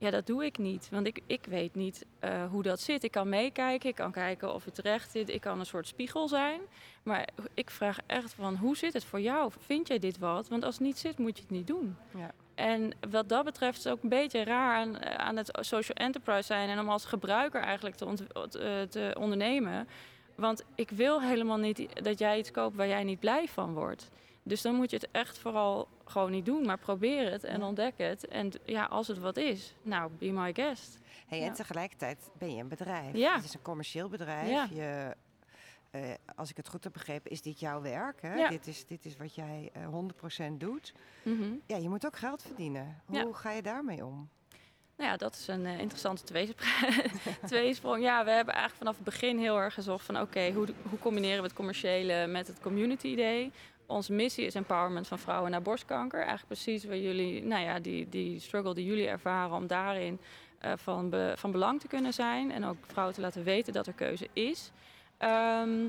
Ja, 0.00 0.10
dat 0.10 0.26
doe 0.26 0.44
ik 0.44 0.58
niet. 0.58 0.88
Want 0.90 1.06
ik, 1.06 1.20
ik 1.26 1.44
weet 1.48 1.74
niet 1.74 2.06
eh, 2.18 2.50
hoe 2.50 2.62
dat 2.62 2.80
zit. 2.80 3.04
Ik 3.04 3.10
kan 3.10 3.28
meekijken, 3.28 3.88
ik 3.88 3.94
kan 3.94 4.12
kijken 4.12 4.54
of 4.54 4.64
het 4.64 4.74
terecht 4.74 5.10
zit. 5.10 5.28
Ik 5.28 5.40
kan 5.40 5.58
een 5.58 5.66
soort 5.66 5.86
spiegel 5.86 6.28
zijn. 6.28 6.60
Maar 7.02 7.28
ik 7.54 7.70
vraag 7.70 7.98
echt 8.06 8.32
van, 8.32 8.56
hoe 8.56 8.76
zit 8.76 8.92
het 8.92 9.04
voor 9.04 9.20
jou? 9.20 9.52
Vind 9.58 9.88
jij 9.88 9.98
dit 9.98 10.18
wat? 10.18 10.48
Want 10.48 10.64
als 10.64 10.74
het 10.74 10.84
niet 10.84 10.98
zit, 10.98 11.18
moet 11.18 11.36
je 11.36 11.42
het 11.42 11.50
niet 11.50 11.66
doen. 11.66 11.96
Ja. 12.16 12.30
En 12.54 12.90
wat 13.10 13.28
dat 13.28 13.44
betreft 13.44 13.78
is 13.78 13.84
het 13.84 13.92
ook 13.92 14.02
een 14.02 14.08
beetje 14.08 14.44
raar 14.44 14.76
aan, 14.76 15.04
aan 15.04 15.36
het 15.36 15.58
social 15.60 15.96
enterprise 15.96 16.42
zijn... 16.42 16.68
en 16.68 16.78
om 16.80 16.88
als 16.88 17.04
gebruiker 17.04 17.60
eigenlijk 17.60 17.96
te, 17.96 18.06
ont- 18.06 18.56
eh, 18.56 18.82
te 18.82 19.16
ondernemen... 19.18 19.88
Want 20.34 20.64
ik 20.74 20.90
wil 20.90 21.22
helemaal 21.22 21.56
niet 21.56 22.04
dat 22.04 22.18
jij 22.18 22.38
iets 22.38 22.50
koopt 22.50 22.76
waar 22.76 22.88
jij 22.88 23.04
niet 23.04 23.20
blij 23.20 23.48
van 23.48 23.74
wordt. 23.74 24.08
Dus 24.42 24.62
dan 24.62 24.74
moet 24.74 24.90
je 24.90 24.96
het 24.96 25.08
echt 25.10 25.38
vooral 25.38 25.88
gewoon 26.10 26.30
niet 26.30 26.44
doen. 26.46 26.66
Maar 26.66 26.78
probeer 26.78 27.30
het 27.30 27.44
en 27.44 27.62
ontdek 27.62 27.92
het. 27.96 28.26
En 28.28 28.52
ja, 28.64 28.84
als 28.84 29.08
het 29.08 29.18
wat 29.18 29.36
is, 29.36 29.74
nou, 29.82 30.10
be 30.18 30.30
my 30.30 30.54
guest. 30.54 30.98
Hey, 31.26 31.38
Ja. 31.38 31.46
En 31.46 31.52
tegelijkertijd 31.52 32.30
ben 32.38 32.54
je 32.54 32.60
een 32.62 32.68
bedrijf. 32.68 33.14
Ja. 33.16 33.34
Het 33.34 33.44
is 33.44 33.54
een 33.54 33.62
commercieel 33.62 34.08
bedrijf. 34.08 34.48
Ja. 34.48 34.68
Je, 34.72 35.16
eh, 35.90 36.00
als 36.36 36.50
ik 36.50 36.56
het 36.56 36.68
goed 36.68 36.84
heb 36.84 36.92
begrepen, 36.92 37.30
is 37.30 37.42
dit 37.42 37.60
jouw 37.60 37.80
werk. 37.80 38.22
Hè? 38.22 38.34
Ja. 38.34 38.48
Dit, 38.48 38.66
is, 38.66 38.86
dit 38.86 39.04
is 39.04 39.16
wat 39.16 39.34
jij 39.34 39.70
eh 39.72 39.86
100% 39.88 40.60
doet. 40.60 40.92
Mhm. 41.22 41.52
Ja, 41.66 41.76
je 41.76 41.88
moet 41.88 42.06
ook 42.06 42.16
geld 42.16 42.42
verdienen. 42.42 43.02
Hoe 43.06 43.34
ga 43.34 43.50
je 43.52 43.62
daarmee 43.62 44.04
om? 44.04 44.28
Nou 44.96 45.10
ja, 45.10 45.16
dat 45.16 45.34
is 45.34 45.46
een 45.48 45.66
eh, 45.66 45.78
interessante 45.78 46.22
tweespr- 46.22 46.64
tweesprong. 47.46 48.02
Ja, 48.02 48.24
we 48.24 48.30
hebben 48.30 48.54
eigenlijk 48.54 48.82
vanaf 48.82 48.94
het 48.94 49.04
begin 49.04 49.38
heel 49.38 49.58
erg 49.60 49.74
gezocht 49.74 50.04
van... 50.04 50.20
oké, 50.20 50.52
hoe, 50.52 50.66
hoe 50.88 50.98
combineren 50.98 51.36
we 51.38 51.42
het 51.46 51.52
commerciële 51.56 52.26
met 52.26 52.46
het 52.46 52.60
community 52.60 53.06
idee? 53.06 53.52
Onze 53.88 54.12
missie 54.12 54.46
is 54.46 54.54
empowerment 54.54 55.06
van 55.06 55.18
vrouwen 55.18 55.50
naar 55.50 55.62
borstkanker. 55.62 56.18
Eigenlijk 56.18 56.46
precies 56.46 56.84
waar 56.84 56.96
jullie, 56.96 57.42
nou 57.44 57.62
ja, 57.62 57.78
die, 57.78 58.08
die 58.08 58.40
struggle 58.40 58.74
die 58.74 58.84
jullie 58.84 59.08
ervaren... 59.08 59.56
om 59.56 59.66
daarin 59.66 60.20
eh, 60.58 60.72
van, 60.76 61.14
van 61.34 61.50
belang 61.50 61.80
te 61.80 61.88
kunnen 61.88 62.12
zijn. 62.12 62.50
En 62.52 62.64
ook 62.64 62.76
vrouwen 62.86 63.14
te 63.14 63.20
laten 63.20 63.44
weten 63.44 63.72
dat 63.72 63.86
er 63.86 63.92
keuze 63.92 64.28
is. 64.32 64.70
Ehm, 65.18 65.86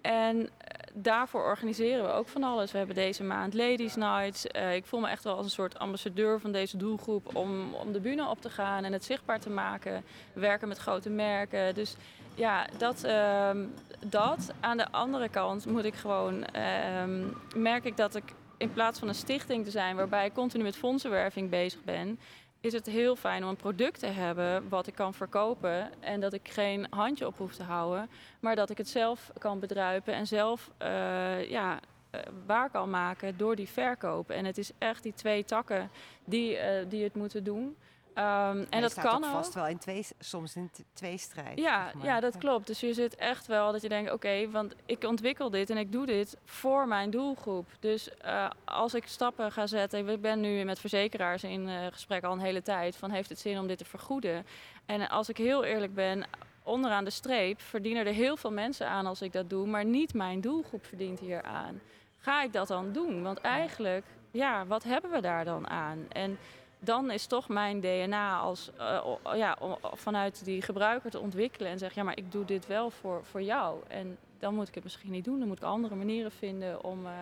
en 0.00 0.48
eh, 0.58 0.94
daarvoor 0.94 1.44
organiseren 1.44 2.04
we 2.04 2.10
ook 2.10 2.28
van 2.28 2.42
alles. 2.42 2.72
We 2.72 2.78
hebben 2.78 2.96
deze 2.96 3.24
maand 3.24 3.54
Ladies 3.54 3.96
Nights. 3.96 4.46
Eh, 4.46 4.74
ik 4.74 4.86
voel 4.86 5.00
me 5.00 5.08
echt 5.08 5.24
wel 5.24 5.36
als 5.36 5.44
een 5.44 5.50
soort 5.50 5.78
ambassadeur 5.78 6.40
van 6.40 6.52
deze 6.52 6.76
doelgroep 6.76 7.36
om, 7.36 7.74
om 7.74 7.92
de 7.92 8.00
bühne 8.00 8.28
op 8.28 8.40
te 8.40 8.50
gaan 8.50 8.84
en 8.84 8.92
het 8.92 9.04
zichtbaar 9.04 9.40
te 9.40 9.50
maken. 9.50 10.04
We 10.32 10.40
werken 10.40 10.68
met 10.68 10.78
grote 10.78 11.10
merken. 11.10 11.74
Dus 11.74 11.96
ja, 12.34 12.66
dat, 12.78 13.04
ehm, 13.04 13.64
dat. 14.06 14.52
Aan 14.60 14.76
de 14.76 14.90
andere 14.90 15.28
kant 15.28 15.66
moet 15.66 15.84
ik 15.84 15.94
gewoon, 15.94 16.44
ehm, 16.44 17.24
merk 17.56 17.84
ik 17.84 17.96
dat 17.96 18.14
ik 18.14 18.34
in 18.56 18.72
plaats 18.72 18.98
van 18.98 19.08
een 19.08 19.14
stichting 19.14 19.64
te 19.64 19.70
zijn 19.70 19.96
waarbij 19.96 20.26
ik 20.26 20.32
continu 20.32 20.62
met 20.62 20.76
fondsenwerving 20.76 21.50
bezig 21.50 21.84
ben, 21.84 22.18
is 22.60 22.72
het 22.72 22.86
heel 22.86 23.16
fijn 23.16 23.42
om 23.42 23.48
een 23.48 23.56
product 23.56 23.98
te 23.98 24.06
hebben 24.06 24.68
wat 24.68 24.86
ik 24.86 24.94
kan 24.94 25.14
verkopen 25.14 25.90
en 26.00 26.20
dat 26.20 26.32
ik 26.32 26.48
geen 26.48 26.86
handje 26.90 27.26
op 27.26 27.38
hoef 27.38 27.54
te 27.54 27.62
houden, 27.62 28.10
maar 28.40 28.56
dat 28.56 28.70
ik 28.70 28.78
het 28.78 28.88
zelf 28.88 29.30
kan 29.38 29.58
bedruipen 29.58 30.14
en 30.14 30.26
zelf 30.26 30.70
eh, 30.76 31.50
ja, 31.50 31.80
eh, 32.10 32.20
waar 32.46 32.70
kan 32.70 32.90
maken 32.90 33.36
door 33.36 33.56
die 33.56 33.68
verkoop. 33.68 34.30
En 34.30 34.44
het 34.44 34.58
is 34.58 34.70
echt 34.78 35.02
die 35.02 35.14
twee 35.14 35.44
takken 35.44 35.90
die, 36.24 36.56
eh, 36.56 36.84
die 36.88 37.04
het 37.04 37.14
moeten 37.14 37.44
doen. 37.44 37.76
Ehm, 38.20 38.64
en 38.70 38.80
dat 38.80 38.90
staat 38.90 39.04
kan 39.04 39.16
ook 39.16 39.24
ook. 39.24 39.30
vast 39.30 39.54
wel 39.54 39.66
in 39.66 39.78
twee, 39.78 40.06
soms 40.18 40.56
in 40.56 40.70
t- 40.72 40.82
tweestrijd. 40.92 41.58
Ja, 41.58 41.84
zeg 41.84 41.94
maar. 41.94 42.04
ja, 42.04 42.20
dat 42.20 42.38
klopt. 42.38 42.66
Dus 42.66 42.80
je 42.80 42.94
zit 42.94 43.14
echt 43.16 43.46
wel 43.46 43.72
dat 43.72 43.82
je 43.82 43.88
denkt, 43.88 44.12
oké, 44.12 44.50
want 44.50 44.74
ik 44.86 45.04
ontwikkel 45.04 45.50
dit 45.50 45.70
en 45.70 45.76
ik 45.76 45.92
doe 45.92 46.06
dit 46.06 46.36
voor 46.44 46.88
mijn 46.88 47.10
doelgroep. 47.10 47.66
Dus 47.80 48.18
eh, 48.18 48.50
als 48.64 48.94
ik 48.94 49.06
stappen 49.06 49.52
ga 49.52 49.66
zetten, 49.66 50.08
ik 50.08 50.20
ben 50.20 50.40
nu 50.40 50.64
met 50.64 50.78
verzekeraars 50.80 51.44
in 51.44 51.68
eh, 51.68 51.86
gesprek 51.90 52.24
al 52.24 52.32
een 52.32 52.38
hele 52.40 52.62
tijd, 52.62 52.96
van 52.96 53.10
heeft 53.10 53.28
het 53.28 53.38
zin 53.38 53.58
om 53.58 53.66
dit 53.66 53.78
te 53.78 53.84
vergoeden? 53.84 54.46
En 54.86 55.08
als 55.08 55.28
ik 55.28 55.36
heel 55.36 55.64
eerlijk 55.64 55.94
ben, 55.94 56.24
onderaan 56.62 57.04
de 57.04 57.10
streep 57.10 57.60
verdienen 57.60 58.06
er 58.06 58.12
heel 58.12 58.36
veel 58.36 58.52
mensen 58.52 58.88
aan 58.88 59.06
als 59.06 59.22
ik 59.22 59.32
dat 59.32 59.50
doe, 59.50 59.66
maar 59.66 59.84
niet 59.84 60.14
mijn 60.14 60.40
doelgroep 60.40 60.84
verdient 60.86 61.20
hier 61.20 61.42
aan. 61.42 61.80
Ga 62.18 62.42
ik 62.42 62.52
dat 62.52 62.68
dan 62.68 62.92
doen? 62.92 63.22
Want 63.22 63.38
eigenlijk, 63.40 64.04
ja, 64.30 64.66
wat 64.66 64.82
hebben 64.82 65.10
we 65.10 65.20
daar 65.20 65.44
dan 65.44 65.68
aan? 65.68 66.06
En 66.08 66.38
dan 66.80 67.10
is 67.10 67.26
toch 67.26 67.48
mijn 67.48 67.80
DNA 67.80 68.38
als, 68.38 68.70
eh, 68.76 69.16
ja, 69.34 69.58
vanuit 69.82 70.44
die 70.44 70.62
gebruiker 70.62 71.10
te 71.10 71.18
ontwikkelen 71.18 71.70
en 71.70 71.78
zeggen, 71.78 71.98
ja, 71.98 72.06
maar 72.06 72.18
ik 72.18 72.32
doe 72.32 72.44
dit 72.44 72.66
wel 72.66 72.90
voor, 72.90 73.24
voor 73.24 73.42
jou. 73.42 73.82
En 73.88 74.18
dan 74.38 74.54
moet 74.54 74.68
ik 74.68 74.74
het 74.74 74.82
misschien 74.82 75.10
niet 75.10 75.24
doen. 75.24 75.38
Dan 75.38 75.48
moet 75.48 75.56
ik 75.56 75.64
andere 75.64 75.94
manieren 75.94 76.32
vinden 76.32 76.84
om 76.84 77.06
eh, 77.06 77.12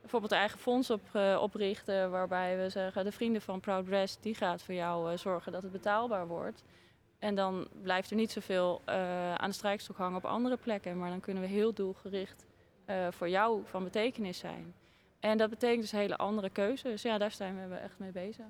bijvoorbeeld 0.00 0.32
een 0.32 0.38
eigen 0.38 0.58
fonds 0.58 0.90
op, 0.90 1.00
eh, 1.12 1.38
oprichten, 1.42 2.10
waarbij 2.10 2.58
we 2.58 2.68
zeggen, 2.68 3.04
de 3.04 3.12
vrienden 3.12 3.42
van 3.42 3.60
Proud 3.60 3.88
Rest, 3.88 4.22
die 4.22 4.34
gaat 4.34 4.62
voor 4.62 4.74
jou 4.74 5.18
zorgen 5.18 5.52
dat 5.52 5.62
het 5.62 5.72
betaalbaar 5.72 6.26
wordt. 6.26 6.64
En 7.18 7.34
dan 7.34 7.68
blijft 7.82 8.10
er 8.10 8.16
niet 8.16 8.30
zoveel 8.30 8.82
aan 9.36 9.48
de 9.48 9.54
strijkstok 9.54 9.96
hangen 9.96 10.16
op 10.16 10.24
andere 10.24 10.56
plekken, 10.56 10.98
maar 10.98 11.10
dan 11.10 11.20
kunnen 11.20 11.42
we 11.42 11.48
heel 11.48 11.72
doelgericht 11.72 12.46
voor 13.10 13.28
jou 13.28 13.62
van 13.64 13.84
betekenis 13.84 14.38
zijn. 14.38 14.74
En 15.20 15.38
dat 15.38 15.50
betekent 15.50 15.80
dus 15.80 15.90
hele 15.90 16.16
andere 16.16 16.50
keuzes. 16.50 17.02
Ja, 17.02 17.18
daar 17.18 17.30
zijn 17.30 17.68
we 17.68 17.74
echt 17.74 17.98
mee 17.98 18.12
bezig. 18.12 18.46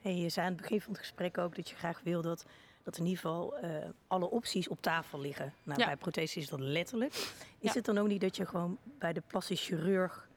Hey, 0.00 0.16
je 0.16 0.28
zei 0.28 0.46
aan 0.46 0.52
het 0.52 0.60
begin 0.62 0.80
van 0.80 0.92
het 0.92 1.00
gesprek 1.00 1.38
ook 1.38 1.56
dat 1.56 1.68
je 1.68 1.76
graag 1.76 2.00
wil 2.04 2.22
dat, 2.22 2.44
dat 2.82 2.96
in 2.98 3.04
ieder 3.04 3.20
geval 3.20 3.56
eh, 3.58 3.70
alle 4.06 4.30
opties 4.30 4.68
op 4.68 4.82
tafel 4.82 5.20
liggen. 5.20 5.54
Nou, 5.62 5.80
Ja. 5.80 5.86
bij 5.86 5.96
prothese 5.96 6.38
is 6.38 6.48
dat 6.48 6.60
letterlijk. 6.60 7.12
Is 7.12 7.34
Ja. 7.58 7.72
het 7.72 7.84
dan 7.84 7.98
ook 7.98 8.08
niet 8.08 8.20
dat 8.20 8.36
je 8.36 8.46
gewoon 8.46 8.78
bij 8.98 9.12
de 9.12 9.22
plastisch 9.26 9.64
chirurg 9.66 10.30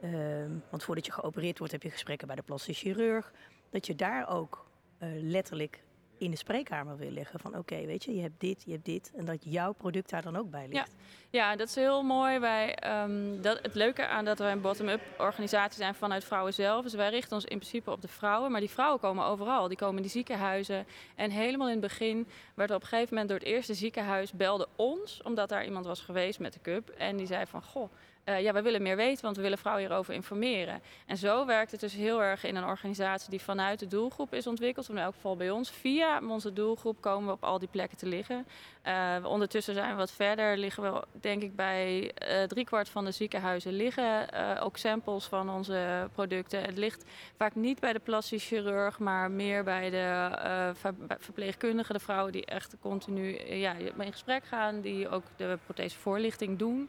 Ehm, 0.00 0.50
want 0.70 0.82
voordat 0.82 1.06
je 1.06 1.12
geopereerd 1.12 1.58
wordt, 1.58 1.72
heb 1.72 1.82
je 1.82 1.90
gesprekken 1.90 2.26
bij 2.26 2.36
de 2.36 2.42
plastisch 2.42 2.78
chirurg. 2.78 3.32
Dat 3.70 3.86
je 3.86 3.94
daar 3.94 4.28
ook 4.28 4.66
eh, 4.98 5.08
letterlijk 5.12 5.82
in 6.20 6.30
de 6.30 6.36
spreekkamer 6.36 6.96
wil 6.96 7.10
leggen. 7.10 7.40
Van 7.40 7.56
oké, 7.56 7.86
weet 7.86 8.04
je, 8.04 8.14
je 8.14 8.22
hebt 8.22 8.40
dit, 8.40 8.62
je 8.66 8.72
hebt 8.72 8.84
dit. 8.84 9.12
En 9.16 9.24
dat 9.24 9.44
jouw 9.44 9.72
product 9.72 10.10
daar 10.10 10.22
dan 10.22 10.36
ook 10.36 10.50
bij 10.50 10.68
ligt. 10.68 10.94
Ja, 11.30 11.56
dat 11.56 11.68
is 11.68 11.74
heel 11.74 12.02
mooi. 12.02 12.38
Wij, 12.38 12.74
ehm, 12.74 13.40
dat, 13.40 13.58
het 13.62 13.74
leuke 13.74 14.06
aan 14.06 14.24
dat 14.24 14.38
wij 14.38 14.52
een 14.52 14.60
bottom-up 14.60 15.00
organisatie 15.18 15.76
zijn 15.76 15.94
vanuit 15.94 16.24
vrouwen 16.24 16.54
zelf. 16.54 16.82
Dus 16.82 16.94
wij 16.94 17.10
richten 17.10 17.34
ons 17.34 17.44
in 17.44 17.58
principe 17.58 17.90
op 17.90 18.00
de 18.00 18.08
vrouwen. 18.08 18.50
Maar 18.50 18.60
die 18.60 18.70
vrouwen 18.70 19.00
komen 19.00 19.24
overal. 19.24 19.68
Die 19.68 19.76
komen 19.76 19.96
in 19.96 20.02
die 20.02 20.10
ziekenhuizen. 20.10 20.86
En 21.16 21.30
helemaal 21.30 21.66
in 21.66 21.72
het 21.72 21.82
begin 21.82 22.28
werd 22.54 22.70
er 22.70 22.76
op 22.76 22.82
een 22.82 22.88
gegeven 22.88 23.08
moment 23.10 23.28
door 23.28 23.38
het 23.38 23.48
eerste 23.48 23.74
ziekenhuis 23.74 24.32
belde 24.32 24.68
ons. 24.76 25.22
Omdat 25.22 25.48
daar 25.48 25.64
iemand 25.64 25.86
was 25.86 26.00
geweest 26.00 26.38
met 26.38 26.52
de 26.52 26.60
cup. 26.62 26.88
En 26.88 27.16
die 27.16 27.26
zei 27.26 27.46
van, 27.46 27.62
goh 27.62 27.90
uh, 28.24 28.40
ja, 28.40 28.52
we 28.52 28.62
willen 28.62 28.82
meer 28.82 28.96
weten, 28.96 29.24
want 29.24 29.36
we 29.36 29.42
willen 29.42 29.58
vrouwen 29.58 29.86
hierover 29.86 30.14
informeren. 30.14 30.82
En 31.06 31.16
zo 31.16 31.46
werkt 31.46 31.70
het 31.70 31.80
dus 31.80 31.94
heel 31.94 32.22
erg 32.22 32.44
in 32.44 32.56
een 32.56 32.64
organisatie 32.64 33.30
die 33.30 33.40
vanuit 33.40 33.78
de 33.78 33.86
doelgroep 33.86 34.34
is 34.34 34.46
ontwikkeld, 34.46 34.88
in 34.88 34.98
elk 34.98 35.14
geval 35.14 35.36
bij 35.36 35.50
ons. 35.50 35.70
Via 35.70 36.20
onze 36.28 36.52
doelgroep 36.52 37.00
komen 37.00 37.26
we 37.26 37.32
op 37.32 37.44
al 37.44 37.58
die 37.58 37.68
plekken 37.68 37.98
te 37.98 38.06
liggen. 38.06 38.46
Uh, 38.86 39.16
ondertussen 39.24 39.74
zijn 39.74 39.90
we 39.90 39.96
wat 39.96 40.10
verder, 40.12 40.56
liggen 40.56 40.82
we 40.82 41.02
denk 41.20 41.42
ik 41.42 41.56
bij 41.56 42.02
uh, 42.02 42.42
driekwart 42.42 42.88
van 42.88 43.04
de 43.04 43.10
ziekenhuizen 43.10 43.72
liggen 43.72 44.28
ook 44.60 44.76
samples 44.76 45.24
van 45.24 45.50
onze 45.50 46.08
producten. 46.12 46.62
Het 46.62 46.78
ligt 46.78 47.04
vaak 47.36 47.54
niet 47.54 47.80
bij 47.80 47.92
de 47.92 47.98
plastisch 47.98 48.46
chirurg, 48.46 48.98
maar 48.98 49.30
meer 49.30 49.64
bij 49.64 49.90
de 49.90 50.30
ver 50.74 50.94
verpleegkundigen, 51.18 51.94
de 51.94 52.00
vrouwen 52.00 52.32
die 52.32 52.44
echt 52.44 52.76
continu 52.80 53.54
ja, 53.54 53.74
in 53.98 54.12
gesprek 54.12 54.44
gaan, 54.44 54.80
die 54.80 55.08
ook 55.08 55.24
de 55.36 55.58
prothesevoorlichting 55.66 56.58
doen. 56.58 56.88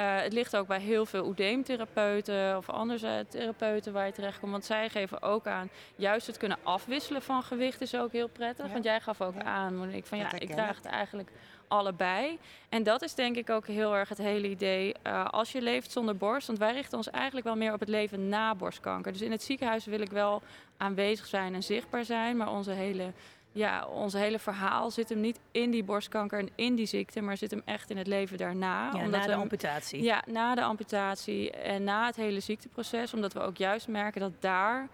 Uh, 0.00 0.20
het 0.20 0.32
ligt 0.32 0.56
ook 0.56 0.66
bij 0.66 0.80
heel 0.80 1.06
veel 1.06 1.26
oedeemtherapeuten 1.26 2.56
of 2.56 2.70
andere 2.70 3.26
therapeuten 3.28 3.92
waar 3.92 4.06
je 4.06 4.12
terecht 4.12 4.38
komt. 4.38 4.52
Want 4.52 4.64
zij 4.64 4.88
geven 4.88 5.22
ook 5.22 5.46
aan, 5.46 5.70
juist 5.96 6.26
het 6.26 6.36
kunnen 6.36 6.58
afwisselen 6.62 7.22
van 7.22 7.42
gewicht 7.42 7.80
is 7.80 7.94
ook 7.94 8.12
heel 8.12 8.28
prettig. 8.28 8.72
Want 8.72 8.84
jij 8.84 9.00
gaf 9.00 9.20
ook 9.20 9.34
ja. 9.34 9.42
aan, 9.42 9.76
Monique, 9.76 10.08
van 10.08 10.18
ja, 10.18 10.32
ik 10.32 10.50
draag 10.50 10.76
het 10.76 10.84
eigenlijk 10.84 11.30
allebei. 11.68 12.38
En 12.68 12.82
dat 12.82 13.02
is 13.02 13.14
denk 13.14 13.36
ik 13.36 13.50
ook 13.50 13.66
heel 13.66 13.96
erg 13.96 14.08
het 14.08 14.18
hele 14.18 14.48
idee. 14.48 14.94
Uh, 15.06 15.24
als 15.24 15.52
je 15.52 15.62
leeft 15.62 15.92
zonder 15.92 16.16
borst, 16.16 16.46
want 16.46 16.58
wij 16.58 16.72
richten 16.72 16.96
ons 16.96 17.10
eigenlijk 17.10 17.46
wel 17.46 17.56
meer 17.56 17.72
op 17.72 17.80
het 17.80 17.88
leven 17.88 18.28
na 18.28 18.54
borstkanker. 18.54 19.12
Dus 19.12 19.20
in 19.20 19.30
het 19.30 19.42
ziekenhuis 19.42 19.84
wil 19.84 20.00
ik 20.00 20.10
wel 20.10 20.42
aanwezig 20.76 21.26
zijn 21.26 21.54
en 21.54 21.62
zichtbaar 21.62 22.04
zijn, 22.04 22.36
maar 22.36 22.52
onze 22.52 22.70
hele 22.70 23.12
ja, 23.52 23.86
ons 23.86 24.12
hele 24.12 24.38
verhaal 24.38 24.90
zit 24.90 25.08
hem 25.08 25.20
niet 25.20 25.40
in 25.50 25.70
die 25.70 25.84
borstkanker 25.84 26.38
en 26.38 26.48
in 26.54 26.74
die 26.74 26.86
ziekte, 26.86 27.20
maar 27.20 27.36
zit 27.36 27.50
hem 27.50 27.62
echt 27.64 27.90
in 27.90 27.96
het 27.96 28.06
leven 28.06 28.38
daarna. 28.38 28.90
Ja, 28.92 29.04
omdat 29.04 29.20
na 29.20 29.26
de 29.26 29.34
amputatie. 29.34 30.02
Ja, 30.02 30.22
na 30.26 30.54
de 30.54 30.62
amputatie 30.62 31.50
en 31.50 31.84
na 31.84 32.06
het 32.06 32.16
hele 32.16 32.40
ziekteproces. 32.40 33.14
Omdat 33.14 33.32
we 33.32 33.40
ook 33.40 33.56
juist 33.56 33.88
merken 33.88 34.20
dat 34.20 34.32
daar 34.40 34.88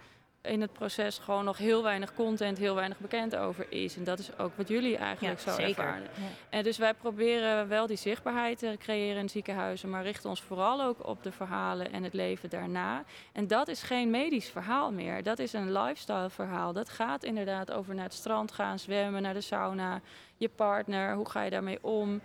in 0.44 0.60
het 0.60 0.72
proces 0.72 1.18
gewoon 1.18 1.44
nog 1.44 1.58
heel 1.58 1.82
weinig 1.82 2.14
content, 2.14 2.58
heel 2.58 2.74
weinig 2.74 2.98
bekend 2.98 3.36
over 3.36 3.66
is. 3.68 3.96
En 3.96 4.04
dat 4.04 4.18
is 4.18 4.38
ook 4.38 4.56
wat 4.56 4.68
jullie 4.68 4.96
eigenlijk 4.96 5.40
zo 5.40 5.50
zeker. 5.50 5.68
ervaren. 5.68 6.02
Ja. 6.02 6.22
En 6.50 6.62
dus 6.62 6.78
wij 6.78 6.94
proberen 6.94 7.68
wel 7.68 7.86
die 7.86 7.96
zichtbaarheid 7.96 8.58
te 8.58 8.76
creëren 8.78 9.22
in 9.22 9.28
ziekenhuizen, 9.28 9.90
maar 9.90 10.02
richten 10.02 10.30
ons 10.30 10.42
vooral 10.42 10.82
ook 10.82 11.06
op 11.06 11.22
de 11.22 11.32
verhalen 11.32 11.92
en 11.92 12.02
het 12.02 12.14
leven 12.14 12.50
daarna. 12.50 13.04
En 13.32 13.46
dat 13.46 13.68
is 13.68 13.82
geen 13.82 14.10
medisch 14.10 14.48
verhaal 14.48 14.92
meer. 14.92 15.22
Dat 15.22 15.38
is 15.38 15.52
een 15.52 15.72
lifestyle 15.72 16.30
verhaal. 16.30 16.72
Dat 16.72 16.88
gaat 16.88 17.24
inderdaad 17.24 17.72
over 17.72 17.94
naar 17.94 18.04
het 18.04 18.14
strand 18.14 18.52
gaan, 18.52 18.78
zwemmen, 18.78 19.22
naar 19.22 19.34
de 19.34 19.40
sauna, 19.40 20.00
je 20.36 20.48
partner, 20.48 21.14
hoe 21.14 21.28
ga 21.28 21.42
je 21.42 21.50
daarmee 21.50 21.78
om? 21.80 22.20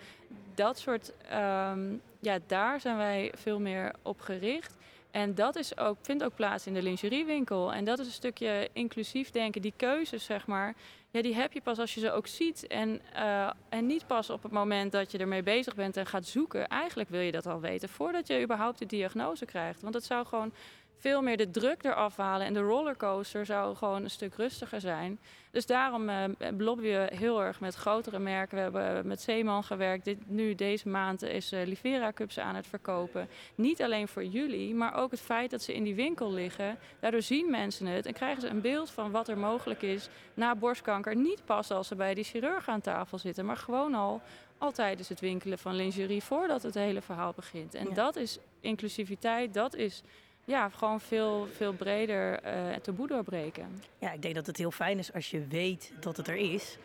Dat 0.56 0.80
soort, 0.80 1.14
um, 1.34 2.02
ja, 2.20 2.38
daar 2.48 2.80
zijn 2.80 2.98
wij 2.98 3.32
veel 3.36 3.60
meer 3.60 3.94
op 4.02 4.22
gericht. 4.22 4.78
En 5.12 5.36
dat 5.36 5.56
is 5.56 5.78
ook, 5.78 5.98
vindt 6.02 6.24
ook 6.24 6.36
plaats 6.36 6.68
in 6.68 6.74
de 6.74 6.82
lingeriewinkel. 6.82 7.74
En 7.74 7.84
dat 7.84 8.00
is 8.00 8.06
een 8.06 8.12
stukje 8.12 8.70
inclusief 8.74 9.30
denken. 9.32 9.62
Die 9.62 9.74
keuzes, 9.76 10.26
zeg 10.26 10.48
maar, 10.48 10.76
ja, 11.12 11.22
die 11.22 11.36
heb 11.36 11.54
je 11.54 11.62
pas 11.62 11.80
als 11.80 11.94
je 11.94 12.00
ze 12.00 12.12
ook 12.12 12.28
ziet. 12.28 12.68
En, 12.68 13.02
uh, 13.16 13.50
en 13.70 13.86
niet 13.86 14.08
pas 14.08 14.30
op 14.30 14.44
het 14.44 14.52
moment 14.52 14.92
dat 14.92 15.12
je 15.12 15.18
ermee 15.18 15.44
bezig 15.44 15.76
bent 15.76 15.98
en 15.98 16.06
gaat 16.06 16.26
zoeken. 16.26 16.68
Eigenlijk 16.68 17.10
wil 17.10 17.22
je 17.22 17.32
dat 17.32 17.46
al 17.46 17.60
weten 17.60 17.90
voordat 17.90 18.28
je 18.28 18.42
überhaupt 18.42 18.80
de 18.80 18.86
diagnose 18.86 19.46
krijgt. 19.46 19.82
Want 19.82 19.94
het 19.94 20.04
zou 20.04 20.26
gewoon 20.26 20.54
veel 21.00 21.22
meer 21.22 21.38
de 21.38 21.52
druk 21.52 21.84
eraf 21.84 22.18
halen. 22.18 22.48
En 22.48 22.54
de 22.54 22.60
rollercoaster 22.60 23.46
zou 23.46 23.76
gewoon 23.76 24.04
een 24.04 24.10
stuk 24.10 24.36
rustiger 24.36 24.82
zijn. 24.82 25.20
Dus 25.52 25.66
daarom 25.66 26.10
lobbyen 26.58 27.10
we 27.10 27.16
heel 27.16 27.44
erg 27.44 27.60
met 27.60 27.76
grotere 27.76 28.20
merken. 28.20 28.56
We 28.56 28.80
hebben 28.80 29.08
met 29.08 29.22
Zeeman 29.22 29.64
gewerkt. 29.64 30.06
Dit, 30.06 30.30
nu 30.30 30.56
deze 30.56 30.90
maand 30.90 31.22
is 31.22 31.54
uh, 31.54 31.66
Livera 31.66 32.12
Cups 32.12 32.40
aan 32.40 32.56
het 32.56 32.68
verkopen. 32.68 33.28
Niet 33.56 33.82
alleen 33.82 34.08
voor 34.08 34.24
jullie, 34.24 34.76
maar 34.76 34.96
ook 34.96 35.12
het 35.12 35.22
feit 35.22 35.52
dat 35.52 35.62
ze 35.62 35.74
in 35.74 35.84
die 35.84 35.96
winkel 35.96 36.34
liggen. 36.34 36.78
Daardoor 37.00 37.22
zien 37.22 37.52
mensen 37.52 37.86
het 37.86 38.06
en 38.06 38.14
krijgen 38.14 38.42
ze 38.42 38.48
een 38.48 38.62
beeld 38.62 38.90
van 38.90 39.12
wat 39.12 39.28
er 39.28 39.38
mogelijk 39.38 39.82
is 39.82 40.10
na 40.34 40.56
borstkanker. 40.56 41.16
Niet 41.16 41.46
pas 41.46 41.72
als 41.72 41.88
ze 41.88 41.96
bij 41.96 42.14
die 42.14 42.24
chirurg 42.24 42.68
aan 42.68 42.82
tafel 42.82 43.18
zitten, 43.18 43.46
maar 43.46 43.58
gewoon 43.58 43.94
al 43.94 44.22
al 44.60 44.72
tijdens 44.72 45.10
het 45.10 45.20
winkelen 45.20 45.58
van 45.58 45.76
lingerie 45.76 46.24
voordat 46.24 46.64
het 46.64 46.74
hele 46.74 47.02
verhaal 47.02 47.34
begint. 47.36 47.76
En 47.76 47.88
ja. 47.88 47.94
dat 47.94 48.16
is 48.16 48.38
inclusiviteit, 48.60 49.54
dat 49.54 49.76
is 49.76 50.04
ja, 50.50 50.70
gewoon 50.70 51.02
veel, 51.02 51.48
veel 51.56 51.74
breder 51.74 52.46
uh, 52.46 52.74
het 52.74 52.84
taboe 52.84 53.08
doorbreken. 53.08 53.82
Ja, 53.98 54.12
ik 54.12 54.22
denk 54.22 54.36
dat 54.36 54.46
het 54.46 54.58
heel 54.58 54.72
fijn 54.72 54.98
is 54.98 55.14
als 55.14 55.32
je 55.32 55.48
weet 55.48 55.92
dat 56.00 56.18
het 56.18 56.28
er 56.28 56.36
is. 56.36 56.78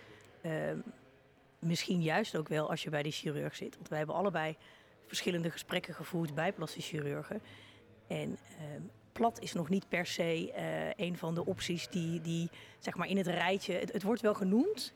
Uh, 0.42 0.52
misschien 1.58 2.02
juist 2.02 2.36
ook 2.36 2.48
wel 2.48 2.70
als 2.70 2.82
je 2.82 2.90
bij 2.90 3.02
die 3.02 3.12
chirurg 3.12 3.56
zit. 3.56 3.76
Want 3.76 3.88
wij 3.88 3.98
hebben 3.98 4.16
allebei 4.16 4.56
verschillende 5.06 5.50
gesprekken 5.50 5.94
gevoerd 5.94 6.34
bij 6.34 6.52
plastisch 6.52 6.88
chirurgen. 6.88 7.42
En 8.06 8.30
uh, 8.30 8.64
plat 9.12 9.40
is 9.40 9.52
nog 9.52 9.68
niet 9.68 9.88
per 9.88 10.06
se 10.06 10.52
uh, 10.56 11.06
een 11.06 11.16
van 11.16 11.34
de 11.34 11.46
opties 11.46 11.88
die, 11.88 12.20
die 12.20 12.50
zeg 12.78 12.94
maar 12.94 13.08
in 13.08 13.16
het 13.16 13.26
rijtje. 13.26 13.74
Het 13.74 14.02
wordt 14.02 14.20
wel 14.20 14.34
genoemd, 14.34 14.92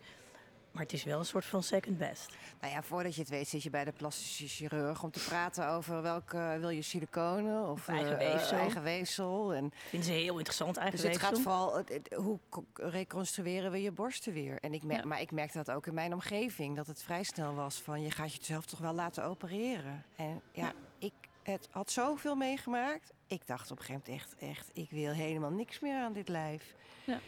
maar 0.79 0.87
het 0.87 0.97
is 0.97 1.05
wel 1.05 1.19
een 1.19 1.25
soort 1.25 1.45
van 1.45 1.63
second 1.63 1.99
best. 1.99 2.37
Nou 2.61 2.73
ja, 2.73 2.83
voordat 2.83 3.15
je 3.15 3.21
het 3.21 3.31
weet 3.31 3.49
zit 3.49 3.63
je 3.63 3.71
bij 3.71 3.85
de 3.85 3.93
plastische 3.93 4.49
chirurg 4.49 5.03
om 5.03 5.11
te 5.11 5.25
praten 5.25 5.69
over 5.69 6.03
welke 6.03 6.57
wil 6.61 6.69
je 6.69 6.83
siliconen 6.83 7.69
of, 7.69 7.89
eigen 7.89 8.19
weefsel. 8.19 8.57
Uh, 8.57 8.63
eigen 8.63 8.83
weefsel. 8.83 9.55
En 9.55 9.73
Vinden 9.89 10.09
ze 10.09 10.15
heel 10.15 10.37
interessant 10.37 10.77
eigen 10.77 10.97
dus 10.97 11.07
weefsel. 11.07 11.29
het 11.29 11.37
gaat 11.37 11.45
vooral 11.45 11.77
het, 11.77 12.15
hoe 12.15 12.39
reconstrueren 12.75 13.71
we 13.71 13.83
je 13.83 13.93
borsten 13.93 14.33
weer. 14.33 14.59
En 14.61 14.75
ik 14.75 14.83
merk, 14.83 15.01
ja. 15.01 15.07
Maar 15.07 15.21
ik 15.21 15.31
merkte 15.31 15.59
dat 15.59 15.71
ook 15.71 15.87
in 15.87 15.95
mijn 15.95 16.13
omgeving 16.13 16.77
dat 16.77 16.87
het 16.87 17.03
vrij 17.03 17.23
snel 17.23 17.55
was 17.55 17.81
van 17.81 18.03
je 18.03 18.11
gaat 18.11 18.35
jezelf 18.35 18.67
toch 18.67 18.79
wel 18.79 18.95
laten 18.95 19.25
opereren. 19.25 20.05
En 20.17 20.43
ja, 20.53 20.65
ja. 20.65 20.73
ik 20.99 21.13
het 21.43 21.69
had 21.71 21.91
zoveel 21.91 22.35
meegemaakt. 22.35 23.13
Ik 23.27 23.47
dacht 23.47 23.71
op 23.71 23.79
een 23.79 23.85
gegeven 23.85 24.11
moment 24.11 24.23
echt, 24.23 24.51
echt 24.51 24.71
ik 24.73 24.91
wil 24.91 25.13
helemaal 25.13 25.51
niks 25.51 25.81
meer 25.81 26.01
aan 26.01 26.13
dit 26.13 26.29
lijf. 26.29 26.75
Ja. 27.05 27.21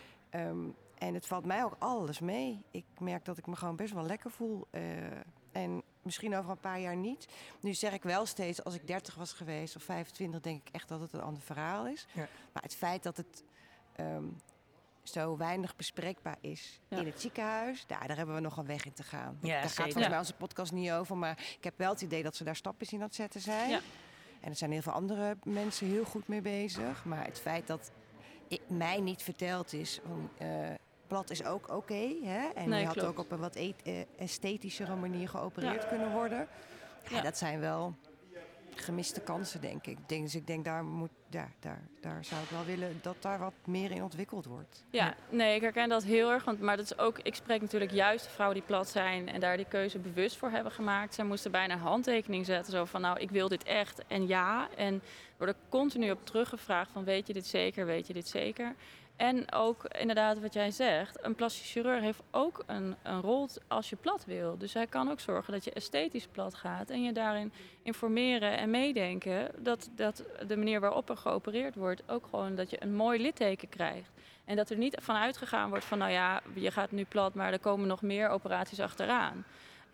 Um, 0.48 0.74
en 1.00 1.14
het 1.14 1.26
valt 1.26 1.44
mij 1.44 1.64
ook 1.64 1.76
alles 1.78 2.18
mee. 2.18 2.62
Ik 2.70 2.84
merk 2.98 3.24
dat 3.24 3.38
ik 3.38 3.46
me 3.46 3.56
gewoon 3.56 3.76
best 3.76 3.92
wel 3.92 4.04
lekker 4.04 4.30
voel. 4.30 4.66
Uh, 4.70 4.82
en 5.52 5.82
misschien 6.02 6.36
over 6.36 6.50
een 6.50 6.60
paar 6.60 6.80
jaar 6.80 6.96
niet. 6.96 7.28
Nu 7.60 7.74
zeg 7.74 7.92
ik 7.92 8.02
wel 8.02 8.26
steeds, 8.26 8.64
als 8.64 8.74
ik 8.74 8.86
30 8.86 9.14
was 9.14 9.32
geweest 9.32 9.76
of 9.76 9.82
25, 9.82 10.40
denk 10.40 10.68
ik 10.68 10.74
echt 10.74 10.88
dat 10.88 11.00
het 11.00 11.12
een 11.12 11.20
ander 11.20 11.42
verhaal 11.42 11.86
is. 11.86 12.06
Ja. 12.12 12.28
Maar 12.52 12.62
het 12.62 12.74
feit 12.74 13.02
dat 13.02 13.16
het 13.16 13.44
um, 14.00 14.36
zo 15.02 15.36
weinig 15.36 15.76
bespreekbaar 15.76 16.36
is 16.40 16.80
ja. 16.88 16.98
in 16.98 17.06
het 17.06 17.20
ziekenhuis, 17.20 17.86
daar, 17.86 18.06
daar 18.06 18.16
hebben 18.16 18.34
we 18.34 18.40
nog 18.40 18.56
een 18.56 18.66
weg 18.66 18.84
in 18.84 18.92
te 18.92 19.02
gaan. 19.02 19.38
Ja, 19.42 19.60
daar 19.60 19.70
gaat 19.70 19.74
volgens 19.74 20.08
mij 20.08 20.18
onze 20.18 20.34
podcast 20.34 20.72
niet 20.72 20.90
over. 20.90 21.16
Maar 21.16 21.38
ik 21.56 21.64
heb 21.64 21.74
wel 21.76 21.90
het 21.90 22.00
idee 22.00 22.22
dat 22.22 22.36
ze 22.36 22.44
daar 22.44 22.56
stapjes 22.56 22.92
in 22.92 22.98
aan 22.98 23.06
het 23.06 23.14
zetten 23.14 23.40
zijn. 23.40 23.80
En 24.40 24.50
er 24.50 24.56
zijn 24.56 24.72
heel 24.72 24.82
veel 24.82 24.92
andere 24.92 25.36
mensen 25.44 25.86
heel 25.86 26.04
goed 26.04 26.28
mee 26.28 26.40
bezig. 26.40 27.04
Maar 27.04 27.24
het 27.24 27.40
feit 27.40 27.66
dat 27.66 27.90
ik, 28.48 28.60
mij 28.68 29.00
niet 29.00 29.22
verteld 29.22 29.72
is. 29.72 30.00
Van, 30.06 30.30
uh, 30.42 30.68
plat 31.10 31.30
is 31.30 31.44
ook 31.44 31.64
oké. 31.64 31.74
Okay, 31.74 32.50
en 32.54 32.68
nee, 32.68 32.80
je 32.80 32.86
had 32.86 32.94
klopt. 32.94 33.08
ook 33.08 33.18
op 33.18 33.30
een 33.30 33.38
wat 33.38 33.56
e 33.56 33.72
esthetischere 34.16 34.96
manier 34.96 35.28
geopereerd 35.28 35.82
Ja. 35.82 35.88
kunnen 35.88 36.12
worden. 36.12 36.48
Ja, 37.08 37.16
Ja. 37.16 37.22
Dat 37.22 37.38
zijn 37.38 37.60
wel 37.60 37.94
gemiste 38.74 39.20
kansen, 39.20 39.60
denk 39.60 39.86
ik. 39.86 39.98
Dus 40.08 40.34
ik 40.34 40.46
denk, 40.46 40.64
daar, 40.64 40.84
moet, 40.84 41.10
ja, 41.30 41.48
daar, 41.60 41.82
daar 42.00 42.24
zou 42.24 42.42
ik 42.42 42.48
wel 42.48 42.64
willen 42.64 42.98
dat 43.02 43.16
daar 43.20 43.38
wat 43.38 43.52
meer 43.64 43.90
in 43.90 44.02
ontwikkeld 44.02 44.44
wordt. 44.44 44.84
Ja, 44.90 45.14
nee, 45.28 45.54
ik 45.54 45.60
herken 45.60 45.88
dat 45.88 46.04
heel 46.04 46.30
erg. 46.30 46.44
Want, 46.44 46.60
maar 46.60 46.76
dat 46.76 46.84
is 46.90 46.98
ook, 46.98 47.18
ik 47.18 47.34
spreek 47.34 47.60
natuurlijk 47.60 47.90
juist 47.92 48.24
de 48.24 48.30
vrouwen 48.30 48.58
die 48.58 48.66
plat 48.66 48.88
zijn 48.88 49.28
en 49.28 49.40
daar 49.40 49.56
die 49.56 49.66
keuze 49.68 49.98
bewust 49.98 50.36
voor 50.36 50.50
hebben 50.50 50.72
gemaakt. 50.72 51.14
Zij 51.14 51.24
moesten 51.24 51.50
bijna 51.50 51.74
een 51.74 51.80
handtekening 51.80 52.46
zetten. 52.46 52.72
Zo 52.72 52.84
van, 52.84 53.00
nou, 53.00 53.18
ik 53.18 53.30
wil 53.30 53.48
dit 53.48 53.62
echt 53.62 54.02
en 54.06 54.26
ja. 54.26 54.68
En 54.76 55.02
wordt 55.38 55.52
er 55.52 55.58
continu 55.68 56.10
op 56.10 56.26
teruggevraagd 56.26 56.90
van, 56.90 57.04
weet 57.04 57.26
je 57.26 57.32
dit 57.32 57.46
zeker, 57.46 57.86
weet 57.86 58.06
je 58.06 58.12
dit 58.12 58.28
zeker? 58.28 58.74
En 59.20 59.52
ook 59.52 59.84
inderdaad 59.84 60.40
wat 60.40 60.52
jij 60.52 60.70
zegt, 60.70 61.24
een 61.24 61.34
plastisch 61.34 61.70
chirurg 61.70 62.00
heeft 62.00 62.22
ook 62.30 62.62
een, 62.66 62.96
een 63.02 63.20
rol 63.20 63.48
als 63.68 63.90
je 63.90 63.96
plat 63.96 64.24
wil. 64.24 64.58
Dus 64.58 64.74
hij 64.74 64.86
kan 64.86 65.10
ook 65.10 65.20
zorgen 65.20 65.52
dat 65.52 65.64
je 65.64 65.72
esthetisch 65.72 66.26
plat 66.26 66.54
gaat 66.54 66.90
en 66.90 67.02
je 67.02 67.12
daarin 67.12 67.52
informeren 67.82 68.58
en 68.58 68.70
meedenken 68.70 69.50
dat, 69.58 69.90
dat 69.94 70.24
de 70.46 70.56
manier 70.56 70.80
waarop 70.80 71.10
er 71.10 71.16
geopereerd 71.16 71.74
wordt 71.74 72.02
ook 72.06 72.26
gewoon 72.30 72.54
dat 72.54 72.70
je 72.70 72.82
een 72.82 72.94
mooi 72.94 73.20
litteken 73.22 73.68
krijgt. 73.68 74.10
En 74.44 74.56
dat 74.56 74.70
er 74.70 74.76
niet 74.76 74.96
van 75.00 75.16
uitgegaan 75.16 75.68
wordt 75.68 75.84
van 75.84 75.98
nou 75.98 76.10
ja, 76.10 76.40
je 76.54 76.70
gaat 76.70 76.90
nu 76.90 77.04
plat, 77.04 77.34
maar 77.34 77.52
er 77.52 77.58
komen 77.58 77.88
nog 77.88 78.02
meer 78.02 78.28
operaties 78.28 78.80
achteraan. 78.80 79.44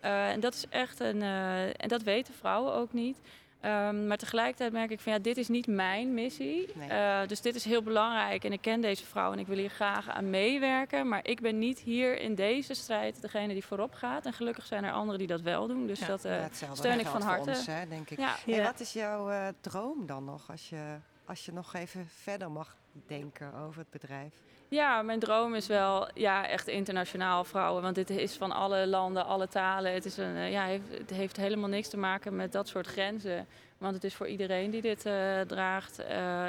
Uh, 0.03 0.29
en 0.29 0.39
dat 0.39 0.53
is 0.53 0.65
echt 0.69 0.99
een, 0.99 1.21
uh, 1.21 1.63
en 1.65 1.87
dat 1.87 2.03
weten 2.03 2.33
vrouwen 2.33 2.73
ook 2.73 2.93
niet. 2.93 3.17
Ehm, 3.61 4.07
maar 4.07 4.17
tegelijkertijd 4.17 4.71
merk 4.71 4.91
ik 4.91 4.99
van 4.99 5.11
ja, 5.13 5.19
dit 5.19 5.37
is 5.37 5.47
niet 5.47 5.67
mijn 5.67 6.13
missie. 6.13 6.69
Nee. 6.75 6.89
Eh, 6.89 7.27
dus 7.27 7.41
dit 7.41 7.55
is 7.55 7.65
heel 7.65 7.81
belangrijk 7.81 8.43
en 8.43 8.51
ik 8.51 8.61
ken 8.61 8.81
deze 8.81 9.05
vrouw 9.05 9.31
en 9.31 9.39
ik 9.39 9.47
wil 9.47 9.57
hier 9.57 9.69
graag 9.69 10.09
aan 10.09 10.29
meewerken. 10.29 11.07
Maar 11.07 11.19
ik 11.27 11.41
ben 11.41 11.59
niet 11.59 11.79
hier 11.79 12.19
in 12.19 12.35
deze 12.35 12.73
strijd 12.73 13.21
degene 13.21 13.53
die 13.53 13.65
voorop 13.65 13.93
gaat. 13.93 14.25
En 14.25 14.33
gelukkig 14.33 14.65
zijn 14.65 14.83
er 14.83 14.91
anderen 14.91 15.19
die 15.19 15.27
dat 15.27 15.41
wel 15.41 15.67
doen. 15.67 15.87
Dus 15.87 15.99
Ja, 15.99 16.07
dat, 16.07 16.25
eh, 16.25 16.39
Ja, 16.39 16.75
steun 16.75 16.99
ik 16.99 17.05
van 17.05 17.21
harte. 17.21 17.49
Ons, 17.49 17.65
hè, 17.65 17.87
denk 17.87 18.09
ik. 18.09 18.17
ja. 18.19 18.35
En 18.45 18.53
Ja. 18.53 18.63
wat 18.63 18.79
is 18.79 18.93
jouw 18.93 19.29
eh, 19.29 19.47
droom 19.61 20.05
dan 20.05 20.23
nog 20.25 20.51
als 20.51 20.69
je, 20.69 20.95
als 21.25 21.45
je 21.45 21.53
nog 21.53 21.73
even 21.73 22.07
verder 22.21 22.51
mag 22.51 22.75
denken 23.07 23.53
over 23.53 23.79
het 23.79 23.89
bedrijf? 23.89 24.33
Ja, 24.69 25.01
mijn 25.01 25.19
droom 25.19 25.55
is 25.55 25.67
wel 25.67 26.07
ja, 26.13 26.47
echt 26.47 26.67
internationaal 26.67 27.43
vrouwen. 27.43 27.81
Want 27.81 27.95
dit 27.95 28.09
is 28.09 28.33
van 28.33 28.51
alle 28.51 28.87
landen, 28.87 29.25
alle 29.25 29.47
talen. 29.47 29.93
Het, 29.93 30.05
is 30.05 30.17
een, 30.17 30.35
eh, 30.35 30.51
ja, 30.51 30.67
het 30.89 31.09
heeft 31.09 31.37
helemaal 31.37 31.69
niks 31.69 31.89
te 31.89 31.97
maken 31.97 32.35
met 32.35 32.51
dat 32.51 32.67
soort 32.67 32.87
grenzen. 32.87 33.47
Want 33.77 33.95
het 33.95 34.03
is 34.03 34.15
voor 34.15 34.27
iedereen 34.27 34.71
die 34.71 34.81
dit 34.81 35.05
eh, 35.05 35.41
draagt, 35.41 35.99
eh, 35.99 36.45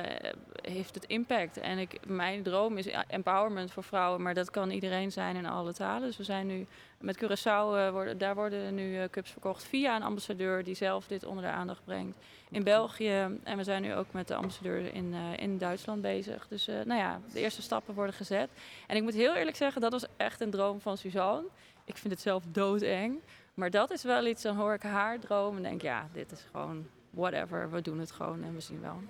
heeft 0.63 0.95
het 0.95 1.05
impact. 1.05 1.57
En 1.57 1.79
ik, 1.79 2.07
mijn 2.07 2.43
droom 2.43 2.77
is 2.77 2.87
empowerment 3.09 3.71
voor 3.73 3.83
vrouwen. 3.83 4.23
Maar 4.23 4.35
dat 4.35 4.51
kan 4.51 4.71
iedereen 4.71 5.13
zijn 5.13 5.37
in 5.37 5.47
alle 5.47 5.73
talen. 5.73 6.07
Dus 6.07 6.17
we 6.17 6.25
zijn 6.25 6.47
nu 6.47 6.67
met 7.01 7.17
Curaçao, 7.17 7.77
eh, 7.77 7.91
worden, 7.91 8.19
daar 8.19 8.35
worden 8.35 8.75
nu 8.75 9.09
cups 9.09 9.31
verkocht 9.31 9.65
via 9.65 9.97
een 9.97 10.03
ambassadeur 10.03 10.65
die 10.65 10.75
zelf 10.75 11.07
dit 11.07 11.25
onder 11.25 11.45
de 11.45 11.51
aandacht 11.51 11.85
brengt. 11.85 12.19
In 12.51 12.65
België 12.65 13.39
en 13.43 13.57
we 13.57 13.65
zijn 13.65 13.83
nu 13.83 13.95
ook 13.95 14.13
met 14.13 14.29
de 14.29 14.35
ambassadeur 14.35 14.95
in, 14.95 15.15
in 15.37 15.59
Duitsland 15.59 16.03
bezig. 16.03 16.49
Dus 16.49 16.67
nou 16.67 17.01
ja, 17.01 17.21
de 17.33 17.41
eerste 17.41 17.63
stappen 17.63 17.95
worden 17.95 18.15
gezet. 18.15 18.51
En 18.87 18.97
ik 18.97 19.03
moet 19.03 19.15
heel 19.15 19.35
eerlijk 19.35 19.57
zeggen, 19.57 19.81
dat 19.81 19.93
was 19.93 20.07
echt 20.17 20.41
een 20.41 20.51
droom 20.51 20.81
van 20.81 20.97
Suzanne. 20.97 21.49
Ik 21.85 21.97
vind 21.97 22.13
het 22.13 22.23
zelf 22.23 22.43
doodeng. 22.49 23.21
Maar 23.55 23.71
dat 23.71 23.91
is 23.91 24.03
wel 24.03 24.27
iets, 24.27 24.43
dan 24.43 24.57
hoor 24.57 24.75
ik 24.75 24.83
haar 24.83 25.19
droom 25.19 25.57
en 25.57 25.63
denk 25.63 25.83
ja, 25.83 26.09
dit 26.13 26.33
is 26.33 26.45
gewoon 26.51 26.87
whatever. 27.11 27.71
We 27.71 27.81
doen 27.83 27.99
het 27.99 28.11
gewoon 28.11 28.43
en 28.45 28.55
we 28.55 28.61
zien 28.61 28.81
wel. 28.81 29.01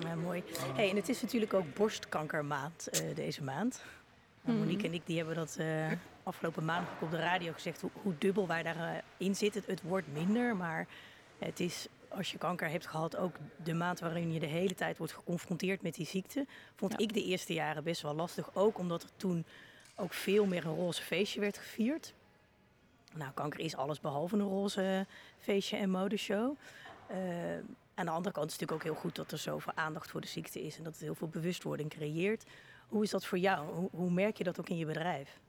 Ja, 0.00 0.14
mooi. 0.14 0.42
Hey, 0.74 0.90
en 0.90 0.96
het 0.96 1.08
is 1.08 1.22
natuurlijk 1.22 1.54
ook 1.54 1.74
borstkankermaand 1.74 2.88
eh, 2.88 3.14
deze 3.14 3.42
maand. 3.42 3.82
Nou, 4.40 4.56
Mhm. 4.56 4.66
Monique 4.66 4.86
en 4.86 4.94
ik 4.94 5.06
die 5.06 5.16
hebben 5.16 5.34
dat 5.34 5.56
eh, 5.56 5.92
afgelopen 6.22 6.64
maand 6.64 6.88
ook 6.88 7.02
op 7.02 7.10
de 7.10 7.16
radio 7.16 7.52
gezegd 7.52 7.80
hoe, 7.80 7.90
hoe 8.02 8.14
dubbel 8.18 8.46
wij 8.46 8.62
daarin 8.62 9.02
in 9.16 9.34
zitten. 9.36 9.60
Het, 9.60 9.70
het 9.70 9.82
wordt 9.82 10.06
minder, 10.12 10.56
maar 10.56 10.86
het 11.38 11.60
is 11.60 11.86
als 12.08 12.32
je 12.32 12.38
kanker 12.38 12.68
hebt 12.70 12.86
gehad 12.86 13.16
ook 13.16 13.34
de 13.64 13.74
maand 13.74 14.00
waarin 14.00 14.32
je 14.32 14.40
de 14.40 14.46
hele 14.46 14.74
tijd 14.74 14.98
wordt 14.98 15.12
geconfronteerd 15.12 15.82
met 15.82 15.94
die 15.94 16.06
ziekte. 16.06 16.46
Vond 16.74 16.92
Ja. 16.92 16.98
ik 16.98 17.12
de 17.14 17.24
eerste 17.24 17.52
jaren 17.52 17.84
best 17.84 18.02
wel 18.02 18.14
lastig. 18.14 18.54
Ook 18.54 18.78
omdat 18.78 19.02
er 19.02 19.08
toen 19.16 19.44
ook 19.96 20.12
veel 20.12 20.46
meer 20.46 20.66
een 20.66 20.74
roze 20.74 21.02
feestje 21.02 21.40
werd 21.40 21.58
gevierd. 21.58 22.14
Nou, 23.14 23.32
kanker 23.34 23.60
is 23.60 23.76
alles 23.76 24.00
behalve 24.00 24.36
een 24.36 24.48
roze 24.48 25.06
feestje 25.38 25.76
en 25.76 25.90
modeshow. 25.90 26.56
Eh, 27.06 27.16
aan 27.94 28.04
de 28.04 28.10
andere 28.10 28.34
kant 28.34 28.46
is 28.46 28.52
het 28.52 28.60
natuurlijk 28.60 28.72
ook 28.72 28.82
heel 28.82 29.00
goed 29.00 29.16
dat 29.16 29.32
er 29.32 29.38
zoveel 29.38 29.72
aandacht 29.74 30.10
voor 30.10 30.20
de 30.20 30.26
ziekte 30.26 30.62
is 30.62 30.76
en 30.76 30.84
dat 30.84 30.92
het 30.92 31.02
heel 31.02 31.14
veel 31.14 31.28
bewustwording 31.28 31.90
creëert. 31.90 32.44
Hoe 32.88 33.02
is 33.02 33.10
dat 33.10 33.24
voor 33.26 33.38
jou? 33.38 33.74
Hoe, 33.74 33.88
hoe 33.92 34.10
merk 34.10 34.36
je 34.36 34.44
dat 34.44 34.60
ook 34.60 34.68
in 34.68 34.76
je 34.76 34.86
bedrijf? 34.86 35.40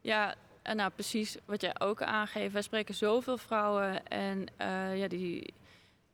Ja, 0.00 0.34
en 0.62 0.76
nou 0.76 0.90
precies 0.90 1.36
wat 1.44 1.60
jij 1.60 1.80
ook 1.80 2.02
aangeeft. 2.02 2.52
Wij 2.52 2.62
spreken 2.62 2.94
zoveel 2.94 3.38
vrouwen 3.38 4.06
en 4.06 4.46
eh, 4.56 4.98
ja, 4.98 5.08
die 5.08 5.54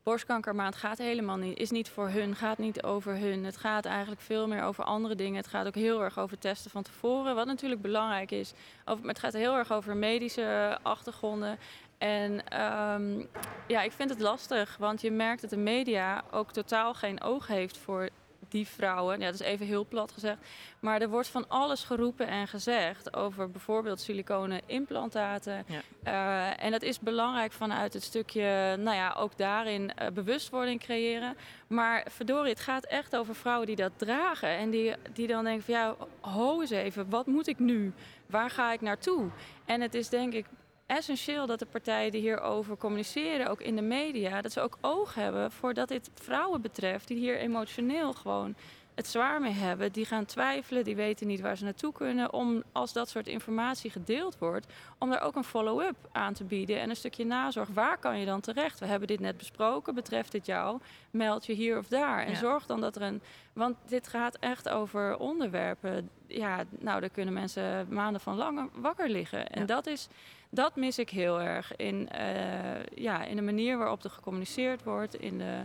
borstkankermaand 0.06 0.76
gaat 0.76 0.98
helemaal 0.98 1.36
niet, 1.36 1.58
is 1.58 1.70
niet 1.70 1.88
voor 1.88 2.08
hun, 2.08 2.34
gaat 2.34 2.58
niet 2.58 2.82
over 2.82 3.18
hun. 3.18 3.44
Het 3.44 3.56
gaat 3.56 3.84
eigenlijk 3.84 4.20
veel 4.20 4.48
meer 4.48 4.62
over 4.62 4.84
andere 4.84 5.14
dingen. 5.14 5.36
Het 5.36 5.46
gaat 5.46 5.66
ook 5.66 5.74
heel 5.74 6.02
erg 6.02 6.18
over 6.18 6.38
testen 6.38 6.70
van 6.70 6.82
tevoren, 6.82 7.34
wat 7.34 7.46
natuurlijk 7.46 7.82
belangrijk 7.82 8.30
is. 8.30 8.52
Over, 8.84 9.08
het 9.08 9.18
gaat 9.18 9.32
heel 9.32 9.56
erg 9.56 9.72
over 9.72 9.96
medische 9.96 10.78
achtergronden. 10.82 11.58
En 11.98 12.48
ehm, 12.48 13.22
ja, 13.66 13.82
ik 13.82 13.92
vind 13.92 14.10
het 14.10 14.20
lastig, 14.20 14.76
want 14.76 15.00
je 15.00 15.10
merkt 15.10 15.40
dat 15.40 15.50
de 15.50 15.56
media 15.56 16.24
ook 16.30 16.52
totaal 16.52 16.94
geen 16.94 17.20
oog 17.20 17.46
heeft 17.46 17.76
voor 17.76 18.08
die 18.48 18.66
vrouwen. 18.66 19.18
Ja, 19.18 19.24
dat 19.24 19.40
is 19.40 19.46
even 19.46 19.66
heel 19.66 19.86
plat 19.86 20.12
gezegd. 20.12 20.38
Maar 20.80 21.00
er 21.00 21.08
wordt 21.08 21.28
van 21.28 21.48
alles 21.48 21.84
geroepen 21.84 22.26
en 22.26 22.48
gezegd 22.48 23.16
over 23.16 23.50
bijvoorbeeld 23.50 24.00
siliconen 24.00 24.60
implantaten. 24.66 25.64
Ja. 25.66 25.80
Eh, 26.02 26.64
en 26.64 26.70
dat 26.70 26.82
is 26.82 27.00
belangrijk 27.00 27.52
vanuit 27.52 27.92
het 27.92 28.02
stukje, 28.02 28.76
nou 28.76 28.96
ja, 28.96 29.14
ook 29.18 29.36
daarin 29.36 29.94
eh, 29.94 30.10
bewustwording 30.10 30.80
creëren. 30.80 31.36
Maar 31.66 32.06
verdorie, 32.10 32.50
het 32.50 32.60
gaat 32.60 32.84
echt 32.84 33.16
over 33.16 33.34
vrouwen 33.34 33.66
die 33.66 33.76
dat 33.76 33.92
dragen. 33.96 34.48
En 34.48 34.70
die, 34.70 34.94
die 35.12 35.26
dan 35.26 35.44
denken 35.44 35.64
van 35.64 35.74
ja, 35.74 35.96
ho 36.20 36.60
eens 36.60 36.70
even, 36.70 37.10
wat 37.10 37.26
moet 37.26 37.46
ik 37.46 37.58
nu? 37.58 37.92
Waar 38.26 38.50
ga 38.50 38.72
ik 38.72 38.80
naartoe? 38.80 39.28
En 39.64 39.80
het 39.80 39.94
is 39.94 40.08
denk 40.08 40.32
ik 40.32 40.46
essentieel 40.86 41.46
dat 41.46 41.58
de 41.58 41.66
partijen 41.66 42.10
die 42.10 42.20
hierover 42.20 42.76
communiceren, 42.76 43.46
ook 43.48 43.60
in 43.60 43.76
de 43.76 43.82
media, 43.82 44.40
dat 44.42 44.52
ze 44.52 44.60
ook 44.60 44.78
oog 44.80 45.14
hebben 45.14 45.52
voor 45.52 45.74
dat 45.74 45.88
dit 45.88 46.10
vrouwen 46.14 46.60
betreft 46.60 47.08
die 47.08 47.16
hier 47.16 47.38
emotioneel 47.38 48.12
gewoon 48.12 48.54
het 48.94 49.06
zwaar 49.06 49.40
mee 49.40 49.52
hebben. 49.52 49.92
Die 49.92 50.04
gaan 50.04 50.24
twijfelen, 50.24 50.84
die 50.84 50.96
weten 50.96 51.26
niet 51.26 51.40
waar 51.40 51.56
ze 51.56 51.64
naartoe 51.64 51.92
kunnen. 51.92 52.32
Om 52.32 52.62
als 52.72 52.92
dat 52.92 53.08
soort 53.08 53.26
informatie 53.26 53.90
gedeeld 53.90 54.38
wordt, 54.38 54.66
om 54.98 55.10
daar 55.10 55.20
ook 55.22 55.36
een 55.36 55.44
follow-up 55.44 55.96
aan 56.12 56.32
te 56.34 56.44
bieden 56.44 56.80
en 56.80 56.90
een 56.90 56.96
stukje 56.96 57.24
nazorg. 57.24 57.68
Waar 57.68 57.98
kan 57.98 58.18
je 58.18 58.26
dan 58.26 58.40
terecht? 58.40 58.78
We 58.78 58.86
hebben 58.86 59.08
dit 59.08 59.20
net 59.20 59.36
besproken. 59.36 59.94
Betreft 59.94 60.32
dit 60.32 60.46
jou? 60.46 60.78
Meld 61.10 61.46
je 61.46 61.52
hier 61.52 61.78
of 61.78 61.86
daar. 61.86 62.24
En 62.24 62.30
Ja. 62.32 62.38
zorg 62.38 62.66
dan 62.66 62.80
dat 62.80 62.96
er 62.96 63.02
een. 63.02 63.22
Want 63.52 63.76
dit 63.86 64.08
gaat 64.08 64.36
echt 64.36 64.68
over 64.68 65.16
onderwerpen. 65.18 66.10
Ja, 66.26 66.64
nou, 66.78 67.00
daar 67.00 67.10
kunnen 67.10 67.34
mensen 67.34 67.86
maanden 67.90 68.20
van 68.20 68.36
lang 68.36 68.70
wakker 68.74 69.08
liggen. 69.10 69.46
En 69.48 69.60
Ja. 69.60 69.66
dat 69.66 69.86
is. 69.86 70.08
Dat 70.50 70.76
mis 70.76 70.98
ik 70.98 71.10
heel 71.10 71.40
erg 71.40 71.76
in, 71.76 72.08
eh, 72.08 72.84
ja, 72.94 73.24
in 73.24 73.36
de 73.36 73.42
manier 73.42 73.78
waarop 73.78 74.04
er 74.04 74.10
gecommuniceerd 74.10 74.82
wordt, 74.82 75.14
in 75.14 75.38
de, 75.38 75.60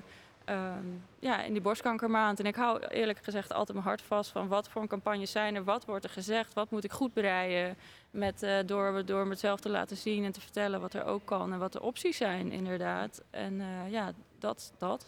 ehm, 0.45 0.86
ja, 1.19 1.43
in 1.43 1.53
die 1.53 1.61
borstkankermaand. 1.61 2.39
En 2.39 2.45
ik 2.45 2.55
hou 2.55 2.86
eerlijk 2.86 3.23
gezegd 3.23 3.53
altijd 3.53 3.77
mijn 3.77 3.88
hart 3.88 4.01
vast 4.01 4.32
van 4.32 4.47
wat 4.47 4.69
voor 4.69 4.82
een 4.82 4.88
campagnes 4.88 5.32
zijn 5.32 5.55
er, 5.55 5.63
wat 5.63 5.86
wordt 5.86 6.03
er 6.03 6.09
gezegd, 6.09 6.53
wat 6.53 6.71
moet 6.71 6.84
ik 6.84 6.91
goed 6.91 7.13
bereiden. 7.13 7.77
Met, 8.11 8.43
eh, 8.43 8.57
door, 8.65 9.05
door 9.05 9.27
mezelf 9.27 9.59
te 9.59 9.69
laten 9.69 9.97
zien 9.97 10.23
en 10.23 10.32
te 10.32 10.41
vertellen 10.41 10.82
wat 10.82 10.93
er 10.93 11.05
ook 11.05 11.25
kan 11.25 11.53
en 11.53 11.59
wat 11.59 11.73
de 11.73 11.82
opties 11.82 12.17
zijn, 12.17 12.51
inderdaad. 12.51 13.21
En 13.29 13.61
eh, 13.61 13.91
ja, 13.91 14.11
dat, 14.39 14.73
dat. 14.77 15.05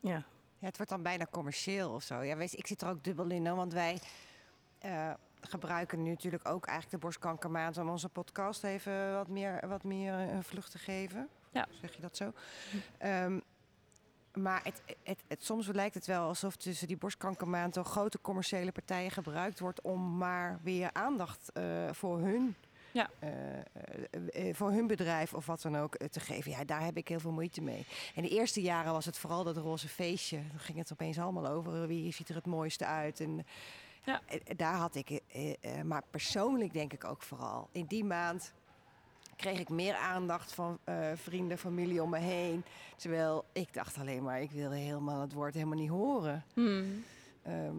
Ja, 0.00 0.24
Ja, 0.58 0.68
het 0.68 0.76
wordt 0.76 0.92
dan 0.92 1.02
bijna 1.02 1.26
commercieel 1.30 1.90
of 1.90 2.02
zo. 2.02 2.20
Ja, 2.20 2.36
weet 2.36 2.50
je, 2.50 2.56
ik 2.56 2.66
zit 2.66 2.82
er 2.82 2.88
ook 2.88 3.04
dubbel 3.04 3.30
in, 3.30 3.46
hoor, 3.46 3.56
want 3.56 3.72
wij 3.72 4.00
eh, 4.78 5.10
gebruiken 5.48 6.02
nu 6.02 6.10
natuurlijk 6.10 6.48
ook 6.48 6.66
eigenlijk 6.66 6.90
de 6.90 7.06
borstkankermaand 7.06 7.78
om 7.78 7.88
onze 7.88 8.08
podcast 8.08 8.64
even 8.64 9.12
wat 9.12 9.28
meer, 9.28 9.68
wat 9.68 9.84
meer 9.84 10.14
eh, 10.14 10.32
een 10.32 10.44
vlucht 10.44 10.70
te 10.70 10.78
geven. 10.78 11.28
Ja. 11.50 11.66
Zeg 11.80 11.94
je 11.94 12.02
dat 12.02 12.16
zo? 12.16 12.32
Ehm, 12.98 13.38
maar 14.32 14.60
het, 14.64 14.82
het, 15.02 15.18
het, 15.28 15.44
soms 15.44 15.66
lijkt 15.66 15.94
het 15.94 16.06
wel 16.06 16.26
alsof 16.26 16.56
tussen 16.56 16.88
die 16.88 16.96
borstkankermaand 16.96 17.74
door 17.74 17.84
grote 17.84 18.20
commerciële 18.20 18.72
partijen 18.72 19.10
gebruikt 19.10 19.60
wordt 19.60 19.80
om 19.80 20.16
maar 20.16 20.60
weer 20.62 20.90
aandacht 20.92 21.52
eh, 21.52 21.64
voor 21.92 22.18
hun. 22.18 22.54
Ja. 22.92 23.10
eh, 23.18 24.54
voor 24.54 24.70
hun 24.70 24.86
bedrijf 24.86 25.34
of 25.34 25.46
wat 25.46 25.62
dan 25.62 25.76
ook 25.76 25.96
te 25.96 26.20
geven. 26.20 26.50
Ja, 26.50 26.64
daar 26.64 26.84
heb 26.84 26.96
ik 26.96 27.08
heel 27.08 27.20
veel 27.20 27.32
moeite 27.32 27.60
mee. 27.60 27.86
In 28.14 28.22
de 28.22 28.28
eerste 28.28 28.62
jaren 28.62 28.92
was 28.92 29.04
het 29.04 29.18
vooral 29.18 29.44
dat 29.44 29.56
roze 29.56 29.88
feestje. 29.88 30.36
Dan 30.36 30.58
ging 30.58 30.78
het 30.78 30.92
opeens 30.92 31.18
allemaal 31.18 31.46
over 31.46 31.86
wie 31.86 32.12
ziet 32.12 32.28
er 32.28 32.34
het 32.34 32.46
mooiste 32.46 32.86
uit. 32.86 33.20
En 33.20 33.46
Ja. 34.04 34.20
eh, 34.26 34.38
daar 34.56 34.74
had 34.74 34.94
ik, 34.94 35.10
eh, 35.10 35.50
eh, 35.60 35.84
maar 35.84 36.02
persoonlijk 36.10 36.72
denk 36.72 36.92
ik 36.92 37.04
ook 37.04 37.22
vooral. 37.22 37.68
In 37.72 37.84
die 37.84 38.04
maand 38.04 38.52
kreeg 39.36 39.58
ik 39.58 39.68
meer 39.68 39.94
aandacht 39.94 40.52
van 40.52 40.78
eh, 40.84 40.94
vrienden, 41.14 41.58
familie 41.58 42.02
om 42.02 42.10
me 42.10 42.18
heen. 42.18 42.64
Terwijl 42.96 43.44
ik 43.52 43.74
dacht 43.74 43.98
alleen 43.98 44.22
maar, 44.22 44.40
ik 44.40 44.50
wilde 44.50 44.76
helemaal 44.76 45.20
het 45.20 45.32
woord 45.32 45.54
helemaal 45.54 45.78
niet 45.78 45.90
horen. 45.90 46.44
Hmm. 46.54 47.04
Ehm, 47.42 47.76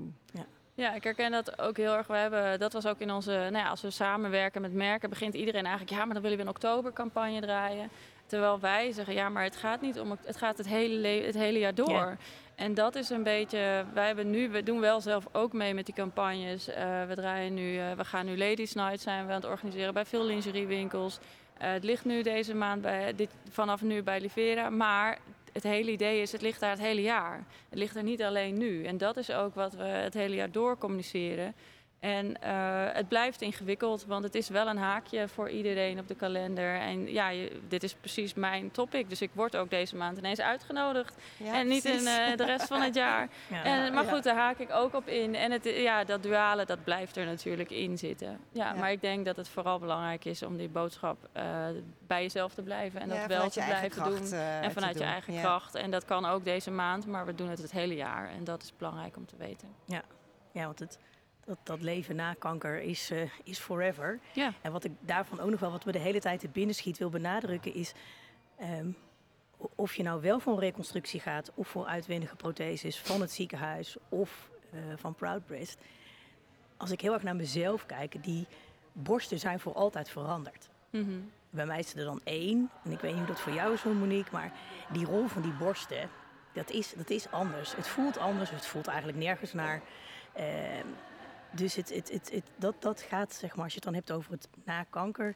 Ja, 0.76 0.94
ik 0.94 1.04
herken 1.04 1.32
dat 1.32 1.60
ook 1.60 1.78
heel 1.78 1.94
erg. 1.96 2.08
We 2.08 2.16
hebben, 2.16 2.60
dat 2.60 2.74
was 2.74 2.86
ook 2.86 3.00
in 3.00 3.12
onze, 3.12 3.32
nou 3.32 3.54
ja, 3.56 3.70
als 3.70 3.82
we 3.82 3.90
samenwerken 3.90 4.62
met 4.62 4.74
merken, 4.74 5.10
begint 5.10 5.34
iedereen 5.34 5.66
eigenlijk, 5.66 5.92
ja, 5.98 6.06
maar 6.06 6.14
dan 6.14 6.22
willen 6.24 6.38
we 6.38 6.44
een 6.44 6.50
oktobercampagne 6.50 7.42
draaien. 7.42 7.90
Terwijl 8.34 8.60
wij 8.60 8.92
zeggen, 8.92 9.14
ja, 9.14 9.30
maar 9.30 9.44
het 9.44 9.56
gaat 9.56 9.82
niet 9.82 10.00
om, 10.00 10.18
het 10.26 10.38
gaat 10.38 10.58
het 10.58 10.68
hele, 10.68 10.96
le- 10.96 11.26
het 11.26 11.36
hele 11.36 11.60
jaar 11.60 11.76
door. 11.76 12.18
En 12.56 12.74
dat 12.74 12.96
is 12.96 13.10
een 13.10 13.24
beetje, 13.24 13.86
wij 13.94 14.06
hebben 14.06 14.30
nu, 14.30 14.50
we 14.50 14.64
doen 14.64 14.80
wel 14.80 15.02
zelf 15.02 15.28
ook 15.32 15.54
mee 15.54 15.74
met 15.74 15.86
die 15.86 15.96
campagnes. 15.96 16.68
Eh, 16.68 17.04
we 17.08 17.16
draaien 17.16 17.54
nu, 17.54 17.78
eh, 17.78 17.92
we 17.92 18.06
gaan 18.06 18.26
nu 18.26 18.38
Ladies 18.38 18.74
Night 18.74 19.02
zijn 19.02 19.26
we 19.26 19.34
aan 19.34 19.42
het 19.42 19.50
organiseren 19.50 19.94
bij 19.94 20.06
veel 20.06 20.26
lingeriewinkels. 20.26 21.20
Eh, 21.58 21.72
het 21.72 21.84
ligt 21.84 22.06
nu 22.06 22.22
deze 22.22 22.54
maand 22.56 22.82
bij, 22.82 23.16
dit, 23.16 23.30
vanaf 23.50 23.82
nu 23.82 24.04
bij 24.04 24.20
Livera, 24.22 24.70
maar 24.70 25.18
het 25.52 25.64
hele 25.64 25.92
idee 25.92 26.22
is, 26.22 26.32
het 26.32 26.42
ligt 26.42 26.60
daar 26.60 26.70
het 26.72 26.80
hele 26.80 27.02
jaar. 27.02 27.44
Het 27.70 27.80
ligt 27.80 27.96
er 27.96 28.04
niet 28.04 28.24
alleen 28.24 28.58
nu. 28.58 28.86
En 28.86 28.98
dat 28.98 29.18
is 29.18 29.32
ook 29.32 29.56
wat 29.56 29.74
we 29.74 29.84
het 29.84 30.14
hele 30.14 30.36
jaar 30.36 30.52
door 30.52 30.78
communiceren. 30.78 31.56
En 32.04 32.42
eh, 32.42 32.86
het 32.94 33.08
blijft 33.08 33.42
ingewikkeld, 33.42 34.06
want 34.06 34.24
het 34.24 34.36
is 34.36 34.50
wel 34.50 34.68
een 34.68 34.78
haakje 34.78 35.28
voor 35.28 35.50
iedereen 35.50 36.00
op 36.00 36.08
de 36.08 36.16
kalender. 36.16 36.80
En 36.80 37.12
ja, 37.12 37.30
je- 37.30 37.60
dit 37.68 37.84
is 37.84 37.94
precies 37.94 38.34
mijn 38.34 38.72
topic. 38.72 39.10
Dus 39.10 39.22
ik 39.22 39.30
word 39.34 39.56
ook 39.56 39.70
deze 39.70 39.96
maand 39.96 40.18
ineens 40.18 40.40
uitgenodigd. 40.42 41.16
Ja, 41.38 41.54
en 41.54 41.68
niet 41.68 41.86
in 41.86 42.08
eh, 42.08 42.36
de 42.38 42.46
rest 42.46 42.68
van 42.68 42.82
het 42.82 42.96
jaar. 42.96 43.28
Ja. 43.48 43.64
En, 43.64 43.94
maar 43.94 44.04
Ja. 44.06 44.12
goed, 44.12 44.24
daar 44.24 44.36
haak 44.36 44.58
ik 44.58 44.72
ook 44.72 44.94
op 44.94 45.08
in. 45.08 45.36
En 45.36 45.52
het, 45.52 45.64
ja, 45.64 46.04
dat 46.04 46.24
duale, 46.24 46.66
dat 46.66 46.84
blijft 46.84 47.18
er 47.18 47.26
natuurlijk 47.26 47.70
in 47.70 47.98
zitten. 47.98 48.40
Ja, 48.52 48.74
Ja. 48.74 48.80
Maar 48.80 48.92
ik 48.92 49.02
denk 49.02 49.26
dat 49.26 49.36
het 49.36 49.50
vooral 49.50 49.80
belangrijk 49.80 50.26
is 50.26 50.44
om 50.44 50.58
die 50.58 50.70
boodschap 50.70 51.18
eh, 51.32 51.46
bij 52.08 52.22
jezelf 52.22 52.54
te 52.54 52.62
blijven. 52.62 53.02
En 53.02 53.08
Ja, 53.08 53.14
dat 53.20 53.28
wel 53.28 53.50
te 53.50 53.60
blijven 53.66 54.04
doen. 54.04 54.34
En 54.40 54.72
vanuit 54.72 54.98
je 54.98 55.04
eigen 55.04 55.34
Ja. 55.34 55.42
kracht. 55.42 55.76
En 55.76 55.92
dat 55.92 56.06
kan 56.06 56.26
ook 56.26 56.44
deze 56.44 56.72
maand, 56.72 57.08
maar 57.08 57.26
we 57.26 57.36
doen 57.36 57.50
het 57.50 57.62
het 57.62 57.72
hele 57.72 57.96
jaar. 57.96 58.30
En 58.30 58.44
dat 58.44 58.64
is 58.64 58.74
belangrijk 58.78 59.16
om 59.18 59.26
te 59.26 59.36
weten. 59.38 59.68
Ja, 59.86 60.66
want 60.66 60.80
het, 60.80 60.98
dat, 61.46 61.58
dat 61.64 61.82
leven 61.82 62.16
na 62.16 62.34
kanker 62.34 62.82
is, 62.82 63.12
eh, 63.12 63.30
is 63.44 63.60
forever. 63.60 64.20
Ja. 64.34 64.54
En 64.62 64.72
wat 64.72 64.84
ik 64.84 64.92
daarvan 65.00 65.40
ook 65.40 65.50
nog 65.50 65.60
wel, 65.60 65.72
wat 65.72 65.86
me 65.86 65.92
de 65.92 66.00
hele 66.00 66.20
tijd 66.20 66.40
te 66.40 66.48
binnen 66.48 66.76
schiet, 66.76 66.98
wil 66.98 67.10
benadrukken, 67.10 67.74
is 67.74 67.94
ehm, 68.58 68.88
of 69.76 69.96
je 69.96 70.04
nou 70.04 70.22
wel 70.22 70.40
voor 70.40 70.54
een 70.54 70.60
reconstructie 70.60 71.20
gaat 71.20 71.52
of 71.54 71.68
voor 71.68 71.86
uitwendige 71.86 72.36
protheses 72.36 73.00
van 73.00 73.22
het 73.22 73.32
ziekenhuis 73.32 73.96
of 74.10 74.50
eh, 74.72 74.80
van 74.96 75.16
Proud 75.16 75.46
Breast. 75.46 75.82
Als 76.78 76.92
ik 76.92 77.02
heel 77.02 77.14
erg 77.14 77.24
naar 77.24 77.36
mezelf 77.36 77.86
kijk, 77.86 78.24
die 78.24 78.48
borsten 78.92 79.40
zijn 79.40 79.60
voor 79.60 79.74
altijd 79.74 80.10
veranderd. 80.10 80.70
Mhm. 80.90 81.20
Bij 81.50 81.66
mij 81.66 81.80
is 81.80 81.96
er 81.96 82.06
dan 82.06 82.22
één. 82.24 82.70
En 82.84 82.92
ik 82.92 83.00
weet 83.00 83.12
niet 83.12 83.20
hoe 83.20 83.28
dat 83.28 83.40
voor 83.40 83.54
jou 83.54 83.74
is, 83.74 83.82
hoor, 83.82 83.96
Monique. 83.96 84.32
Maar 84.32 84.52
die 84.92 85.06
rol 85.06 85.28
van 85.28 85.42
die 85.42 85.52
borsten, 85.52 86.10
dat 86.54 86.70
is, 86.70 86.94
dat 86.94 87.10
is 87.10 87.32
anders. 87.32 87.76
Het 87.76 87.88
voelt 87.88 88.18
anders. 88.18 88.50
Het 88.50 88.66
voelt 88.66 88.88
eigenlijk 88.88 89.18
nergens 89.18 89.54
naar. 89.54 89.82
Ehm, 90.34 90.88
dus 91.56 91.76
het, 91.76 91.94
het, 91.94 92.12
het, 92.12 92.32
het, 92.32 92.44
dat, 92.56 92.76
dat 92.82 93.02
gaat, 93.02 93.34
zeg 93.34 93.56
maar, 93.56 93.64
als 93.64 93.74
je 93.74 93.80
het 93.80 93.88
dan 93.88 93.94
hebt 93.94 94.12
over 94.12 94.32
het 94.32 94.48
na 94.66 94.84
kanker. 94.84 95.36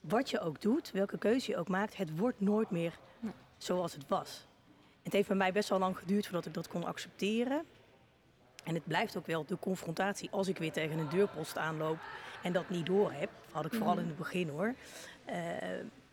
Wat 0.00 0.30
je 0.30 0.40
ook 0.40 0.60
doet, 0.60 0.90
welke 0.90 1.18
keuze 1.18 1.50
je 1.50 1.56
ook 1.56 1.68
maakt, 1.68 1.96
het 1.96 2.16
wordt 2.18 2.40
nooit 2.40 2.70
meer 2.70 2.98
zoals 3.56 3.92
het 3.92 4.08
was. 4.08 4.46
Het 5.02 5.12
heeft 5.12 5.28
bij 5.28 5.36
mij 5.36 5.52
best 5.52 5.68
wel 5.68 5.78
lang 5.78 5.98
geduurd 5.98 6.24
voordat 6.24 6.46
ik 6.46 6.54
dat 6.54 6.68
kon 6.68 6.84
accepteren. 6.84 7.64
En 8.64 8.74
het 8.74 8.86
blijft 8.86 9.16
ook 9.16 9.26
wel 9.26 9.44
de 9.44 9.58
confrontatie 9.58 10.30
als 10.30 10.48
ik 10.48 10.58
weer 10.58 10.72
tegen 10.72 10.98
een 10.98 11.08
deurpost 11.08 11.58
aanloop 11.58 11.98
en 12.42 12.52
dat 12.52 12.70
niet 12.70 12.86
door 12.86 13.12
heb. 13.12 13.30
Had 13.52 13.64
ik 13.64 13.72
vooral 13.72 13.92
Mhm. 13.92 14.02
in 14.02 14.08
het 14.08 14.16
begin 14.16 14.48
hoor. 14.48 14.74
Eh, 15.24 15.36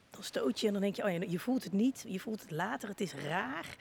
dan 0.10 0.24
stoot 0.24 0.60
je 0.60 0.68
en 0.68 0.74
dan 0.74 0.82
denk 0.82 0.96
je, 0.96 1.04
oh 1.04 1.12
ja, 1.12 1.20
je 1.28 1.40
voelt 1.40 1.64
het 1.64 1.74
niet, 1.74 2.06
je 2.08 2.20
voelt 2.20 2.42
het 2.42 2.52
later, 2.52 2.90
het 2.90 3.02
is 3.02 3.14
raar. 3.14 3.76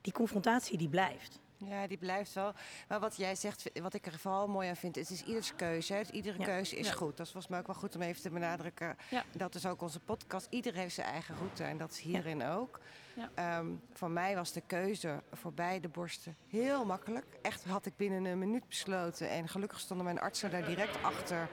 Die 0.00 0.12
confrontatie 0.12 0.78
die 0.78 0.88
blijft. 0.88 1.38
Ja, 1.58 1.86
die 1.86 1.96
blijft 1.98 2.32
wel. 2.32 2.52
Maar 2.88 3.00
wat 3.00 3.16
jij 3.16 3.34
zegt, 3.34 3.70
wat 3.82 3.94
ik 3.94 4.06
er 4.06 4.18
vooral 4.18 4.48
mooi 4.48 4.68
aan 4.68 4.76
vind, 4.76 4.94
het 4.96 5.10
is 5.10 5.22
ieders 5.24 5.54
keuze. 5.56 5.92
Hè. 5.92 5.98
Dus 5.98 6.10
iedere 6.10 6.38
Ja. 6.38 6.44
keuze 6.44 6.76
is 6.76 6.86
Ja. 6.86 6.92
goed. 6.92 7.16
Dat 7.16 7.26
is 7.26 7.32
volgens 7.32 7.48
mij 7.52 7.60
ook 7.60 7.66
wel 7.66 7.76
goed 7.76 7.94
om 7.94 8.02
even 8.02 8.22
te 8.22 8.30
benadrukken. 8.30 8.96
Ja. 9.10 9.24
Dat 9.32 9.54
is 9.54 9.66
ook 9.66 9.82
onze 9.82 10.00
podcast. 10.00 10.46
Ieder 10.50 10.74
heeft 10.74 10.94
zijn 10.94 11.06
eigen 11.06 11.36
route 11.36 11.64
en 11.64 11.78
dat 11.78 11.90
is 11.90 12.00
hierin 12.00 12.44
ook. 12.44 12.80
Ja. 13.14 13.30
Ehm, 13.34 13.66
voor 13.92 14.10
mij 14.10 14.34
was 14.34 14.52
de 14.52 14.62
keuze 14.66 15.22
voor 15.32 15.52
beide 15.52 15.88
borsten 15.88 16.36
heel 16.48 16.84
makkelijk. 16.84 17.26
Echt 17.42 17.64
had 17.64 17.86
ik 17.86 17.96
binnen 17.96 18.24
een 18.24 18.38
minuut 18.38 18.68
besloten. 18.68 19.28
En 19.30 19.48
gelukkig 19.48 19.78
stonden 19.80 20.04
mijn 20.06 20.20
artsen 20.20 20.50
daar 20.50 20.64
direct 20.64 21.02
achter. 21.02 21.48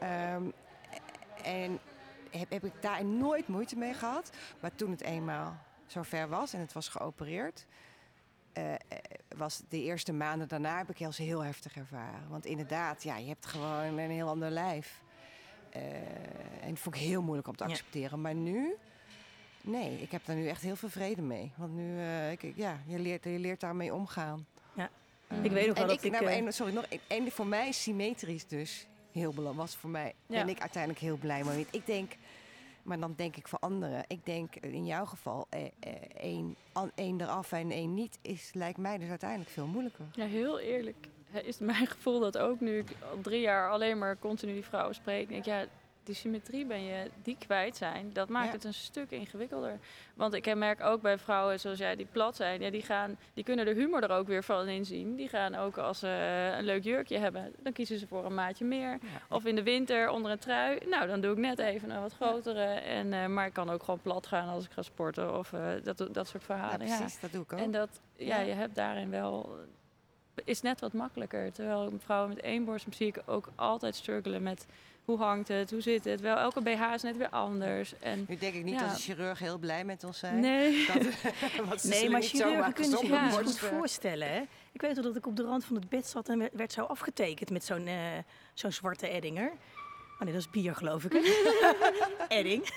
Ehm, 0.00 0.44
en 1.42 1.78
heb, 2.30 2.50
heb 2.50 2.64
ik 2.64 2.82
daar 2.82 3.04
nooit 3.04 3.48
moeite 3.48 3.76
mee 3.76 3.94
gehad. 3.94 4.30
Maar 4.60 4.74
toen 4.74 4.90
het 4.90 5.00
eenmaal 5.00 5.56
zover 5.86 6.28
was 6.28 6.52
en 6.52 6.60
het 6.60 6.72
was 6.72 6.88
geopereerd... 6.88 7.66
eh, 8.54 8.72
eh, 8.72 8.78
was 9.36 9.62
de 9.68 9.82
eerste 9.82 10.12
maanden 10.12 10.48
daarna 10.48 10.76
heb 10.78 10.90
ik 10.90 10.98
heel, 10.98 11.10
heel 11.16 11.40
heftig 11.44 11.76
ervaren. 11.76 12.28
Want 12.28 12.46
inderdaad, 12.46 13.02
ja, 13.02 13.16
je 13.16 13.28
hebt 13.28 13.46
gewoon 13.46 13.98
een 13.98 14.10
heel 14.10 14.28
ander 14.28 14.50
lijf. 14.50 15.02
Eh, 15.70 15.82
en 16.62 16.68
dat 16.68 16.78
vond 16.78 16.94
ik 16.94 17.00
heel 17.00 17.22
moeilijk 17.22 17.48
om 17.48 17.56
te 17.56 17.64
Ja. 17.64 17.70
accepteren. 17.70 18.20
Maar 18.20 18.34
nu, 18.34 18.74
nee, 19.60 20.00
ik 20.02 20.10
heb 20.10 20.24
daar 20.24 20.36
nu 20.36 20.48
echt 20.48 20.62
heel 20.62 20.76
veel 20.76 20.88
vrede 20.88 21.22
mee. 21.22 21.52
Want 21.56 21.74
nu, 21.74 22.02
ik, 22.30 22.52
ja, 22.56 22.78
je 22.86 22.98
leert, 22.98 23.24
je 23.24 23.38
leert 23.38 23.60
daarmee 23.60 23.94
omgaan. 23.94 24.46
Ja. 24.74 24.90
Ik 25.42 25.50
weet 25.50 25.66
nog 25.66 25.78
wel 25.78 25.86
dat 25.86 26.04
ik, 26.04 26.10
nou, 26.12 26.26
en- 26.26 26.52
sorry, 26.52 26.72
nog 26.74 26.86
en 27.08 27.30
voor 27.32 27.46
mij 27.46 27.68
is 27.68 27.82
symmetrisch 27.82 28.46
dus 28.46 28.86
heel 29.12 29.32
belangrijk. 29.32 29.66
Was 29.68 29.76
voor 29.76 29.90
mij, 29.90 30.14
Ja. 30.26 30.40
ben 30.44 30.48
ik 30.48 30.60
uiteindelijk 30.60 31.02
heel 31.02 31.16
blij 31.16 31.44
mee. 31.44 31.66
Ik 31.70 31.86
denk, 31.86 32.12
maar 32.84 33.00
dan 33.00 33.14
denk 33.16 33.36
ik 33.36 33.48
voor 33.48 33.58
anderen. 33.58 34.04
Ik 34.06 34.24
denk 34.24 34.56
in 34.56 34.86
jouw 34.86 35.04
geval, 35.04 35.46
eh, 35.50 35.64
eh, 35.64 35.92
één, 36.16 36.56
één 36.94 37.20
eraf 37.20 37.52
en 37.52 37.70
één 37.70 37.94
niet, 37.94 38.18
is, 38.22 38.50
lijkt 38.54 38.78
mij 38.78 38.98
dus 38.98 39.08
uiteindelijk 39.08 39.50
veel 39.50 39.66
moeilijker. 39.66 40.04
Ja, 40.12 40.26
heel 40.26 40.58
eerlijk 40.58 41.08
is 41.42 41.58
mijn 41.58 41.86
gevoel 41.86 42.20
dat 42.20 42.38
ook 42.38 42.60
nu 42.60 42.78
ik 42.78 42.88
al 43.10 43.20
drie 43.20 43.40
jaar 43.40 43.70
alleen 43.70 43.98
maar 43.98 44.18
continu 44.18 44.52
die 44.52 44.64
vrouwen 44.64 44.94
spreek. 44.94 45.28
Denk 45.28 45.40
ik, 45.40 45.46
ja, 45.46 45.64
die 46.04 46.14
symmetrie 46.14 46.66
ben 46.66 46.84
je 46.84 47.10
die 47.22 47.36
kwijt 47.38 47.76
zijn. 47.76 48.10
Dat 48.12 48.28
maakt 48.28 48.46
Ja. 48.46 48.52
het 48.52 48.64
een 48.64 48.74
stuk 48.74 49.10
ingewikkelder. 49.10 49.78
Want 50.14 50.34
ik 50.34 50.54
merk 50.54 50.80
ook 50.80 51.02
bij 51.02 51.18
vrouwen 51.18 51.60
zoals 51.60 51.78
jij 51.78 51.96
die 51.96 52.06
plat 52.12 52.36
zijn, 52.36 52.60
ja, 52.60 52.70
die, 52.70 52.82
gaan, 52.82 53.16
die 53.34 53.44
kunnen 53.44 53.64
de 53.64 53.72
humor 53.74 54.02
er 54.02 54.10
ook 54.10 54.26
weer 54.26 54.44
van 54.44 54.68
inzien. 54.68 55.16
Die 55.16 55.28
gaan 55.28 55.54
ook 55.54 55.76
als 55.78 55.98
ze 55.98 56.08
een 56.58 56.64
leuk 56.64 56.82
jurkje 56.84 57.18
hebben, 57.18 57.52
dan 57.58 57.72
kiezen 57.72 57.98
ze 57.98 58.06
voor 58.06 58.24
een 58.24 58.34
maatje 58.34 58.64
meer. 58.64 58.90
Ja. 58.90 58.98
Of 59.28 59.44
in 59.44 59.54
de 59.54 59.62
winter 59.62 60.08
onder 60.10 60.30
een 60.30 60.38
trui. 60.38 60.78
Nou, 60.88 61.06
dan 61.06 61.20
doe 61.20 61.32
ik 61.32 61.38
net 61.38 61.58
even 61.58 61.90
een 61.90 62.00
wat 62.00 62.12
grotere. 62.14 62.64
En, 62.64 63.12
eh, 63.12 63.26
maar 63.26 63.46
ik 63.46 63.52
kan 63.52 63.70
ook 63.70 63.82
gewoon 63.82 64.00
plat 64.00 64.26
gaan 64.26 64.48
als 64.48 64.64
ik 64.64 64.70
ga 64.70 64.82
sporten. 64.82 65.38
Of 65.38 65.52
eh, 65.52 65.68
dat, 65.82 66.08
dat 66.12 66.28
soort 66.28 66.44
verhalen. 66.44 66.86
Ja, 66.86 66.96
precies, 66.96 67.20
dat 67.20 67.32
doe 67.32 67.42
ik 67.42 67.52
ook. 67.52 67.58
En 67.58 67.70
dat, 67.70 68.00
ja, 68.16 68.36
Ja. 68.36 68.40
je 68.40 68.52
hebt 68.52 68.74
daarin 68.74 69.10
wel... 69.10 69.56
Is 70.44 70.62
net 70.62 70.80
wat 70.80 70.92
makkelijker. 70.92 71.52
Terwijl 71.52 71.92
vrouwen 71.98 72.28
met 72.34 72.40
één 72.40 72.64
borst 72.64 72.86
zie 72.90 73.06
ik 73.06 73.22
ook 73.26 73.48
altijd 73.54 73.94
struggelen 73.94 74.42
met... 74.42 74.66
Hoe 75.04 75.18
hangt 75.18 75.48
het? 75.48 75.70
Hoe 75.70 75.80
zit 75.80 76.04
het? 76.04 76.20
Wel, 76.20 76.36
elke 76.36 76.60
BH 76.60 76.92
is 76.94 77.02
net 77.02 77.16
weer 77.16 77.28
anders. 77.28 77.98
En 77.98 78.24
nu 78.28 78.36
denk 78.36 78.54
ik 78.54 78.64
niet 78.64 78.74
Ja. 78.80 78.86
dat 78.86 78.94
de 78.96 79.02
chirurg 79.02 79.38
heel 79.38 79.58
blij 79.58 79.84
met 79.84 80.04
ons 80.04 80.18
zijn. 80.18 80.40
nee. 80.40 80.86
Dat, 80.86 81.02
want 81.68 81.80
ze 81.80 81.88
Nee, 81.88 82.10
maar 82.10 82.22
chirurgen 82.22 82.72
kunnen 82.72 82.98
zich 82.98 83.10
niet 83.10 83.32
goed 83.32 83.62
eh, 83.62 83.68
voorstellen. 83.76 84.28
Hè? 84.28 84.42
Ik 84.72 84.80
weet 84.80 84.94
wel 84.94 85.04
dat 85.04 85.16
ik 85.16 85.26
op 85.26 85.36
de 85.36 85.42
rand 85.42 85.64
van 85.64 85.76
het 85.76 85.88
bed 85.88 86.06
zat 86.06 86.28
en 86.28 86.48
werd- 86.52 86.72
zo 86.72 86.84
afgetekend 86.84 87.50
met 87.50 87.64
zo'n 87.64 87.86
eh, 87.86 87.96
zo'n 88.54 88.72
zwarte 88.72 89.08
eddinger. 89.08 89.50
Oh 90.14 90.20
nee, 90.20 90.32
dat 90.32 90.40
is 90.42 90.50
bier 90.50 90.74
geloof 90.74 91.04
ik. 91.04 91.12
Edding. 92.28 92.68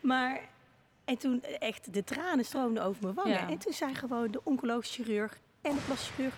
maar, 0.00 0.40
en 1.04 1.18
toen 1.18 1.42
echt 1.42 1.92
de 1.94 2.04
tranen 2.04 2.44
stroomden 2.44 2.82
over 2.84 3.02
mijn 3.02 3.14
wangen. 3.14 3.32
Ja. 3.32 3.48
En 3.48 3.58
toen 3.58 3.72
zei 3.72 3.94
gewoon 3.94 4.30
de 4.30 4.40
oncologisch 4.44 4.94
chirurg 4.94 5.38
en 5.62 5.74
de 5.74 5.80
plastisch 5.86 6.10
chirurg... 6.14 6.34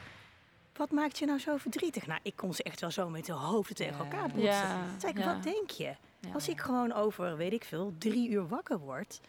Wat 0.77 0.91
maakt 0.91 1.19
je 1.19 1.27
nou 1.27 1.39
zo 1.39 1.57
verdrietig? 1.57 2.07
Nou, 2.07 2.21
ik 2.23 2.37
kon 2.37 2.55
ze 2.55 2.63
echt 2.63 2.81
wel 2.81 2.91
zo 2.91 3.09
met 3.09 3.27
de 3.27 3.33
hoofden 3.33 3.77
tegen 3.77 3.99
elkaar 3.99 4.29
botsen. 4.29 4.89
Toen 4.91 5.01
zei 5.01 5.13
ik, 5.13 5.25
wat 5.25 5.43
denk 5.43 5.71
je? 5.71 5.95
Als 6.33 6.49
ik 6.49 6.61
gewoon 6.61 6.93
over, 6.93 7.37
weet 7.37 7.53
ik 7.53 7.65
veel, 7.65 7.95
drie 7.99 8.31
uur 8.31 8.49
wakker 8.49 8.79
word... 8.79 9.21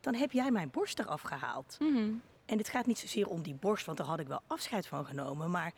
dan 0.00 0.14
heb 0.14 0.32
jij 0.32 0.50
mijn 0.50 0.70
borst 0.70 0.98
eraf 0.98 1.22
gehaald. 1.22 1.76
Mhm. 1.78 2.10
En 2.46 2.58
het 2.58 2.68
gaat 2.68 2.86
niet 2.86 2.98
zozeer 2.98 3.28
om 3.28 3.42
die 3.42 3.54
borst, 3.54 3.86
want 3.86 3.98
daar 3.98 4.06
had 4.06 4.20
ik 4.20 4.26
wel 4.26 4.40
afscheid 4.46 4.86
van 4.86 5.06
genomen. 5.06 5.50
Maar 5.50 5.72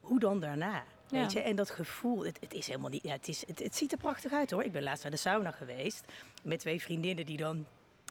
hoe 0.00 0.18
dan 0.18 0.40
daarna? 0.40 0.84
Ja. 1.08 1.20
Weet 1.20 1.32
je? 1.32 1.40
En 1.40 1.56
dat 1.56 1.70
gevoel, 1.70 2.24
het, 2.24 2.38
het 2.40 2.54
is 2.54 2.66
helemaal 2.66 2.90
niet. 2.90 3.02
Ja, 3.02 3.12
het, 3.12 3.28
is, 3.28 3.46
het, 3.46 3.58
het 3.58 3.76
ziet 3.76 3.92
er 3.92 3.98
prachtig 3.98 4.32
uit 4.32 4.50
hoor. 4.50 4.62
Ik 4.62 4.72
ben 4.72 4.82
laatst 4.82 5.02
naar 5.02 5.12
de 5.12 5.18
sauna 5.18 5.50
geweest. 5.50 6.04
Met 6.42 6.58
twee 6.60 6.82
vriendinnen 6.82 7.26
die 7.26 7.36
dan 7.36 7.66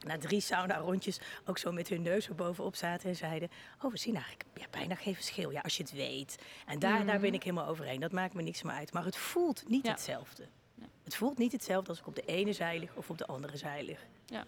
na 0.08 0.18
drie 0.18 0.40
sauna-rondjes 0.42 1.20
ook 1.46 1.58
zo 1.58 1.72
met 1.72 1.88
hun 1.88 2.02
neus 2.02 2.28
er 2.28 2.36
bovenop 2.36 2.76
zaten 2.76 3.10
en 3.10 3.16
zeiden: 3.16 3.50
Oh, 3.82 3.92
we 3.92 3.98
zien 3.98 4.14
eigenlijk 4.16 4.46
ja, 4.54 4.66
bijna 4.72 4.96
geen 4.96 5.16
verschil. 5.16 5.50
Ja, 5.52 5.62
als 5.62 5.78
je 5.78 5.84
het 5.84 5.92
weet. 5.92 6.36
En 6.66 6.80
daar, 6.80 7.06
daar 7.06 7.20
ben 7.20 7.34
ik 7.34 7.44
helemaal 7.44 7.68
overheen. 7.68 8.00
Dat 8.00 8.12
maakt 8.12 8.34
me 8.34 8.42
niks 8.42 8.62
meer 8.64 8.74
uit. 8.74 8.94
Maar 8.94 9.06
het 9.06 9.18
voelt 9.18 9.70
niet 9.70 9.86
Ja. 9.86 9.92
hetzelfde. 9.92 10.48
Nee. 10.76 10.90
Het 11.04 11.16
voelt 11.16 11.38
niet 11.38 11.52
hetzelfde 11.52 11.90
als 11.90 12.00
ik 12.00 12.08
op 12.08 12.16
de 12.16 12.26
ene 12.26 12.54
zij 12.54 12.80
lig 12.80 12.96
of 12.96 13.10
op 13.10 13.18
de 13.18 13.26
andere 13.26 13.58
zij 13.58 13.84
lig. 13.86 14.06
Ja. 14.26 14.46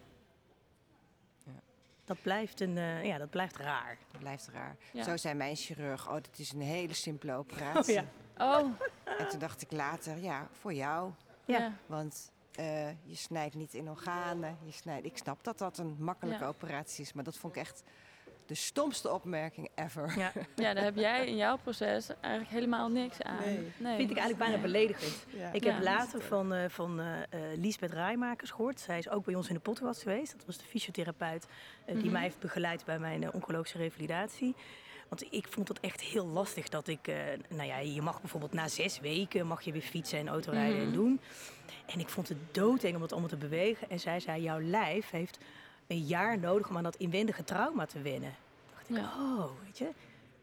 Ja. 1.46 1.52
Dat 2.06 2.22
blijft, 2.22 2.62
een, 2.62 2.78
eh, 2.78 3.06
ja, 3.06 3.18
dat 3.18 3.30
blijft 3.30 3.58
raar. 3.58 3.98
Dat 4.12 4.20
blijft 4.22 4.48
raar. 4.48 4.76
Ja. 4.94 5.04
Zo 5.04 5.18
zei 5.18 5.34
mijn 5.36 5.56
chirurg, 5.56 6.08
oh, 6.08 6.14
dat 6.14 6.38
is 6.38 6.52
een 6.52 6.62
hele 6.62 6.94
simpele 6.94 7.34
operatie. 7.34 7.94
ja. 7.94 8.06
Oh, 8.38 8.70
En 9.18 9.28
toen 9.28 9.40
dacht 9.40 9.62
ik 9.62 9.72
later, 9.72 10.18
ja, 10.18 10.48
voor 10.60 10.74
jou. 10.74 11.12
Ja. 11.46 11.58
ja. 11.60 11.74
Want 11.86 12.32
eh, 12.56 12.88
je 12.90 13.16
snijdt 13.16 13.56
niet 13.56 13.74
in 13.74 13.90
organen. 13.90 14.58
Je 14.66 14.72
snijdt, 14.72 15.06
ik 15.06 15.18
snap 15.18 15.44
dat 15.44 15.58
dat 15.58 15.78
een 15.78 15.96
makkelijke 16.00 16.44
Ja. 16.44 16.50
operatie 16.50 17.04
is. 17.04 17.14
Maar 17.14 17.24
dat 17.24 17.38
vond 17.38 17.56
ik 17.56 17.62
echt 17.62 17.84
de 18.46 18.56
stomste 18.56 19.14
opmerking 19.14 19.70
ever. 19.76 20.18
Ja. 20.18 20.32
Ja, 20.56 20.74
daar 20.74 20.84
heb 20.84 20.96
jij 20.96 21.28
in 21.28 21.36
jouw 21.36 21.58
proces 21.58 22.08
eigenlijk 22.22 22.52
helemaal 22.54 22.90
niks 22.90 23.22
aan. 23.22 23.44
Nee. 23.78 23.96
Vind 23.98 24.10
ik 24.12 24.18
eigenlijk 24.18 24.38
bijna 24.38 24.54
Nee. 24.54 24.62
beledigend. 24.62 25.26
Ja. 25.38 25.52
Ik 25.52 25.64
Ja. 25.64 25.74
heb 25.74 25.84
later 25.84 26.22
van, 26.22 26.54
eh 26.54 26.70
van 26.70 27.00
eh 27.00 27.22
eh, 27.22 27.58
Liesbeth 27.58 27.94
Rijmakers 27.94 28.52
gehoord. 28.52 28.80
Zij 28.80 28.98
is 28.98 29.10
ook 29.10 29.26
bij 29.26 29.36
ons 29.36 29.48
in 29.48 29.54
de 29.54 29.60
podcast 29.60 30.02
geweest. 30.02 30.32
Dat 30.38 30.46
was 30.46 30.58
de 30.58 30.66
fysiotherapeut 30.66 31.46
die 31.86 31.96
Mhm. 31.96 32.12
mij 32.12 32.22
heeft 32.22 32.40
begeleid 32.40 32.86
bij 32.86 33.00
mijn 33.00 33.34
oncologische 33.34 33.78
revalidatie. 33.78 34.56
Want 35.10 35.34
ik 35.34 35.48
vond 35.50 35.68
het 35.68 35.80
echt 35.80 36.02
heel 36.02 36.26
lastig 36.28 36.70
dat 36.70 36.88
ik... 36.88 37.08
eh, 37.08 37.16
nou 37.50 37.64
ja, 37.68 37.78
je 37.78 38.02
mag 38.02 38.20
bijvoorbeeld 38.22 38.54
na 38.54 38.68
zes 38.68 39.00
weken 39.00 39.48
mag 39.48 39.62
je 39.62 39.72
weer 39.72 39.82
fietsen 39.82 40.20
en 40.20 40.28
autorijden 40.28 40.78
en 40.80 40.86
Mhm. 40.88 40.94
doen. 40.96 41.20
En 41.94 42.00
ik 42.00 42.10
vond 42.10 42.28
het 42.28 42.38
doodeng 42.52 42.96
om 42.96 43.02
het 43.02 43.12
allemaal 43.12 43.30
te 43.30 43.36
bewegen. 43.38 43.90
En 43.90 44.00
zij 44.00 44.20
zei, 44.20 44.42
jouw 44.42 44.62
lijf 44.62 45.10
heeft 45.10 45.38
een 45.88 46.02
jaar 46.06 46.40
nodig 46.40 46.70
om 46.70 46.78
aan 46.78 46.84
dat 46.84 46.96
inwendige 46.96 47.44
trauma 47.44 47.86
te 47.86 48.02
wennen. 48.02 48.34
dacht 48.74 48.90
ik, 48.90 48.96
Ja. 48.96 49.04
oh, 49.04 49.46
weet 49.66 49.78
je. 49.78 49.88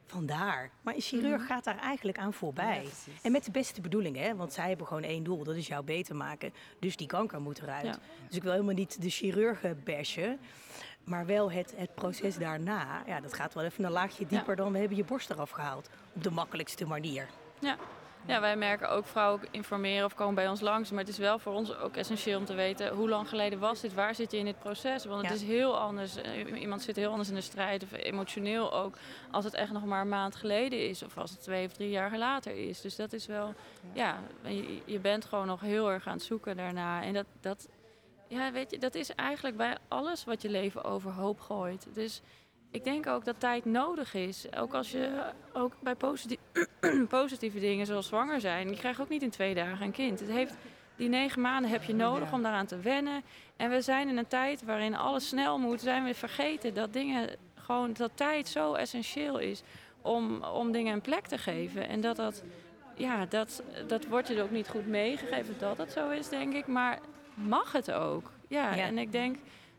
vandaar. 0.09 0.71
Maar 0.83 0.95
een 0.95 1.01
chirurg 1.01 1.39
Mhm. 1.41 1.47
gaat 1.47 1.65
daar 1.65 1.79
eigenlijk 1.79 2.19
aan 2.19 2.33
voorbij. 2.33 2.83
Ja, 2.85 3.13
en 3.23 3.33
met 3.33 3.45
de 3.45 3.51
beste 3.51 3.81
bedoelingen, 3.81 4.23
hè? 4.23 4.37
want 4.37 4.53
zij 4.53 4.69
hebben 4.69 4.87
gewoon 4.87 5.03
één 5.03 5.25
doel, 5.25 5.45
dat 5.45 5.55
is 5.57 5.67
jou 5.67 5.85
beter 5.85 6.17
maken. 6.17 6.53
Dus 6.79 6.97
die 6.97 7.07
kanker 7.07 7.41
moet 7.41 7.59
eruit. 7.63 7.85
Ja. 7.87 7.99
Dus 8.27 8.37
ik 8.37 8.43
wil 8.43 8.53
helemaal 8.53 8.75
niet 8.75 9.03
de 9.03 9.11
chirurgen 9.11 9.81
bashen. 9.85 10.39
Maar 11.05 11.27
wel 11.27 11.51
het, 11.53 11.75
het 11.77 11.95
proces 11.95 12.37
daarna, 12.37 13.03
ja, 13.07 13.21
dat 13.21 13.35
gaat 13.35 13.55
wel 13.55 13.65
even 13.65 13.85
een 13.85 13.91
laagje 13.91 14.27
dieper 14.27 14.57
dan 14.57 14.73
we 14.73 14.79
hebben 14.79 14.97
je 14.97 15.05
borst 15.05 15.31
eraf 15.31 15.51
gehaald. 15.51 15.89
Op 16.13 16.23
de 16.23 16.31
makkelijkste 16.31 16.87
manier. 16.87 17.29
Ja. 17.59 17.77
Ja, 18.27 18.41
wij 18.41 18.57
merken 18.57 18.91
ook 18.91 19.07
vrouwen 19.07 19.41
informeren 19.51 20.05
of 20.05 20.15
komen 20.15 20.35
bij 20.35 20.49
ons 20.49 20.61
langs. 20.61 20.91
Maar 20.91 21.01
het 21.01 21.09
is 21.09 21.19
wel 21.19 21.39
voor 21.39 21.53
ons 21.53 21.77
ook 21.77 21.97
essentieel 21.97 22.39
om 22.39 22.45
te 22.45 22.55
weten 22.55 22.95
hoe 22.95 23.09
lang 23.09 23.29
geleden 23.29 23.59
was 23.59 23.81
dit? 23.81 23.95
Waar 23.95 24.15
zit 24.15 24.31
je 24.31 24.39
in 24.39 24.45
dit 24.45 24.59
proces? 24.59 25.05
Want 25.05 25.21
het 25.21 25.31
Ja. 25.31 25.35
is 25.37 25.43
heel 25.43 25.79
anders. 25.79 26.17
eh, 26.17 26.61
Iemand 26.61 26.83
zit 26.83 26.97
heel 26.97 27.11
anders 27.11 27.29
in 27.29 27.35
de 27.35 27.41
strijd, 27.41 27.83
of 27.83 27.93
emotioneel 27.93 28.73
ook, 28.73 28.97
als 29.31 29.45
het 29.45 29.55
echt 29.55 29.73
nog 29.73 29.85
maar 29.85 30.01
een 30.01 30.09
maand 30.09 30.37
geleden 30.37 30.89
is. 30.89 31.03
Of 31.03 31.19
als 31.19 31.31
het 31.31 31.43
twee 31.43 31.67
of 31.67 31.73
drie 31.73 31.91
jaar 31.91 32.19
later 32.19 32.57
is. 32.69 32.81
Dus 32.81 32.97
dat 32.97 33.13
is 33.13 33.27
wel, 33.27 33.55
ja, 33.93 34.19
je, 34.43 34.81
je 34.85 34.99
bent 34.99 35.25
gewoon 35.25 35.47
nog 35.47 35.61
heel 35.61 35.91
erg 35.91 36.07
aan 36.07 36.13
het 36.17 36.23
zoeken 36.23 36.57
daarna. 36.57 37.03
En 37.03 37.13
dat, 37.13 37.27
dat, 37.41 37.69
ja, 38.29 38.53
weet 38.53 38.71
je, 38.71 38.79
dat 38.79 38.95
is 38.95 39.15
eigenlijk 39.15 39.57
bij 39.57 39.77
alles 39.89 40.25
wat 40.25 40.43
je 40.43 40.49
leven 40.49 40.85
overhoop 40.85 41.41
gooit. 41.41 41.87
Dus 41.93 42.23
ik 42.71 42.85
denk 42.85 43.07
ook 43.07 43.25
dat 43.25 43.41
tijd 43.41 43.65
nodig 43.65 44.15
is. 44.15 44.47
Ook 44.57 44.75
als 44.75 44.91
je 44.91 45.11
ook 45.53 45.73
bij 45.81 45.95
positieve, 45.95 46.43
positieve 47.09 47.59
dingen 47.61 47.87
zoals 47.87 48.07
zwanger 48.07 48.41
zijn. 48.41 48.69
Je 48.69 48.77
krijgt 48.77 49.01
ook 49.01 49.09
niet 49.09 49.23
in 49.23 49.31
twee 49.31 49.55
dagen 49.55 49.87
een 49.87 49.93
kind. 49.93 50.21
Het 50.21 50.29
heeft, 50.31 50.55
die 50.97 51.09
negen 51.09 51.41
maanden 51.41 51.71
heb 51.71 51.83
je 51.83 51.95
nodig 51.95 52.33
om 52.33 52.43
daaraan 52.43 52.67
te 52.67 52.79
wennen. 52.81 53.23
En 53.57 53.71
we 53.71 53.81
zijn 53.81 54.09
in 54.09 54.17
een 54.17 54.27
tijd 54.27 54.63
waarin 54.65 54.97
alles 54.97 55.29
snel 55.29 55.59
moet. 55.59 55.81
Zijn 55.81 56.05
we 56.05 56.15
vergeten 56.15 56.75
dat 56.75 56.93
dingen 56.93 57.29
gewoon 57.55 57.93
dat 57.93 58.11
tijd 58.15 58.49
zo 58.49 58.75
essentieel 58.75 59.39
is 59.39 59.63
om, 60.03 60.45
om 60.45 60.73
dingen 60.73 60.93
een 60.93 61.01
plek 61.01 61.27
te 61.27 61.39
geven. 61.39 61.89
En 61.89 62.01
dat 62.01 62.17
dat, 62.17 62.43
ja, 62.95 63.27
dat, 63.27 63.63
dat 63.87 64.07
wordt 64.07 64.29
je 64.29 64.43
ook 64.43 64.51
niet 64.51 64.69
goed 64.69 64.87
meegegeven 64.87 65.55
dat 65.59 65.77
dat 65.77 65.93
zo 65.93 66.11
is, 66.11 66.29
denk 66.29 66.55
ik. 66.55 66.67
Maar 66.67 66.99
mag 67.35 67.73
het 67.73 67.93
ook? 67.93 68.31
Ja, 68.49 68.75
Ja. 68.75 68.85
en 68.85 68.99
ik 68.99 69.13
denk 69.13 69.37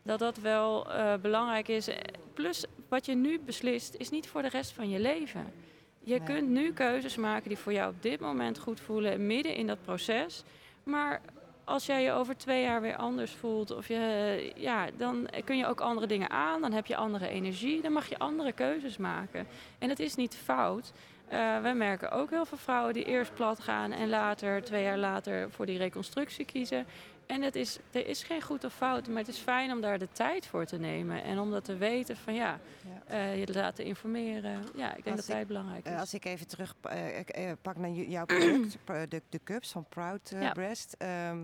dat 0.07 0.19
dat 0.19 0.37
wel 0.37 0.91
eh, 0.91 1.13
belangrijk 1.21 1.67
is. 1.67 1.89
Plus, 2.33 2.65
wat 2.89 3.05
je 3.05 3.15
nu 3.15 3.39
beslist, 3.39 3.95
is 3.95 4.09
niet 4.09 4.27
voor 4.27 4.41
de 4.41 4.49
rest 4.49 4.71
van 4.71 4.89
je 4.89 4.99
leven. 4.99 5.45
Je 6.03 6.15
Nee. 6.19 6.23
kunt 6.23 6.49
nu 6.49 6.73
keuzes 6.73 7.15
maken 7.15 7.47
die 7.49 7.57
voor 7.57 7.73
jou 7.73 7.89
op 7.89 8.01
dit 8.01 8.19
moment 8.19 8.59
goed 8.59 8.79
voelen, 8.79 9.27
midden 9.27 9.55
in 9.55 9.67
dat 9.67 9.81
proces. 9.81 10.43
Maar 10.83 11.21
als 11.63 11.85
jij 11.85 12.03
je 12.03 12.11
over 12.11 12.37
twee 12.37 12.61
jaar 12.63 12.81
weer 12.81 12.95
anders 12.95 13.31
voelt, 13.31 13.75
of 13.75 13.87
je, 13.87 14.51
ja, 14.55 14.87
dan 14.97 15.27
kun 15.45 15.57
je 15.57 15.65
ook 15.67 15.81
andere 15.81 16.07
dingen 16.07 16.29
aan, 16.29 16.61
dan 16.61 16.71
heb 16.71 16.85
je 16.85 16.95
andere 16.95 17.27
energie, 17.27 17.81
dan 17.81 17.91
mag 17.91 18.09
je 18.09 18.17
andere 18.17 18.51
keuzes 18.51 18.97
maken. 18.97 19.47
En 19.79 19.89
het 19.89 19.99
is 19.99 20.15
niet 20.15 20.35
fout. 20.35 20.91
Eh 21.27 21.61
wij 21.61 21.75
merken 21.75 22.11
ook 22.11 22.29
heel 22.29 22.45
veel 22.45 22.57
vrouwen 22.57 22.93
die 22.93 23.03
eerst 23.03 23.33
plat 23.33 23.59
gaan 23.59 23.91
en 23.91 24.09
later, 24.09 24.63
twee 24.63 24.83
jaar 24.83 24.97
later, 24.97 25.51
voor 25.51 25.65
die 25.65 25.77
reconstructie 25.77 26.45
kiezen. 26.45 26.85
En 27.27 27.41
het 27.41 27.55
is, 27.55 27.79
er 27.91 28.07
is 28.07 28.23
geen 28.23 28.41
goed 28.41 28.63
of 28.63 28.73
fout, 28.73 29.07
maar 29.07 29.17
het 29.17 29.27
is 29.27 29.37
fijn 29.37 29.71
om 29.71 29.81
daar 29.81 29.99
de 29.99 30.07
tijd 30.11 30.45
voor 30.45 30.65
te 30.65 30.77
nemen. 30.79 31.23
En 31.23 31.39
om 31.39 31.51
dat 31.51 31.65
te 31.65 31.77
weten 31.77 32.17
van 32.17 32.33
ja, 32.33 32.59
Ja. 32.83 33.01
eh, 33.13 33.39
je 33.39 33.45
te 33.45 33.53
laten 33.53 33.85
informeren. 33.85 34.63
Ja, 34.75 34.95
ik 34.95 35.03
denk 35.03 35.15
Als 35.17 35.25
dat 35.25 35.35
tijd 35.35 35.47
belangrijk 35.47 35.85
is. 35.85 35.91
Eh, 35.91 35.99
als 35.99 36.13
ik 36.13 36.25
even 36.25 36.47
terug 36.47 36.75
eh, 36.81 37.51
pak 37.61 37.77
naar 37.77 37.89
jouw 37.89 38.25
product, 38.25 38.77
pro- 38.83 39.07
de, 39.07 39.21
de 39.29 39.39
cups 39.43 39.71
van 39.71 39.85
Proud 39.89 40.29
Ja. 40.29 40.51
Breast. 40.51 40.95
ehm, 40.97 41.37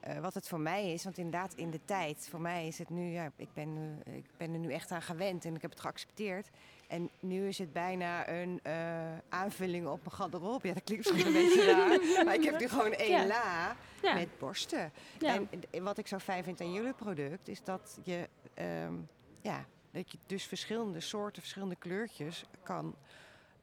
eh, 0.00 0.18
wat 0.20 0.34
het 0.34 0.48
voor 0.48 0.60
mij 0.60 0.92
is, 0.92 1.04
want 1.04 1.18
inderdaad 1.18 1.54
in 1.54 1.70
de 1.70 1.80
tijd, 1.84 2.26
voor 2.30 2.40
mij 2.40 2.66
is 2.66 2.78
het 2.78 2.90
nu, 2.90 3.02
ja, 3.10 3.30
ik 3.36 3.48
ben, 3.54 4.02
ik 4.04 4.24
ben 4.36 4.52
er 4.52 4.58
nu 4.58 4.72
echt 4.72 4.90
aan 4.90 5.02
gewend 5.02 5.44
en 5.44 5.54
ik 5.54 5.62
heb 5.62 5.70
het 5.70 5.80
geaccepteerd. 5.80 6.48
En 6.88 7.10
nu 7.20 7.48
is 7.48 7.58
het 7.58 7.72
bijna 7.72 8.28
een 8.28 8.60
eh, 8.62 9.18
aanvulling 9.28 9.86
op 9.86 10.00
mijn 10.04 10.14
garderobe. 10.16 10.68
Ja, 10.68 10.74
dat 10.74 10.84
klinkt 10.84 11.12
misschien 11.12 11.36
een 11.36 11.42
beetje 11.46 11.64
raar, 11.64 11.98
maar 12.24 12.34
ik 12.34 12.44
heb 12.44 12.58
nu 12.60 12.68
gewoon 12.68 12.92
één 12.92 13.10
Ja. 13.20 13.26
la 13.26 13.76
ja. 14.02 14.14
met 14.14 14.38
borsten. 14.38 14.92
ja. 15.18 15.40
En 15.70 15.82
wat 15.82 15.98
ik 15.98 16.06
zo 16.06 16.18
fijn 16.18 16.44
vind 16.44 16.60
aan 16.60 16.72
jullie 16.72 16.92
product 16.92 17.48
is 17.48 17.64
dat 17.64 17.98
je, 18.02 18.28
ehm, 18.54 18.94
ja, 19.40 19.64
dat 19.90 20.12
je 20.12 20.18
dus 20.26 20.44
verschillende 20.44 21.00
soorten, 21.00 21.42
verschillende 21.42 21.76
kleurtjes 21.76 22.44
kan. 22.62 22.94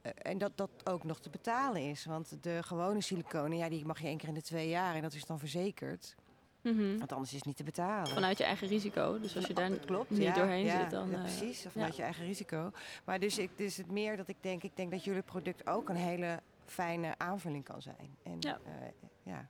eh, 0.02 0.12
en 0.16 0.38
dat 0.38 0.52
dat 0.58 0.70
ook 0.84 1.04
nog 1.04 1.20
te 1.20 1.30
betalen 1.30 1.82
is. 1.90 2.06
Want 2.06 2.38
de 2.44 2.64
gewone 2.64 3.02
siliconen, 3.02 3.58
ja, 3.58 3.70
die 3.70 3.86
mag 3.86 4.00
je 4.02 4.08
één 4.08 4.18
keer 4.18 4.28
in 4.28 4.34
de 4.34 4.42
twee 4.42 4.70
jaar 4.70 4.96
en 4.96 5.02
dat 5.02 5.14
is 5.14 5.26
dan 5.26 5.40
verzekerd. 5.40 6.16
Mhm. 6.66 6.98
Want 6.98 7.12
anders 7.12 7.30
is 7.32 7.38
het 7.38 7.46
niet 7.46 7.58
te 7.58 7.64
betalen. 7.64 8.08
Vanuit 8.08 8.38
je 8.38 8.44
eigen 8.44 8.68
risico. 8.68 9.20
Dus 9.20 9.36
als 9.36 9.46
je 9.46 9.54
daar 9.54 9.70
Klopt, 9.70 10.10
niet 10.10 10.22
ja, 10.22 10.34
doorheen 10.34 10.66
ja, 10.66 10.82
zit, 10.82 10.92
dan... 10.92 11.10
ja, 11.10 11.16
eh, 11.16 11.22
precies, 11.22 11.66
of 11.66 11.72
vanuit 11.72 11.96
je 11.96 12.04
eigen 12.04 12.26
risico. 12.26 12.72
Maar 13.06 13.20
dus, 13.20 13.38
ik, 13.38 13.58
dus 13.58 13.78
het 13.78 13.92
meer 13.92 14.18
dat 14.18 14.28
ik 14.28 14.38
denk, 14.42 14.64
ik 14.64 14.76
denk 14.76 14.92
dat 14.92 15.04
jullie 15.04 15.22
product 15.22 15.68
ook 15.68 15.90
een 15.90 15.96
hele 15.96 16.42
fijne 16.66 17.14
aanvulling 17.18 17.64
kan 17.64 17.82
zijn. 17.82 18.18
En 18.24 18.38
Ja. 18.40 18.60
ja, 18.66 18.92
ja. 19.24 19.50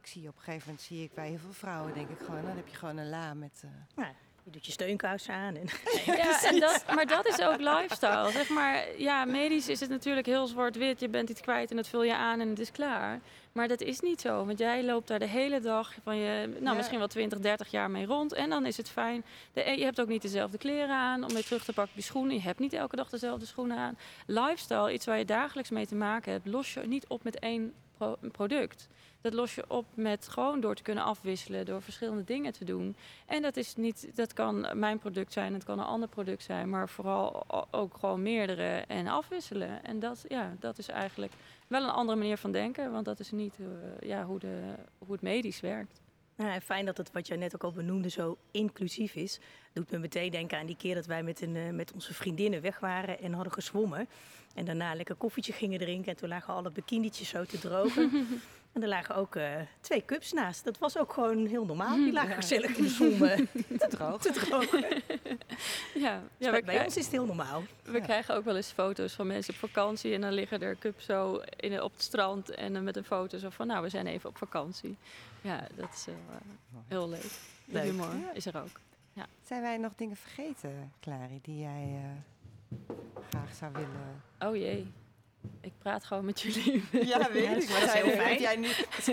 Ik 0.00 0.06
zie 0.06 0.28
op 0.28 0.36
een 0.36 0.42
gegeven 0.42 0.66
moment 0.66 0.84
zie 0.86 1.02
ik 1.04 1.14
bij 1.14 1.28
heel 1.28 1.38
veel 1.38 1.52
vrouwen, 1.52 1.94
denk 1.94 2.08
ik 2.08 2.18
gewoon, 2.18 2.42
dan 2.42 2.56
heb 2.56 2.68
je 2.68 2.76
gewoon 2.76 2.96
een 2.96 3.08
la 3.08 3.34
met. 3.34 3.62
eh, 3.64 4.04
je 4.48 4.54
doet 4.54 4.66
je 4.66 4.72
steunkous 4.72 5.28
aan. 5.28 5.56
En 5.56 5.68
Ja, 6.06 6.42
en 6.50 6.60
dat, 6.60 6.84
maar 6.94 7.06
dat 7.06 7.26
is 7.26 7.40
ook 7.40 7.60
lifestyle. 7.60 8.30
Zeg 8.30 8.48
maar, 8.48 8.84
ja, 8.98 9.24
medisch 9.24 9.68
is 9.68 9.80
het 9.80 9.90
natuurlijk 9.90 10.26
heel 10.26 10.46
zwart-wit. 10.46 11.00
Je 11.00 11.08
bent 11.08 11.30
iets 11.30 11.40
kwijt 11.40 11.70
en 11.70 11.76
dat 11.76 11.88
vul 11.88 12.02
je 12.02 12.14
aan 12.14 12.40
en 12.40 12.48
het 12.48 12.58
is 12.58 12.70
klaar. 12.72 13.20
Maar 13.52 13.68
dat 13.68 13.80
is 13.80 14.00
niet 14.00 14.20
zo, 14.20 14.44
want 14.44 14.58
jij 14.58 14.84
loopt 14.84 15.08
daar 15.08 15.18
de 15.18 15.26
hele 15.28 15.60
dag 15.60 15.94
van 16.02 16.16
je, 16.16 16.46
nou 16.46 16.64
Ja. 16.64 16.72
misschien 16.72 16.98
wel 16.98 17.08
20, 17.08 17.38
30 17.38 17.70
jaar 17.70 17.90
mee 17.90 18.06
rond. 18.06 18.32
En 18.32 18.50
dan 18.50 18.66
is 18.66 18.76
het 18.76 18.90
fijn. 18.90 19.24
De, 19.52 19.60
je 19.78 19.84
hebt 19.84 20.00
ook 20.00 20.08
niet 20.08 20.22
dezelfde 20.22 20.58
kleren 20.58 20.96
aan 20.96 21.24
om 21.24 21.32
weer 21.32 21.44
terug 21.44 21.64
te 21.64 21.72
pakken 21.72 21.94
die 21.94 22.04
schoenen. 22.04 22.34
Je 22.34 22.42
hebt 22.42 22.58
niet 22.58 22.72
elke 22.72 22.96
dag 22.96 23.08
dezelfde 23.08 23.46
schoenen 23.46 23.76
aan. 23.76 23.98
Lifestyle, 24.26 24.92
iets 24.92 25.06
waar 25.06 25.18
je 25.18 25.24
dagelijks 25.24 25.70
mee 25.70 25.86
te 25.86 25.94
maken 25.94 26.32
hebt, 26.32 26.46
los 26.46 26.74
je 26.74 26.80
niet 26.80 27.06
op 27.06 27.24
met 27.24 27.38
één 27.38 27.74
pro- 27.98 28.16
product. 28.32 28.88
Dat 29.20 29.34
los 29.34 29.54
je 29.54 29.64
op 29.68 29.86
met 29.94 30.28
gewoon 30.28 30.60
door 30.60 30.74
te 30.74 30.82
kunnen 30.82 31.04
afwisselen, 31.04 31.66
door 31.66 31.82
verschillende 31.82 32.24
dingen 32.24 32.52
te 32.52 32.64
doen. 32.64 32.96
En 33.26 33.42
dat, 33.42 33.56
is 33.56 33.76
niet, 33.76 34.10
dat 34.14 34.32
kan 34.32 34.66
mijn 34.74 34.98
product 34.98 35.32
zijn, 35.32 35.54
het 35.54 35.64
kan 35.64 35.78
een 35.78 35.84
ander 35.84 36.08
product 36.08 36.42
zijn, 36.42 36.68
maar 36.68 36.88
vooral 36.88 37.44
ook 37.70 37.96
gewoon 38.00 38.22
meerdere 38.22 38.84
en 38.88 39.06
afwisselen. 39.06 39.84
En 39.84 39.98
dat, 39.98 40.24
ja, 40.28 40.54
dat 40.58 40.78
is 40.78 40.88
eigenlijk 40.88 41.32
wel 41.66 41.82
een 41.82 41.90
andere 41.90 42.18
manier 42.18 42.36
van 42.36 42.52
denken, 42.52 42.92
want 42.92 43.04
dat 43.04 43.20
is 43.20 43.30
niet 43.30 43.54
eh, 43.58 44.08
ja, 44.08 44.24
hoe, 44.24 44.38
de, 44.38 44.74
hoe 44.98 45.12
het 45.12 45.22
medisch 45.22 45.60
werkt. 45.60 46.00
Nou, 46.38 46.60
fijn 46.60 46.84
dat 46.86 46.96
het, 46.96 47.12
wat 47.12 47.26
jij 47.26 47.36
net 47.36 47.54
ook 47.54 47.62
al 47.64 47.72
benoemde, 47.72 48.08
zo 48.10 48.38
inclusief 48.50 49.14
is. 49.14 49.38
Doet 49.72 49.90
me 49.90 49.98
meteen 49.98 50.30
denken 50.30 50.58
aan 50.58 50.66
die 50.66 50.76
keer 50.76 50.94
dat 50.94 51.06
wij 51.06 51.22
met, 51.22 51.40
een, 51.42 51.56
eh, 51.56 51.70
met 51.70 51.92
onze 51.92 52.14
vriendinnen 52.14 52.60
weg 52.62 52.78
waren 52.78 53.20
en 53.20 53.32
hadden 53.32 53.52
gezwommen. 53.52 54.08
En 54.54 54.64
daarna 54.64 54.94
lekker 54.94 55.14
koffietje 55.14 55.52
gingen 55.52 55.78
drinken. 55.78 56.10
En 56.10 56.16
toen 56.16 56.28
lagen 56.28 56.54
alle 56.54 56.70
bikinietjes 56.70 57.28
zo 57.28 57.44
te 57.44 57.58
drogen. 57.58 58.10
en 58.72 58.82
er 58.82 58.88
lagen 58.88 59.14
ook 59.14 59.36
eh, 59.36 59.50
twee 59.80 60.04
cups 60.04 60.32
naast. 60.32 60.64
Dat 60.64 60.78
was 60.78 60.98
ook 60.98 61.12
gewoon 61.12 61.46
heel 61.46 61.64
normaal. 61.64 61.96
Die 61.96 62.12
lagen 62.12 62.28
Ja. 62.30 62.34
gezellig 62.34 62.76
in 62.76 62.82
de 62.82 62.88
zon 62.88 63.24
eh, 63.26 63.36
te 63.78 63.86
droog. 63.88 64.20
te 64.22 64.32
drogen. 64.32 64.84
Ja, 65.94 66.22
Dus 66.38 66.46
ja 66.48 66.60
bij, 66.62 66.84
ons 66.84 66.96
is 66.96 67.02
het 67.04 67.12
heel 67.12 67.26
normaal. 67.26 67.62
we 67.82 67.92
Ja. 67.98 68.00
krijgen 68.04 68.34
ook 68.34 68.44
wel 68.44 68.56
eens 68.56 68.70
foto's 68.72 69.12
van 69.12 69.26
mensen 69.26 69.52
op 69.54 69.58
vakantie 69.60 70.14
en 70.14 70.20
dan 70.20 70.32
liggen 70.32 70.60
er 70.62 70.76
cups 70.78 71.04
zo 71.04 71.42
in, 71.56 71.82
op 71.82 71.92
het 71.92 72.02
strand 72.02 72.50
en 72.50 72.72
dan 72.72 72.84
met 72.84 72.96
een 72.96 73.04
foto 73.04 73.38
zo 73.38 73.48
van, 73.50 73.66
nou, 73.66 73.82
we 73.82 73.88
zijn 73.88 74.06
even 74.06 74.28
op 74.28 74.38
vakantie. 74.38 74.96
Ja, 75.40 75.66
dat 75.74 75.88
is 75.94 76.04
heel, 76.06 76.14
eh, 76.30 76.36
heel 76.88 77.08
leuk. 77.08 77.22
De 77.22 77.72
Leuk. 77.72 77.82
humor 77.84 78.14
Ja. 78.16 78.32
is 78.32 78.46
er 78.46 78.62
ook. 78.62 78.80
Zijn 79.44 79.62
wij 79.62 79.76
nog 79.76 79.92
dingen 79.96 80.16
vergeten, 80.16 80.92
Clary, 81.00 81.38
die 81.42 81.58
jij 81.58 82.02
eh, 82.04 82.86
graag 83.28 83.54
zou 83.54 83.72
willen? 83.72 84.22
Oh 84.38 84.56
jee, 84.56 84.92
ik 85.60 85.72
praat 85.78 86.04
gewoon 86.04 86.24
met 86.24 86.40
jullie. 86.40 86.84
Ja, 87.06 87.32
weet 87.32 87.44
Ja, 87.44 87.50
ik. 87.50 87.68
Maar 87.68 87.88
zijn, 87.88 88.04
heel 88.06 88.40
jij 88.40 88.56
nu, 88.56 88.68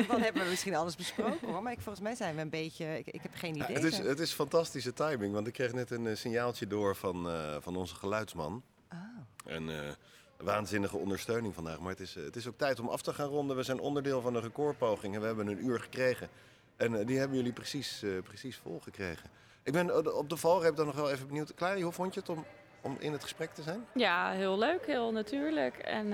dan 0.07 0.21
hebben 0.21 0.43
we 0.43 0.49
misschien 0.49 0.75
alles 0.75 0.95
besproken 0.95 1.47
hoor. 1.47 1.63
Maar 1.63 1.71
ik, 1.71 1.79
volgens 1.79 2.03
mij 2.03 2.15
zijn 2.15 2.35
we 2.35 2.41
een 2.41 2.49
beetje. 2.49 2.97
Ik, 2.97 3.07
ik 3.07 3.21
heb 3.21 3.31
geen 3.35 3.55
Ja, 3.55 3.63
idee. 3.63 3.75
het, 3.75 3.83
is, 3.85 3.97
het 3.97 4.19
is 4.19 4.31
fantastische 4.31 4.93
timing, 4.93 5.33
want 5.33 5.47
ik 5.47 5.53
kreeg 5.53 5.73
net 5.73 5.91
een 5.91 6.07
eh, 6.07 6.15
signaaltje 6.15 6.67
door 6.67 6.95
van, 6.95 7.29
eh, 7.29 7.55
van 7.59 7.75
onze 7.75 7.95
geluidsman. 7.95 8.63
Ah. 8.87 8.97
En 9.45 9.69
eh, 9.85 9.91
waanzinnige 10.37 10.97
ondersteuning 10.97 11.53
vandaag. 11.53 11.79
Maar 11.79 11.91
het 11.91 11.99
is, 11.99 12.15
eh, 12.15 12.23
het 12.23 12.35
is 12.35 12.47
ook 12.47 12.57
tijd 12.57 12.79
om 12.79 12.87
af 12.87 13.01
te 13.01 13.13
gaan 13.13 13.27
ronden. 13.27 13.55
We 13.55 13.63
zijn 13.63 13.79
onderdeel 13.79 14.21
van 14.21 14.35
een 14.35 14.41
recordpoging 14.41 15.15
en 15.15 15.21
we 15.21 15.25
hebben 15.25 15.47
een 15.47 15.65
uur 15.65 15.79
gekregen. 15.79 16.29
En 16.75 16.99
eh, 16.99 17.05
die 17.05 17.17
hebben 17.17 17.37
jullie 17.37 17.53
precies, 17.53 18.03
eh, 18.03 18.09
precies 18.23 18.57
volgekregen. 18.57 19.29
Ik 19.63 19.73
ben 19.73 20.15
op 20.17 20.29
de 20.29 20.37
valreep 20.37 20.75
dan 20.75 20.85
nog 20.85 20.95
wel 20.95 21.11
even 21.11 21.27
benieuwd. 21.27 21.53
Clary, 21.53 21.81
hoe 21.81 21.91
vond 21.91 22.13
je 22.13 22.19
het 22.19 22.29
om, 22.29 22.45
om 22.81 22.95
in 22.99 23.11
het 23.11 23.21
gesprek 23.21 23.53
te 23.53 23.61
zijn? 23.61 23.85
Ja, 23.93 24.31
heel 24.31 24.57
leuk, 24.57 24.85
heel 24.85 25.11
natuurlijk. 25.11 25.77
En 25.77 26.07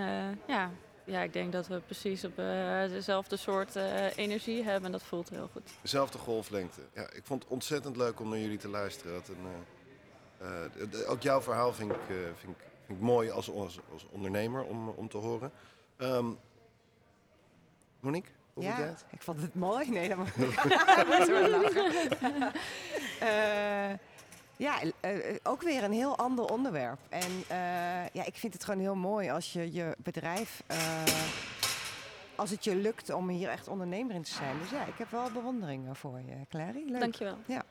ja, 0.47 0.71
ja, 1.05 1.21
ik 1.21 1.33
denk 1.33 1.51
dat 1.51 1.67
we 1.67 1.79
precies 1.79 2.23
op 2.23 2.35
dezelfde 2.89 3.37
soort 3.37 3.75
energie 4.15 4.63
hebben. 4.63 4.85
En 4.85 4.91
dat 4.91 5.03
voelt 5.03 5.29
heel 5.29 5.49
goed. 5.51 5.69
Dezelfde 5.81 6.17
golflengte. 6.17 6.81
Ja, 6.93 7.11
ik 7.11 7.21
vond 7.23 7.43
het 7.43 7.51
ontzettend 7.51 7.97
leuk 7.97 8.19
om 8.19 8.29
naar 8.29 8.39
jullie 8.39 8.57
te 8.57 8.69
luisteren. 8.69 9.21
Een, 10.39 11.05
ook 11.07 11.21
jouw 11.21 11.41
verhaal 11.41 11.73
vind 11.73 11.91
ik, 11.91 12.01
vind 12.07 12.27
ik, 12.27 12.35
vind 12.37 12.55
ik 12.57 12.70
mooi 12.99 13.29
als, 13.29 13.51
als, 13.51 13.79
als 13.93 14.05
ondernemer 14.09 14.63
om, 14.63 14.89
om 14.89 15.09
te 15.09 15.17
horen. 15.17 15.51
Ehm, 15.97 16.25
Monique, 17.99 18.29
hoe 18.53 18.63
vond 18.63 18.75
jij 18.75 18.85
Ja, 18.85 18.91
het? 18.91 19.05
ik 19.09 19.21
vond 19.21 19.41
het 19.41 19.55
mooi. 19.55 19.89
Nee, 19.89 20.09
dat 20.09 20.17
moet 20.17 20.27
ik 20.27 20.35
wel 21.27 21.49
lachen. 21.49 22.51
Eh, 23.19 23.97
Ja, 24.57 24.83
uh, 25.05 25.35
ook 25.43 25.61
weer 25.61 25.83
een 25.83 25.91
heel 25.91 26.17
ander 26.17 26.45
onderwerp. 26.45 26.99
En 27.09 27.31
uh, 27.31 28.07
ja, 28.07 28.25
ik 28.25 28.35
vind 28.35 28.53
het 28.53 28.63
gewoon 28.63 28.79
heel 28.79 28.95
mooi 28.95 29.29
als 29.29 29.53
je 29.53 29.73
je 29.73 29.95
bedrijf, 29.97 30.63
uh, 30.71 31.03
als 32.35 32.49
het 32.49 32.63
je 32.63 32.75
lukt 32.75 33.09
om 33.13 33.29
hier 33.29 33.49
echt 33.49 33.67
ondernemer 33.67 34.15
in 34.15 34.23
te 34.23 34.31
zijn. 34.31 34.59
Dus 34.59 34.69
ja, 34.69 34.85
ik 34.85 34.97
heb 34.97 35.09
wel 35.09 35.31
bewondering 35.31 35.97
voor 35.97 36.19
je, 36.19 36.35
Clary. 36.49 36.83
Leuk. 36.85 36.99
Dankjewel. 36.99 37.37
Ja. 37.45 37.63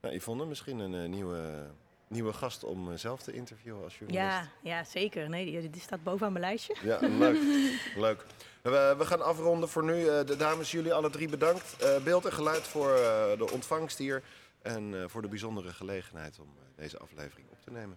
Nou, 0.00 0.14
Yvonne, 0.14 0.44
misschien 0.46 0.78
een 0.78 1.10
nieuwe, 1.10 1.70
nieuwe 2.12 2.32
gast 2.32 2.64
om 2.64 2.96
zelf 2.96 3.22
te 3.22 3.32
interviewen 3.32 3.84
als 3.84 3.98
journalist. 3.98 4.48
Ja, 4.62 4.70
ja 4.70 4.84
zeker. 4.84 5.28
Nee, 5.28 5.44
die, 5.44 5.70
die 5.70 5.80
staat 5.80 6.02
bovenaan 6.02 6.32
mijn 6.32 6.44
lijstje. 6.44 6.76
Ja, 6.82 6.98
leuk. 7.00 7.38
leuk. 8.06 8.24
We, 8.62 8.94
we, 8.98 9.06
gaan 9.06 9.22
afronden 9.22 9.68
voor 9.68 9.84
nu. 9.84 10.04
de 10.04 10.36
dames, 10.38 10.70
jullie 10.70 10.94
alle 10.94 11.10
drie 11.10 11.28
bedankt. 11.28 11.76
beeld 12.04 12.24
en 12.24 12.32
geluid 12.32 12.68
voor 12.68 12.94
de 13.38 13.48
ontvangst 13.52 13.98
hier. 13.98 14.22
En 14.62 15.04
voor 15.10 15.22
de 15.22 15.28
bijzondere 15.28 15.72
gelegenheid 15.72 16.38
om 16.38 16.48
deze 16.76 16.98
aflevering 16.98 17.48
op 17.50 17.58
te 17.64 17.70
nemen. 17.70 17.96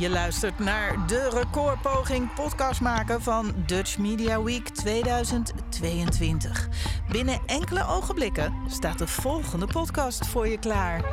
Je 0.00 0.10
luistert 0.10 0.58
naar 0.58 1.06
de 1.06 1.30
recordpoging 1.30 2.34
podcast 2.34 2.80
maken 2.80 3.22
van 3.22 3.54
Dutch 3.66 3.98
Media 3.98 4.42
Week 4.42 4.68
2022. 4.68 6.68
Binnen 7.08 7.40
enkele 7.46 7.86
ogenblikken 7.86 8.54
staat 8.66 8.98
de 8.98 9.06
volgende 9.06 9.66
podcast 9.66 10.26
voor 10.26 10.48
je 10.48 10.58
klaar. 10.58 11.04